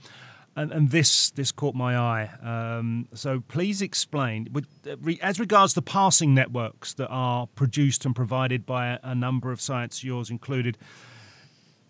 and, 0.55 0.72
and 0.72 0.91
this 0.91 1.32
this 1.32 1.51
caught 1.51 1.76
my 1.76 1.97
eye. 1.97 2.30
Um, 2.41 3.07
so 3.14 3.41
please 3.47 3.82
explain, 3.82 4.47
uh, 4.55 4.95
as 5.22 5.39
regards 5.39 5.74
the 5.74 5.82
passing 5.82 6.34
networks 6.34 6.93
that 6.95 7.07
are 7.10 7.47
produced 7.47 8.05
and 8.05 8.16
provided 8.16 8.66
by 8.66 8.88
a, 8.88 8.99
a 9.03 9.16
number 9.16 9.51
of 9.51 9.62
sites, 9.62 10.03
yours 10.03 10.30
included. 10.30 10.78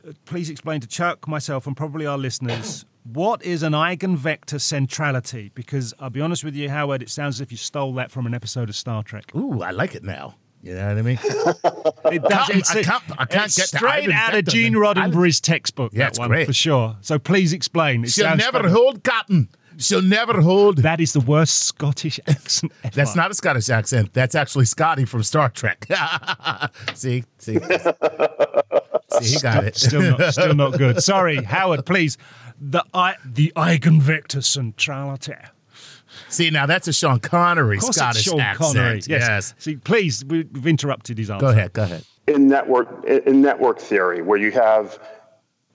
uh, 0.07 0.11
Please 0.25 0.49
explain 0.49 0.81
to 0.81 0.87
Chuck, 0.87 1.27
myself, 1.27 1.67
and 1.67 1.75
probably 1.75 2.05
our 2.05 2.17
listeners 2.17 2.85
what 3.13 3.43
is 3.43 3.63
an 3.63 3.73
eigenvector 3.73 4.59
centrality? 4.59 5.51
Because 5.55 5.93
I'll 5.99 6.09
be 6.09 6.21
honest 6.21 6.43
with 6.43 6.55
you, 6.55 6.69
Howard, 6.69 7.01
it 7.01 7.09
sounds 7.09 7.37
as 7.37 7.41
if 7.41 7.51
you 7.51 7.57
stole 7.57 7.93
that 7.93 8.11
from 8.11 8.25
an 8.27 8.33
episode 8.33 8.69
of 8.69 8.75
Star 8.75 9.03
Trek. 9.03 9.33
ooh, 9.35 9.61
I 9.61 9.71
like 9.71 9.95
it 9.95 10.03
now. 10.03 10.35
You 10.61 10.75
know 10.75 10.87
what 10.87 10.97
I 10.97 11.01
mean? 11.01 11.19
It 12.11 12.23
does. 12.23 12.49
It's, 12.49 12.71
I 12.71 12.81
can't- 12.83 13.03
I 13.19 13.25
can't 13.25 13.45
it's 13.45 13.57
get 13.57 13.67
straight 13.67 14.09
out 14.11 14.33
of 14.35 14.45
Gene 14.45 14.73
Roddenberry's 14.73 15.39
textbook. 15.39 15.91
Yeah, 15.93 16.09
that 16.09 16.17
one 16.17 16.29
great. 16.29 16.47
for 16.47 16.53
sure. 16.53 16.97
So 17.01 17.19
please 17.19 17.53
explain. 17.53 18.03
It 18.03 18.09
She'll 18.09 18.35
never 18.35 18.59
funny. 18.61 18.71
hold 18.71 19.03
cotton. 19.03 19.49
She'll 19.77 20.01
never 20.01 20.41
hold. 20.41 20.79
That 20.79 20.99
is 20.99 21.13
the 21.13 21.19
worst 21.19 21.61
Scottish 21.65 22.19
accent 22.27 22.71
ever. 22.83 22.95
That's 22.95 23.15
not 23.15 23.29
a 23.31 23.33
Scottish 23.35 23.69
accent. 23.69 24.13
That's 24.13 24.33
actually 24.35 24.65
Scotty 24.65 25.05
from 25.05 25.21
Star 25.23 25.49
Trek. 25.49 25.85
see, 26.95 27.23
see, 27.37 27.59
see, 27.59 27.59
he 29.21 29.39
got 29.39 29.63
it. 29.65 29.77
still 29.77 30.17
not 30.17 30.33
still 30.33 30.55
not 30.55 30.77
good. 30.77 31.01
Sorry, 31.03 31.43
Howard. 31.43 31.85
Please, 31.85 32.17
the 32.59 32.83
I, 32.93 33.15
the 33.23 33.53
eigenvector 33.55 34.43
centrality. 34.43 35.35
See, 36.29 36.49
now 36.49 36.65
that's 36.65 36.87
a 36.87 36.93
Sean 36.93 37.19
Connery 37.19 37.77
Of 37.77 37.83
Scottish 37.83 38.21
it's 38.21 38.29
Sean 38.29 38.39
accent. 38.39 38.75
Connery. 38.75 38.95
Yes. 38.97 39.07
yes. 39.07 39.53
See, 39.57 39.75
please, 39.77 40.23
we- 40.25 40.43
we've 40.53 40.67
interrupted 40.67 41.17
his 41.17 41.29
answer. 41.29 41.41
Go 41.45 41.49
ahead. 41.51 41.73
Go 41.73 41.83
ahead. 41.83 42.03
in 42.27 42.47
network 42.47 43.03
in 43.05 43.41
network 43.41 43.79
theory 43.79 44.21
where 44.21 44.37
you 44.37 44.51
have 44.51 44.99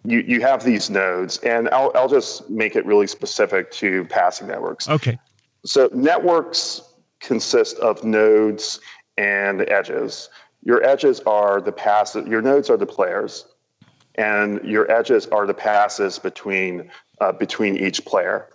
you, 0.04 0.20
you 0.20 0.40
have 0.40 0.62
these 0.62 0.88
nodes 0.90 1.38
and 1.38 1.68
I'll, 1.70 1.90
I'll 1.96 2.08
just 2.08 2.48
make 2.50 2.76
it 2.76 2.84
really 2.86 3.06
specific 3.08 3.72
to 3.72 4.04
passing 4.04 4.46
networks 4.46 4.88
Okay. 4.88 5.18
so 5.64 5.88
networks 5.94 6.80
consist 7.20 7.76
of 7.78 8.04
nodes 8.04 8.78
and 9.16 9.62
edges 9.68 10.28
your 10.62 10.84
edges 10.84 11.20
are 11.26 11.60
the 11.60 11.72
passes 11.72 12.28
your 12.28 12.42
nodes 12.42 12.68
are 12.70 12.76
the 12.76 12.86
players 12.86 13.46
and 14.16 14.62
your 14.62 14.88
edges 14.92 15.26
are 15.28 15.46
the 15.46 15.54
passes 15.54 16.18
between 16.20 16.88
uh, 17.20 17.32
between 17.32 17.76
each 17.78 18.04
player 18.04 18.48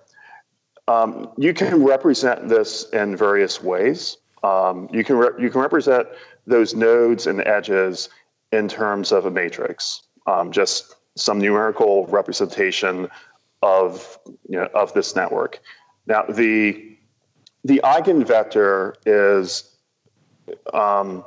um, 0.89 1.29
you 1.37 1.53
can 1.53 1.83
represent 1.83 2.49
this 2.49 2.89
in 2.89 3.15
various 3.15 3.61
ways. 3.61 4.17
Um, 4.43 4.89
you 4.91 5.03
can 5.03 5.17
re- 5.17 5.39
you 5.39 5.51
can 5.51 5.61
represent 5.61 6.07
those 6.47 6.73
nodes 6.73 7.27
and 7.27 7.45
edges 7.45 8.09
in 8.51 8.67
terms 8.67 9.11
of 9.11 9.25
a 9.25 9.31
matrix, 9.31 10.01
um, 10.25 10.51
just 10.51 10.95
some 11.15 11.37
numerical 11.37 12.07
representation 12.07 13.07
of 13.61 14.17
you 14.47 14.57
know, 14.57 14.67
of 14.73 14.91
this 14.93 15.15
network. 15.15 15.59
Now 16.07 16.23
the 16.23 16.97
the 17.63 17.81
eigenvector 17.83 18.95
is 19.05 19.75
um, 20.73 21.23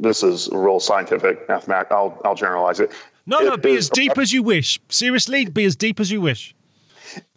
this 0.00 0.24
is 0.24 0.48
a 0.48 0.58
real 0.58 0.80
scientific 0.80 1.48
mathematics. 1.48 1.92
I'll 1.92 2.20
I'll 2.24 2.34
generalize 2.34 2.80
it. 2.80 2.90
No, 3.24 3.38
no, 3.38 3.56
be 3.56 3.76
as 3.76 3.88
deep 3.88 4.18
as 4.18 4.32
you 4.32 4.42
wish. 4.42 4.80
Seriously, 4.88 5.44
be 5.46 5.64
as 5.64 5.76
deep 5.76 6.00
as 6.00 6.10
you 6.10 6.20
wish. 6.20 6.56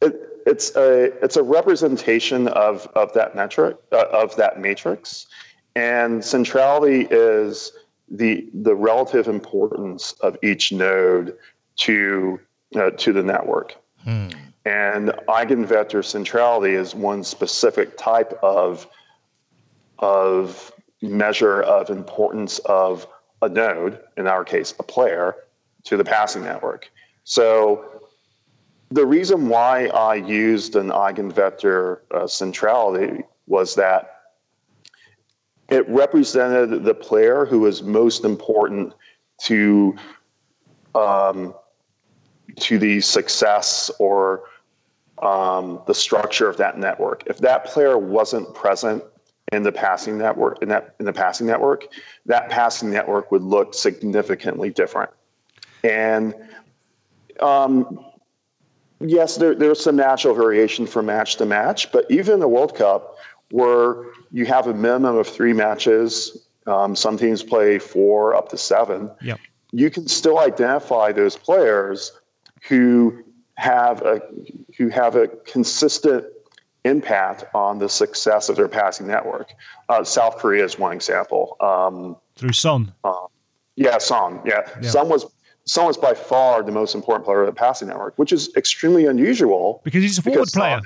it, 0.01 0.28
it's 0.45 0.75
a 0.75 1.05
it's 1.23 1.37
a 1.37 1.43
representation 1.43 2.47
of 2.49 2.87
of 2.95 3.13
that 3.13 3.35
metric 3.35 3.77
uh, 3.91 4.05
of 4.11 4.35
that 4.37 4.59
matrix, 4.59 5.27
and 5.75 6.23
centrality 6.23 7.07
is 7.09 7.71
the 8.09 8.47
the 8.53 8.75
relative 8.75 9.27
importance 9.27 10.13
of 10.21 10.37
each 10.43 10.71
node 10.71 11.37
to 11.77 12.39
uh, 12.75 12.91
to 12.91 13.13
the 13.13 13.23
network. 13.23 13.75
Hmm. 14.03 14.29
And 14.65 15.09
eigenvector 15.27 16.03
centrality 16.03 16.73
is 16.73 16.93
one 16.93 17.23
specific 17.23 17.97
type 17.97 18.37
of 18.41 18.87
of 19.99 20.71
measure 21.01 21.61
of 21.61 21.89
importance 21.89 22.59
of 22.59 23.07
a 23.41 23.49
node, 23.49 23.99
in 24.17 24.27
our 24.27 24.43
case, 24.43 24.73
a 24.79 24.83
player, 24.83 25.35
to 25.85 25.97
the 25.97 26.03
passing 26.03 26.43
network. 26.43 26.91
So 27.23 27.98
the 28.91 29.05
reason 29.05 29.49
why 29.49 29.87
I 29.87 30.15
used 30.15 30.75
an 30.75 30.89
eigenvector 30.89 31.99
uh, 32.11 32.27
centrality 32.27 33.23
was 33.47 33.75
that 33.75 34.15
it 35.69 35.87
represented 35.87 36.83
the 36.83 36.95
player 36.95 37.45
who 37.45 37.59
was 37.59 37.83
most 37.83 38.25
important 38.25 38.93
to 39.43 39.95
um, 40.95 41.53
to 42.59 42.79
the 42.79 42.99
success 43.01 43.91
or 43.99 44.43
um, 45.19 45.81
the 45.85 45.93
structure 45.93 46.49
of 46.49 46.57
that 46.57 46.79
network. 46.79 47.23
If 47.27 47.37
that 47.39 47.65
player 47.65 47.97
wasn't 47.97 48.53
present 48.55 49.03
in 49.51 49.63
the 49.63 49.71
passing 49.71 50.17
network 50.17 50.61
in 50.63 50.69
that 50.69 50.95
in 50.99 51.05
the 51.05 51.13
passing 51.13 51.45
network, 51.45 51.87
that 52.25 52.49
passing 52.49 52.89
network 52.89 53.31
would 53.31 53.43
look 53.43 53.75
significantly 53.75 54.71
different. 54.71 55.11
And 55.83 56.33
um, 57.39 58.08
yes, 58.99 59.37
there, 59.37 59.55
there's 59.55 59.81
some 59.81 59.95
natural 59.95 60.33
variation 60.33 60.85
from 60.85 61.07
match 61.07 61.37
to 61.37 61.45
match, 61.45 61.91
but 61.91 62.05
even 62.09 62.39
the 62.39 62.47
World 62.47 62.75
Cup, 62.75 63.17
where 63.51 64.05
you 64.31 64.45
have 64.45 64.67
a 64.67 64.73
minimum 64.73 65.17
of 65.17 65.27
three 65.27 65.53
matches, 65.53 66.47
um, 66.67 66.95
some 66.95 67.17
teams 67.17 67.41
play 67.43 67.79
four 67.79 68.35
up 68.35 68.49
to 68.49 68.57
seven. 68.57 69.11
Yep. 69.21 69.39
You 69.71 69.89
can 69.89 70.07
still 70.07 70.39
identify 70.39 71.11
those 71.11 71.35
players 71.35 72.11
who 72.67 73.23
have 73.55 74.01
a 74.01 74.21
who 74.77 74.89
have 74.89 75.15
a 75.15 75.27
consistent 75.27 76.25
impact 76.85 77.43
on 77.53 77.79
the 77.79 77.89
success 77.89 78.49
of 78.49 78.55
their 78.55 78.67
passing 78.67 79.07
network. 79.07 79.53
Uh, 79.89 80.03
South 80.03 80.37
Korea 80.37 80.63
is 80.63 80.79
one 80.79 80.93
example. 80.93 81.57
Um, 81.59 82.15
Through 82.35 82.53
Son. 82.53 82.93
Uh, 83.03 83.27
yeah, 83.75 83.97
Son. 83.97 84.41
Yeah. 84.45 84.61
yeah, 84.81 84.89
Son 84.89 85.09
was 85.09 85.25
Son 85.69 85.85
was 85.85 85.97
by 85.97 86.15
far 86.15 86.63
the 86.63 86.71
most 86.71 86.95
important 86.95 87.25
player 87.25 87.41
of 87.41 87.45
the 87.45 87.53
passing 87.53 87.89
network, 87.89 88.17
which 88.17 88.33
is 88.33 88.49
extremely 88.55 89.05
unusual 89.05 89.81
because 89.83 90.01
he's 90.01 90.17
a 90.17 90.21
forward 90.23 90.47
player. 90.47 90.77
Son, 90.77 90.83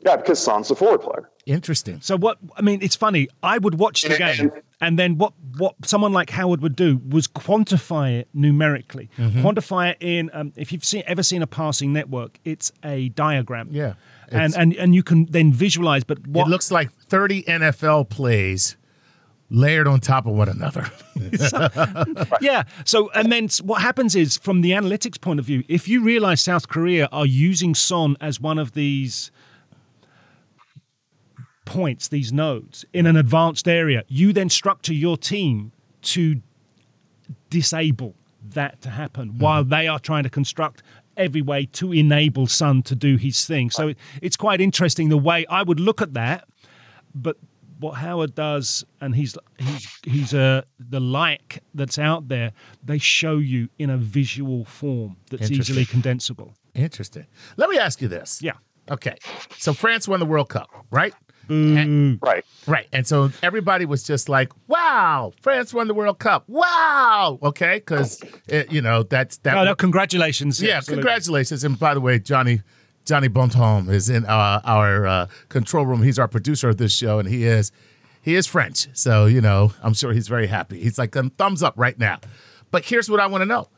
yeah, 0.00 0.16
because 0.16 0.38
Son's 0.38 0.70
a 0.70 0.74
forward 0.74 1.02
player. 1.02 1.28
Interesting. 1.44 2.00
So 2.00 2.16
what? 2.16 2.38
I 2.56 2.62
mean, 2.62 2.80
it's 2.80 2.96
funny. 2.96 3.28
I 3.42 3.58
would 3.58 3.78
watch 3.78 4.02
the 4.02 4.16
game, 4.16 4.52
and 4.80 4.98
then 4.98 5.18
what? 5.18 5.34
What 5.58 5.74
someone 5.84 6.12
like 6.12 6.30
Howard 6.30 6.62
would 6.62 6.76
do 6.76 6.98
was 7.08 7.28
quantify 7.28 8.20
it 8.20 8.28
numerically. 8.32 9.10
Mm-hmm. 9.18 9.44
Quantify 9.46 9.90
it 9.90 9.98
in. 10.00 10.30
Um, 10.32 10.52
if 10.56 10.72
you've 10.72 10.84
seen 10.84 11.02
ever 11.06 11.22
seen 11.22 11.42
a 11.42 11.46
passing 11.46 11.92
network, 11.92 12.38
it's 12.44 12.72
a 12.82 13.10
diagram. 13.10 13.68
Yeah. 13.70 13.94
And, 14.30 14.56
and 14.56 14.74
and 14.74 14.94
you 14.94 15.02
can 15.02 15.26
then 15.26 15.52
visualize. 15.52 16.04
But 16.04 16.26
what 16.26 16.46
it 16.46 16.50
looks 16.50 16.70
like 16.70 16.90
thirty 16.92 17.42
NFL 17.42 18.08
plays 18.08 18.76
layered 19.50 19.86
on 19.86 20.00
top 20.00 20.26
of 20.26 20.32
one 20.32 20.48
another. 20.48 20.90
yeah. 22.40 22.64
So, 22.84 23.10
and 23.10 23.30
then 23.30 23.48
what 23.62 23.80
happens 23.82 24.14
is, 24.16 24.36
from 24.36 24.60
the 24.60 24.72
analytics 24.72 25.20
point 25.20 25.38
of 25.38 25.46
view, 25.46 25.62
if 25.68 25.88
you 25.88 26.02
realize 26.02 26.40
South 26.40 26.68
Korea 26.68 27.08
are 27.12 27.26
using 27.26 27.74
Son 27.74 28.16
as 28.20 28.40
one 28.40 28.58
of 28.58 28.72
these 28.72 29.30
points, 31.64 32.08
these 32.08 32.32
nodes, 32.32 32.84
in 32.92 33.06
an 33.06 33.16
advanced 33.16 33.68
area, 33.68 34.04
you 34.08 34.32
then 34.32 34.48
structure 34.48 34.94
your 34.94 35.16
team 35.16 35.72
to 36.02 36.40
disable 37.50 38.14
that 38.50 38.80
to 38.82 38.90
happen 38.90 39.28
mm-hmm. 39.30 39.38
while 39.38 39.64
they 39.64 39.86
are 39.88 39.98
trying 39.98 40.22
to 40.22 40.30
construct 40.30 40.82
every 41.16 41.42
way 41.42 41.66
to 41.66 41.92
enable 41.92 42.46
Son 42.46 42.82
to 42.82 42.94
do 42.94 43.16
his 43.16 43.44
thing. 43.46 43.70
So 43.70 43.88
it, 43.88 43.98
it's 44.22 44.36
quite 44.36 44.60
interesting 44.60 45.08
the 45.08 45.16
way 45.16 45.46
I 45.46 45.62
would 45.62 45.80
look 45.80 46.02
at 46.02 46.14
that, 46.14 46.46
but 47.14 47.36
what 47.78 47.92
Howard 47.92 48.34
does, 48.34 48.84
and 49.00 49.14
he's 49.14 49.36
he's 49.58 49.98
he's 50.02 50.34
uh, 50.34 50.62
the 50.78 51.00
like 51.00 51.62
that's 51.74 51.98
out 51.98 52.28
there. 52.28 52.52
They 52.84 52.98
show 52.98 53.38
you 53.38 53.68
in 53.78 53.90
a 53.90 53.96
visual 53.96 54.64
form 54.64 55.16
that's 55.30 55.50
easily 55.50 55.84
condensable. 55.84 56.54
Interesting. 56.74 57.26
Let 57.56 57.70
me 57.70 57.78
ask 57.78 58.02
you 58.02 58.08
this. 58.08 58.42
Yeah. 58.42 58.52
Okay. 58.90 59.16
So 59.58 59.72
France 59.72 60.06
won 60.06 60.20
the 60.20 60.26
World 60.26 60.48
Cup, 60.48 60.68
right? 60.90 61.14
And, 61.48 62.18
right. 62.22 62.44
Right. 62.66 62.88
And 62.92 63.06
so 63.06 63.30
everybody 63.42 63.84
was 63.84 64.02
just 64.02 64.28
like, 64.28 64.50
wow, 64.66 65.32
France 65.40 65.72
won 65.72 65.86
the 65.86 65.94
World 65.94 66.18
Cup. 66.18 66.44
Wow. 66.48 67.38
Okay. 67.40 67.76
Because, 67.76 68.20
you 68.68 68.82
know, 68.82 69.04
that's 69.04 69.38
that. 69.38 69.56
Oh, 69.56 69.64
no, 69.64 69.74
congratulations. 69.74 70.60
Yeah, 70.60 70.78
Absolutely. 70.78 71.02
congratulations. 71.02 71.62
And 71.62 71.78
by 71.78 71.94
the 71.94 72.00
way, 72.00 72.18
Johnny 72.18 72.62
Johnny 73.06 73.28
Bontemps 73.28 73.90
is 73.90 74.10
in 74.10 74.26
uh, 74.26 74.60
our 74.64 75.06
uh, 75.06 75.26
control 75.48 75.86
room. 75.86 76.02
He's 76.02 76.18
our 76.18 76.28
producer 76.28 76.68
of 76.68 76.76
this 76.76 76.92
show, 76.92 77.18
and 77.18 77.28
he 77.28 77.44
is 77.44 77.72
he 78.20 78.34
is 78.34 78.46
French. 78.46 78.88
So, 78.92 79.26
you 79.26 79.40
know, 79.40 79.72
I'm 79.82 79.94
sure 79.94 80.12
he's 80.12 80.26
very 80.26 80.48
happy. 80.48 80.82
He's 80.82 80.98
like, 80.98 81.14
thumbs 81.38 81.62
up 81.62 81.74
right 81.76 81.96
now. 81.96 82.18
But 82.72 82.84
here's 82.84 83.08
what 83.08 83.20
I 83.20 83.28
want 83.28 83.42
to 83.42 83.46
know 83.46 83.68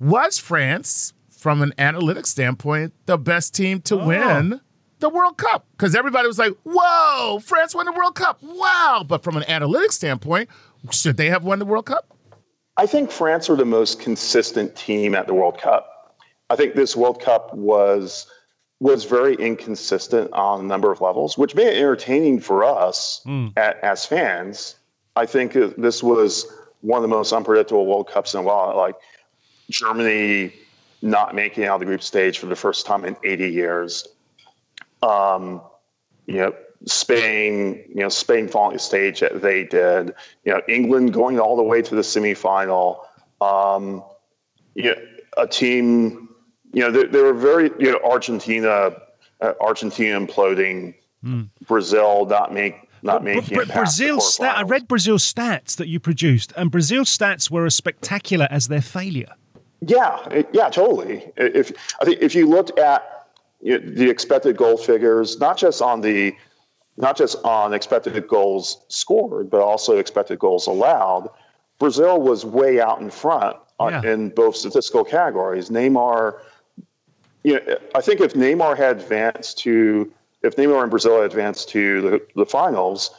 Was 0.00 0.38
France, 0.38 1.14
from 1.30 1.62
an 1.62 1.72
analytics 1.78 2.26
standpoint, 2.26 2.92
the 3.06 3.16
best 3.16 3.54
team 3.54 3.80
to 3.82 4.00
oh. 4.00 4.06
win? 4.06 4.60
the 5.00 5.08
World 5.08 5.36
Cup 5.36 5.64
because 5.72 5.94
everybody 5.94 6.26
was 6.26 6.40
like, 6.40 6.54
whoa, 6.64 7.38
France 7.38 7.72
won 7.72 7.86
the 7.86 7.92
World 7.92 8.16
Cup. 8.16 8.40
Wow. 8.42 9.04
But 9.06 9.22
from 9.22 9.36
an 9.36 9.44
analytics 9.44 9.92
standpoint, 9.92 10.48
should 10.90 11.16
they 11.16 11.28
have 11.28 11.44
won 11.44 11.60
the 11.60 11.64
World 11.64 11.86
Cup? 11.86 12.16
I 12.76 12.86
think 12.86 13.12
France 13.12 13.48
were 13.48 13.54
the 13.54 13.64
most 13.64 14.00
consistent 14.00 14.74
team 14.74 15.14
at 15.14 15.28
the 15.28 15.34
World 15.34 15.58
Cup. 15.58 15.97
I 16.50 16.56
think 16.56 16.74
this 16.74 16.96
World 16.96 17.20
Cup 17.20 17.54
was 17.54 18.26
was 18.80 19.04
very 19.04 19.34
inconsistent 19.34 20.32
on 20.32 20.60
a 20.60 20.62
number 20.62 20.92
of 20.92 21.00
levels, 21.00 21.36
which 21.36 21.54
made 21.54 21.66
it 21.66 21.78
entertaining 21.78 22.38
for 22.38 22.62
us 22.62 23.20
mm. 23.26 23.52
at, 23.56 23.76
as 23.80 24.06
fans. 24.06 24.76
I 25.16 25.26
think 25.26 25.52
this 25.52 26.00
was 26.00 26.46
one 26.80 26.98
of 26.98 27.02
the 27.02 27.08
most 27.08 27.32
unpredictable 27.32 27.86
World 27.86 28.08
Cups 28.08 28.34
in 28.34 28.40
a 28.40 28.42
while. 28.44 28.76
Like 28.76 28.94
Germany 29.68 30.52
not 31.02 31.34
making 31.34 31.64
out 31.64 31.74
of 31.74 31.80
the 31.80 31.86
group 31.86 32.02
stage 32.04 32.38
for 32.38 32.46
the 32.46 32.54
first 32.54 32.86
time 32.86 33.04
in 33.04 33.16
80 33.24 33.48
years 33.50 34.06
um, 35.02 35.60
you 36.26 36.36
know, 36.36 36.54
Spain, 36.86 37.84
you 37.88 38.02
know, 38.02 38.08
Spain 38.08 38.48
falling 38.48 38.74
the 38.74 38.78
stage 38.78 39.20
that 39.20 39.42
they 39.42 39.64
did, 39.64 40.14
you 40.44 40.52
know, 40.52 40.60
England 40.68 41.12
going 41.12 41.40
all 41.40 41.56
the 41.56 41.62
way 41.62 41.82
to 41.82 41.94
the 41.94 42.02
semifinal. 42.02 43.04
Um, 43.40 44.02
you 44.74 44.84
know, 44.84 44.96
a 45.36 45.46
team, 45.46 46.27
you 46.72 46.82
know, 46.82 46.90
they, 46.90 47.04
they 47.04 47.20
were 47.20 47.34
very, 47.34 47.70
you 47.78 47.92
know, 47.92 48.00
Argentina, 48.04 48.92
uh, 49.40 49.52
Argentina 49.60 50.20
imploding, 50.20 50.94
mm. 51.24 51.48
Brazil 51.66 52.26
not 52.26 52.52
make 52.52 52.76
not 53.02 53.22
making 53.22 53.56
Bra- 53.56 53.64
Brazil 53.66 54.20
stat. 54.20 54.58
I 54.58 54.62
read 54.62 54.88
Brazil's 54.88 55.32
stats 55.32 55.76
that 55.76 55.88
you 55.88 56.00
produced, 56.00 56.52
and 56.56 56.70
Brazil's 56.70 57.16
stats 57.16 57.50
were 57.50 57.66
as 57.66 57.74
spectacular 57.74 58.48
as 58.50 58.68
their 58.68 58.82
failure. 58.82 59.32
Yeah, 59.80 60.42
yeah, 60.52 60.68
totally. 60.70 61.30
If 61.36 61.72
I 62.00 62.04
think 62.04 62.20
if 62.20 62.34
you 62.34 62.48
looked 62.48 62.78
at 62.78 63.28
the 63.62 64.10
expected 64.10 64.56
goal 64.56 64.76
figures, 64.76 65.38
not 65.38 65.56
just 65.56 65.80
on 65.80 66.00
the 66.00 66.34
not 66.96 67.16
just 67.16 67.36
on 67.44 67.72
expected 67.72 68.26
goals 68.26 68.84
scored, 68.88 69.48
but 69.50 69.60
also 69.60 69.98
expected 69.98 70.38
goals 70.40 70.66
allowed. 70.66 71.28
Brazil 71.78 72.20
was 72.20 72.44
way 72.44 72.80
out 72.80 73.00
in 73.00 73.08
front 73.08 73.56
yeah. 73.80 74.02
in 74.02 74.30
both 74.30 74.56
statistical 74.56 75.04
categories. 75.04 75.70
Neymar, 75.70 76.40
you 77.48 77.54
know, 77.54 77.78
I 77.94 78.00
think 78.00 78.20
if 78.20 78.34
Neymar 78.34 78.76
had 78.76 78.98
advanced 78.98 79.58
to, 79.60 80.12
if 80.42 80.56
Neymar 80.56 80.82
and 80.82 80.90
Brazil 80.90 81.16
had 81.16 81.30
advanced 81.30 81.68
to 81.70 82.00
the, 82.00 82.26
the 82.34 82.46
finals, 82.46 83.10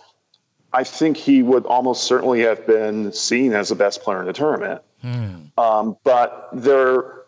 I 0.73 0.83
think 0.83 1.17
he 1.17 1.41
would 1.41 1.65
almost 1.65 2.03
certainly 2.03 2.41
have 2.41 2.65
been 2.67 3.11
seen 3.11 3.53
as 3.53 3.69
the 3.69 3.75
best 3.75 4.01
player 4.01 4.19
in 4.19 4.27
the 4.27 4.33
tournament. 4.33 4.81
Hmm. 5.01 5.35
Um, 5.57 5.97
but 6.03 6.49
their 6.53 7.23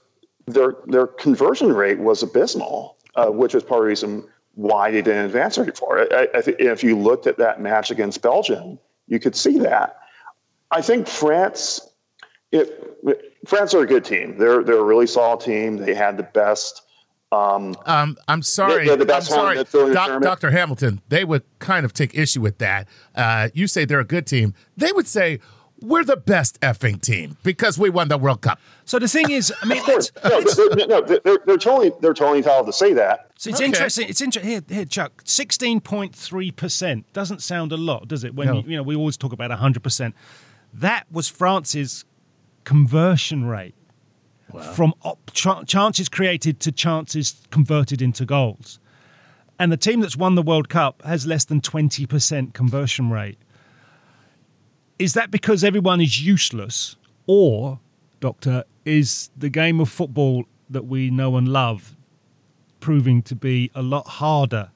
their 0.48 0.76
their 0.86 1.08
conversion 1.08 1.74
rate 1.74 2.00
was 2.00 2.22
abysmal 2.24 2.98
uh, 3.16 3.28
which 3.28 3.54
was 3.54 3.64
part 3.64 3.80
of 3.80 3.84
the 3.84 3.90
reason 3.90 4.24
why 4.56 4.92
they 4.92 5.02
didn't 5.02 5.26
advance 5.26 5.56
very 5.56 5.72
far. 5.72 6.08
I, 6.14 6.28
I 6.36 6.42
think 6.42 6.60
if 6.60 6.84
you 6.84 6.98
looked 6.98 7.28
at 7.28 7.38
that 7.38 7.62
match 7.62 7.92
against 7.92 8.22
Belgium, 8.22 8.80
you 9.08 9.20
could 9.20 9.36
see 9.36 9.58
that. 9.60 9.98
I 10.72 10.82
think 10.82 11.08
France, 11.08 11.90
it, 12.52 13.28
France 13.46 13.74
are 13.74 13.82
a 13.82 13.88
good 13.88 14.06
team. 14.06 14.38
They're 14.38 14.64
they're 14.64 14.78
a 14.78 14.84
really 14.84 15.08
solid 15.08 15.42
team. 15.42 15.78
They 15.78 15.94
had 15.94 16.18
the 16.18 16.24
best. 16.24 16.84
Um, 17.32 17.76
um, 17.86 18.18
I'm 18.28 18.42
sorry. 18.42 18.86
They're 18.88 18.98
the 18.98 19.06
best 19.06 19.32
I'm 19.32 19.66
sorry, 19.66 19.94
Doc, 19.94 20.22
Dr. 20.22 20.52
Hamilton. 20.52 21.02
They 21.10 21.24
would 21.24 21.44
kind 21.60 21.86
of 21.86 21.94
take 21.94 22.14
issue 22.14 22.42
with 22.42 22.58
that. 22.58 22.88
Uh, 23.16 23.50
you 23.54 23.68
say 23.68 23.86
they're 23.86 24.02
a 24.02 24.06
good 24.06 24.28
team. 24.28 24.54
They 24.76 24.92
would 24.92 25.08
say 25.08 25.40
we're 25.80 26.04
the 26.04 26.18
best 26.18 26.60
effing 26.60 27.02
team 27.02 27.38
because 27.44 27.80
we 27.80 27.90
won 27.90 28.10
the 28.10 28.18
World 28.18 28.42
Cup. 28.42 28.60
So 28.86 29.00
the 29.00 29.08
thing 29.08 29.32
is, 29.32 29.52
I 29.62 29.66
mean, 29.66 29.82
no, 29.88 30.00
they're, 30.02 30.88
no, 30.88 31.02
they're, 31.02 31.20
they're, 31.46 31.58
totally 31.58 31.92
they're 32.02 32.14
totally 32.14 32.40
entitled 32.40 32.68
to 32.68 32.74
say 32.74 32.94
that. 32.94 33.32
So 33.38 33.50
it's 33.50 33.60
Okay. 33.60 33.66
interesting. 33.66 34.10
It's 34.10 34.22
interesting 34.22 34.52
here, 34.52 34.62
here, 34.68 34.86
Chuck. 34.86 35.22
Sixteen 35.24 35.80
point 35.80 36.14
three 36.14 36.52
percent 36.52 37.12
doesn't 37.14 37.42
sound 37.42 37.72
a 37.72 37.78
lot, 37.78 38.08
does 38.10 38.24
it? 38.26 38.36
When 38.36 38.48
No. 38.48 38.54
you, 38.56 38.64
you 38.72 38.78
know 38.78 38.84
we 38.84 38.96
always 38.96 39.16
talk 39.16 39.32
about 39.32 39.52
hundred 39.52 39.84
percent. 39.84 40.16
That 40.74 41.06
was 41.12 41.30
France's 41.30 42.04
conversion 42.66 43.46
rate 43.46 43.74
from 44.74 44.94
op- 45.04 45.32
ch- 45.34 45.66
chances 45.68 46.10
created 46.10 46.60
to 46.62 46.72
chances 46.72 47.42
converted 47.52 48.02
into 48.02 48.26
goals. 48.26 48.80
And 49.60 49.72
the 49.72 49.78
team 49.78 50.00
that's 50.00 50.18
won 50.18 50.36
the 50.36 50.42
World 50.42 50.70
Cup 50.70 51.02
has 51.04 51.28
less 51.28 51.46
than 51.46 51.62
twenty 51.62 52.06
percent 52.06 52.54
conversion 52.54 53.10
rate. 53.10 53.38
Is 55.00 55.14
that 55.14 55.32
because 55.32 55.64
everyone 55.64 56.02
is 56.02 56.26
useless, 56.26 56.96
or, 57.26 57.80
Doctor, 58.20 58.64
is 58.86 59.30
the 59.36 59.50
game 59.50 59.80
of 59.80 59.90
football 59.90 60.46
that 60.70 60.86
we 60.86 61.10
know 61.10 61.38
and 61.38 61.48
love 61.48 61.96
proving 62.80 63.22
to 63.22 63.36
be 63.36 63.72
a 63.76 63.82
lot 63.82 64.08
harder 64.08 64.72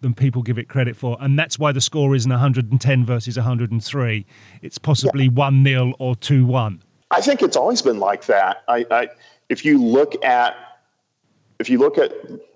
than 0.00 0.14
people 0.14 0.42
give 0.42 0.58
it 0.58 0.68
credit 0.68 0.96
for. 0.96 1.16
And 1.20 1.38
that's 1.38 1.58
why 1.58 1.72
the 1.72 1.80
score 1.80 2.14
isn't 2.14 2.30
110 2.30 3.04
versus 3.04 3.36
103. 3.36 4.26
It's 4.62 4.78
possibly 4.78 5.28
1 5.28 5.64
0 5.64 5.94
or 5.98 6.14
2 6.14 6.44
1. 6.46 6.82
I 7.10 7.20
think 7.20 7.42
it's 7.42 7.56
always 7.56 7.82
been 7.82 7.98
like 7.98 8.26
that. 8.26 8.62
I, 8.68 8.86
I 8.90 9.08
if 9.48 9.64
you 9.64 9.82
look 9.82 10.22
at 10.24 10.54
if 11.58 11.68
you 11.68 11.78
look 11.78 11.98
at 11.98 12.12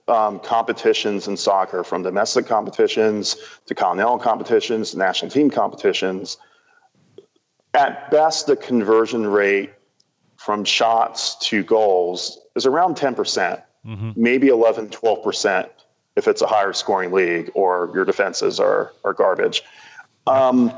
um, 0.08 0.38
competitions 0.40 1.26
in 1.26 1.36
soccer, 1.36 1.82
from 1.84 2.02
domestic 2.02 2.46
competitions 2.46 3.36
to 3.66 3.74
continental 3.74 4.18
competitions 4.18 4.92
to 4.92 4.98
national 4.98 5.30
team 5.30 5.50
competitions, 5.50 6.36
at 7.74 8.10
best 8.10 8.46
the 8.46 8.56
conversion 8.56 9.26
rate 9.26 9.72
from 10.36 10.64
shots 10.64 11.36
to 11.36 11.62
goals 11.62 12.38
is 12.56 12.66
around 12.66 12.96
10%, 12.96 13.16
percent 13.16 13.60
maybe 14.16 14.48
11, 14.48 14.88
12% 14.88 15.68
if 16.16 16.28
it's 16.28 16.42
a 16.42 16.46
higher 16.46 16.72
scoring 16.72 17.12
league 17.12 17.50
or 17.54 17.90
your 17.94 18.04
defenses 18.04 18.60
are, 18.60 18.92
are 19.04 19.14
garbage. 19.14 19.62
Um, 20.26 20.72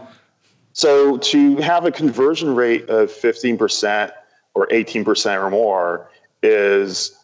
so 0.74 1.16
to 1.18 1.56
have 1.58 1.86
a 1.86 1.92
conversion 1.92 2.52
rate 2.54 2.88
of 2.90 3.08
15% 3.08 4.12
or 4.54 4.66
18% 4.66 5.42
or 5.42 5.50
more 5.50 6.10
is 6.42 7.16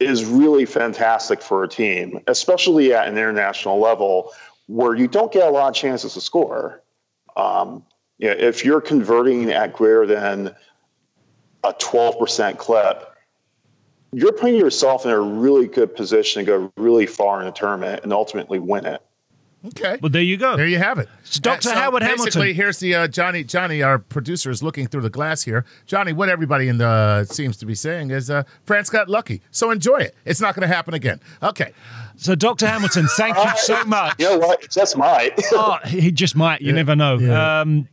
is 0.00 0.24
really 0.24 0.64
fantastic 0.64 1.40
for 1.40 1.62
a 1.64 1.68
team, 1.68 2.20
especially 2.26 2.92
at 2.92 3.06
an 3.06 3.16
international 3.16 3.78
level 3.80 4.30
where 4.66 4.94
you 4.94 5.06
don't 5.06 5.32
get 5.32 5.46
a 5.46 5.50
lot 5.50 5.68
of 5.68 5.74
chances 5.74 6.14
to 6.14 6.20
score. 6.20 6.82
Um, 7.36 7.84
you 8.18 8.28
know, 8.28 8.34
if 8.36 8.64
you're 8.64 8.80
converting 8.80 9.50
at 9.50 9.72
greater 9.72 10.06
than 10.06 10.54
a 11.64 11.72
12% 11.74 12.58
clip, 12.58 13.12
you're 14.12 14.32
putting 14.32 14.56
yourself 14.56 15.04
in 15.04 15.10
a 15.10 15.20
really 15.20 15.66
good 15.66 15.94
position 15.94 16.44
to 16.44 16.46
go 16.46 16.72
really 16.76 17.06
far 17.06 17.40
in 17.40 17.46
a 17.48 17.52
tournament 17.52 18.02
and 18.04 18.12
ultimately 18.12 18.58
win 18.58 18.86
it. 18.86 19.02
Okay. 19.68 19.98
Well, 20.02 20.10
there 20.10 20.22
you 20.22 20.36
go. 20.36 20.56
There 20.56 20.66
you 20.66 20.78
have 20.78 20.98
it. 20.98 21.08
So 21.24 21.40
Dr. 21.40 21.70
Howard 21.70 22.00
basically, 22.02 22.52
Hamilton. 22.52 22.54
here's 22.54 22.78
the 22.80 22.94
uh, 22.94 23.08
Johnny. 23.08 23.44
Johnny, 23.44 23.82
our 23.82 23.98
producer, 23.98 24.50
is 24.50 24.62
looking 24.62 24.86
through 24.86 25.00
the 25.00 25.10
glass 25.10 25.42
here. 25.42 25.64
Johnny, 25.86 26.12
what 26.12 26.28
everybody 26.28 26.68
in 26.68 26.78
the 26.78 27.24
seems 27.24 27.56
to 27.58 27.66
be 27.66 27.74
saying 27.74 28.10
is 28.10 28.28
uh, 28.28 28.42
France 28.64 28.90
got 28.90 29.08
lucky, 29.08 29.40
so 29.50 29.70
enjoy 29.70 29.98
it. 29.98 30.14
It's 30.26 30.40
not 30.40 30.54
going 30.54 30.68
to 30.68 30.74
happen 30.74 30.92
again. 30.92 31.18
Okay. 31.42 31.72
So, 32.16 32.34
Dr. 32.34 32.66
Hamilton, 32.68 33.06
thank 33.16 33.36
you 33.36 33.50
so 33.56 33.84
much. 33.84 34.14
You 34.18 34.26
know 34.26 34.38
what? 34.38 34.62
It 34.62 34.70
just 34.70 34.96
might. 34.96 35.32
Oh, 35.52 35.78
he 35.86 36.12
just 36.12 36.36
might. 36.36 36.60
You 36.60 36.72
never 36.72 36.94
know. 36.94 37.18
yeah. 37.18 37.60
Um, 37.60 37.88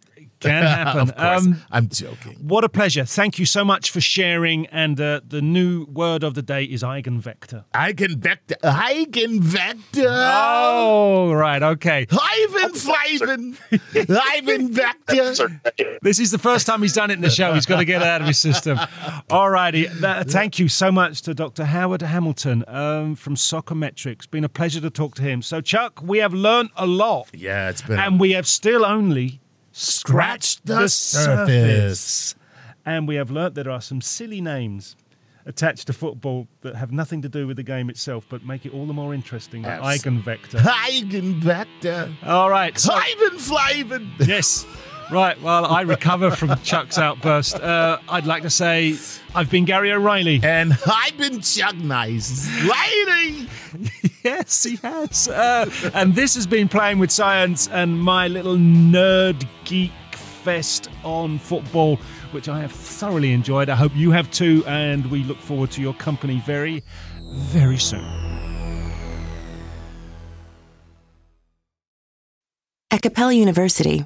can 0.50 0.64
happen. 0.64 1.02
of 1.02 1.16
course, 1.16 1.46
Um, 1.46 1.62
I'm 1.72 1.90
joking. 1.90 2.36
what 2.42 2.64
a 2.64 2.70
pleasure. 2.70 3.06
Thank 3.06 3.40
you 3.40 3.46
so 3.46 3.64
much 3.66 3.92
for 3.92 4.02
sharing. 4.02 4.66
And 4.68 5.00
uh, 5.00 5.22
the 5.28 5.42
new 5.42 5.86
word 5.86 6.24
of 6.24 6.34
the 6.34 6.42
day 6.42 6.64
is 6.66 6.84
eigenvector. 6.84 7.66
Eigenvector. 7.74 8.58
Eigenvector. 8.64 10.06
Oh, 10.08 11.34
right. 11.34 11.62
Okay. 11.62 12.08
Ivan 12.12 12.74
Flavin. 12.74 13.58
Eigenvector. 13.72 15.60
This 16.02 16.20
is 16.20 16.32
the 16.32 16.38
first 16.38 16.66
time 16.68 16.82
he's 16.82 16.94
done 16.94 17.12
it 17.12 17.16
in 17.16 17.22
the 17.22 17.30
show. 17.30 17.54
He's 17.54 17.66
got 17.66 17.78
to 17.78 17.86
get 17.86 18.02
it 18.02 18.08
out 18.08 18.22
of 18.22 18.28
his 18.28 18.38
system. 18.38 18.80
All 19.30 19.50
righty. 19.50 19.88
That- 19.88 20.30
Thank 20.30 20.60
you 20.60 20.68
so 20.68 20.92
much 20.92 21.22
to 21.24 21.34
Dr. 21.34 21.66
Howard 21.66 22.02
Hamilton 22.02 22.64
um, 22.68 23.16
from 23.16 23.36
Soccermetrics. 23.36 24.30
Been 24.30 24.44
a 24.44 24.50
pleasure 24.50 24.82
to 24.82 24.90
talk 24.90 25.16
to 25.16 25.22
him. 25.22 25.42
So, 25.42 25.62
Chuck, 25.62 26.02
we 26.02 26.20
have 26.20 26.34
learned 26.34 26.70
a 26.76 26.86
lot. 26.88 27.30
Yeah, 27.34 27.70
it's 27.70 27.82
been. 27.82 28.00
And 28.00 28.20
we 28.20 28.32
have 28.32 28.48
still 28.48 28.86
only 28.86 29.40
scratched 29.82 30.66
the 30.66 30.76
the, 30.80 30.90
surface. 30.90 32.00
surface. 32.00 32.36
And 32.86 33.08
we 33.08 33.16
have 33.16 33.30
learnt 33.32 33.56
there 33.56 33.70
are 33.70 33.82
some 33.82 34.02
silly 34.02 34.42
names 34.42 34.96
attached 35.46 35.88
to 35.88 35.94
football 35.94 36.48
that 36.62 36.76
have 36.76 36.92
nothing 36.92 37.22
to 37.24 37.30
do 37.30 37.48
with 37.48 37.58
the 37.58 37.64
game 37.64 37.90
itself, 37.90 38.26
but 38.30 38.46
make 38.46 38.66
it 38.66 38.74
all 38.74 38.86
the 38.86 38.94
more 38.94 39.14
interesting. 39.14 39.66
Abs- 39.66 40.04
eigenvector. 40.04 40.60
Eigenvector. 40.60 42.14
All 42.26 42.50
right. 42.50 42.78
So, 42.78 42.98
Flavin. 43.38 44.12
yes. 44.20 44.66
Right. 45.12 45.40
Well, 45.42 45.66
I 45.66 45.82
recover 45.82 46.32
from 46.32 46.58
Chuck's 46.64 46.98
outburst. 46.98 47.56
Uh, 47.60 48.00
I'd 48.08 48.26
like 48.26 48.44
to 48.44 48.50
say 48.50 48.96
I've 49.36 49.52
been 49.52 49.66
Gary 49.66 49.92
O'Reilly. 49.92 50.40
And 50.42 50.78
I've 50.86 51.18
been 51.18 51.42
Chuck 51.42 51.76
Nice. 51.76 52.50
Lady. 52.64 53.48
Yes, 54.24 54.64
he 54.64 54.76
has. 54.84 55.28
Uh, 55.30 55.68
and 55.96 56.14
this 56.14 56.36
has 56.36 56.46
been 56.46 56.68
Playing 56.70 57.00
with 57.00 57.10
Science 57.10 57.68
and 57.70 58.00
my 58.00 58.28
little 58.28 58.56
nerd 58.56 59.48
geek 59.66 59.92
fest 60.14 60.90
on 61.04 61.40
football, 61.40 61.96
which 62.32 62.48
I 62.48 62.60
have 62.60 62.72
thoroughly 62.72 63.32
enjoyed. 63.34 63.68
I 63.68 63.76
hope 63.76 63.92
you 63.96 64.12
have 64.12 64.30
too, 64.30 64.64
and 64.68 65.10
we 65.10 65.24
look 65.24 65.40
forward 65.40 65.72
to 65.72 65.82
your 65.82 65.96
company 65.96 66.40
very, 66.46 66.84
very 67.34 67.78
soon. 67.78 68.06
At 72.92 73.02
Capella 73.02 73.34
University, 73.34 74.06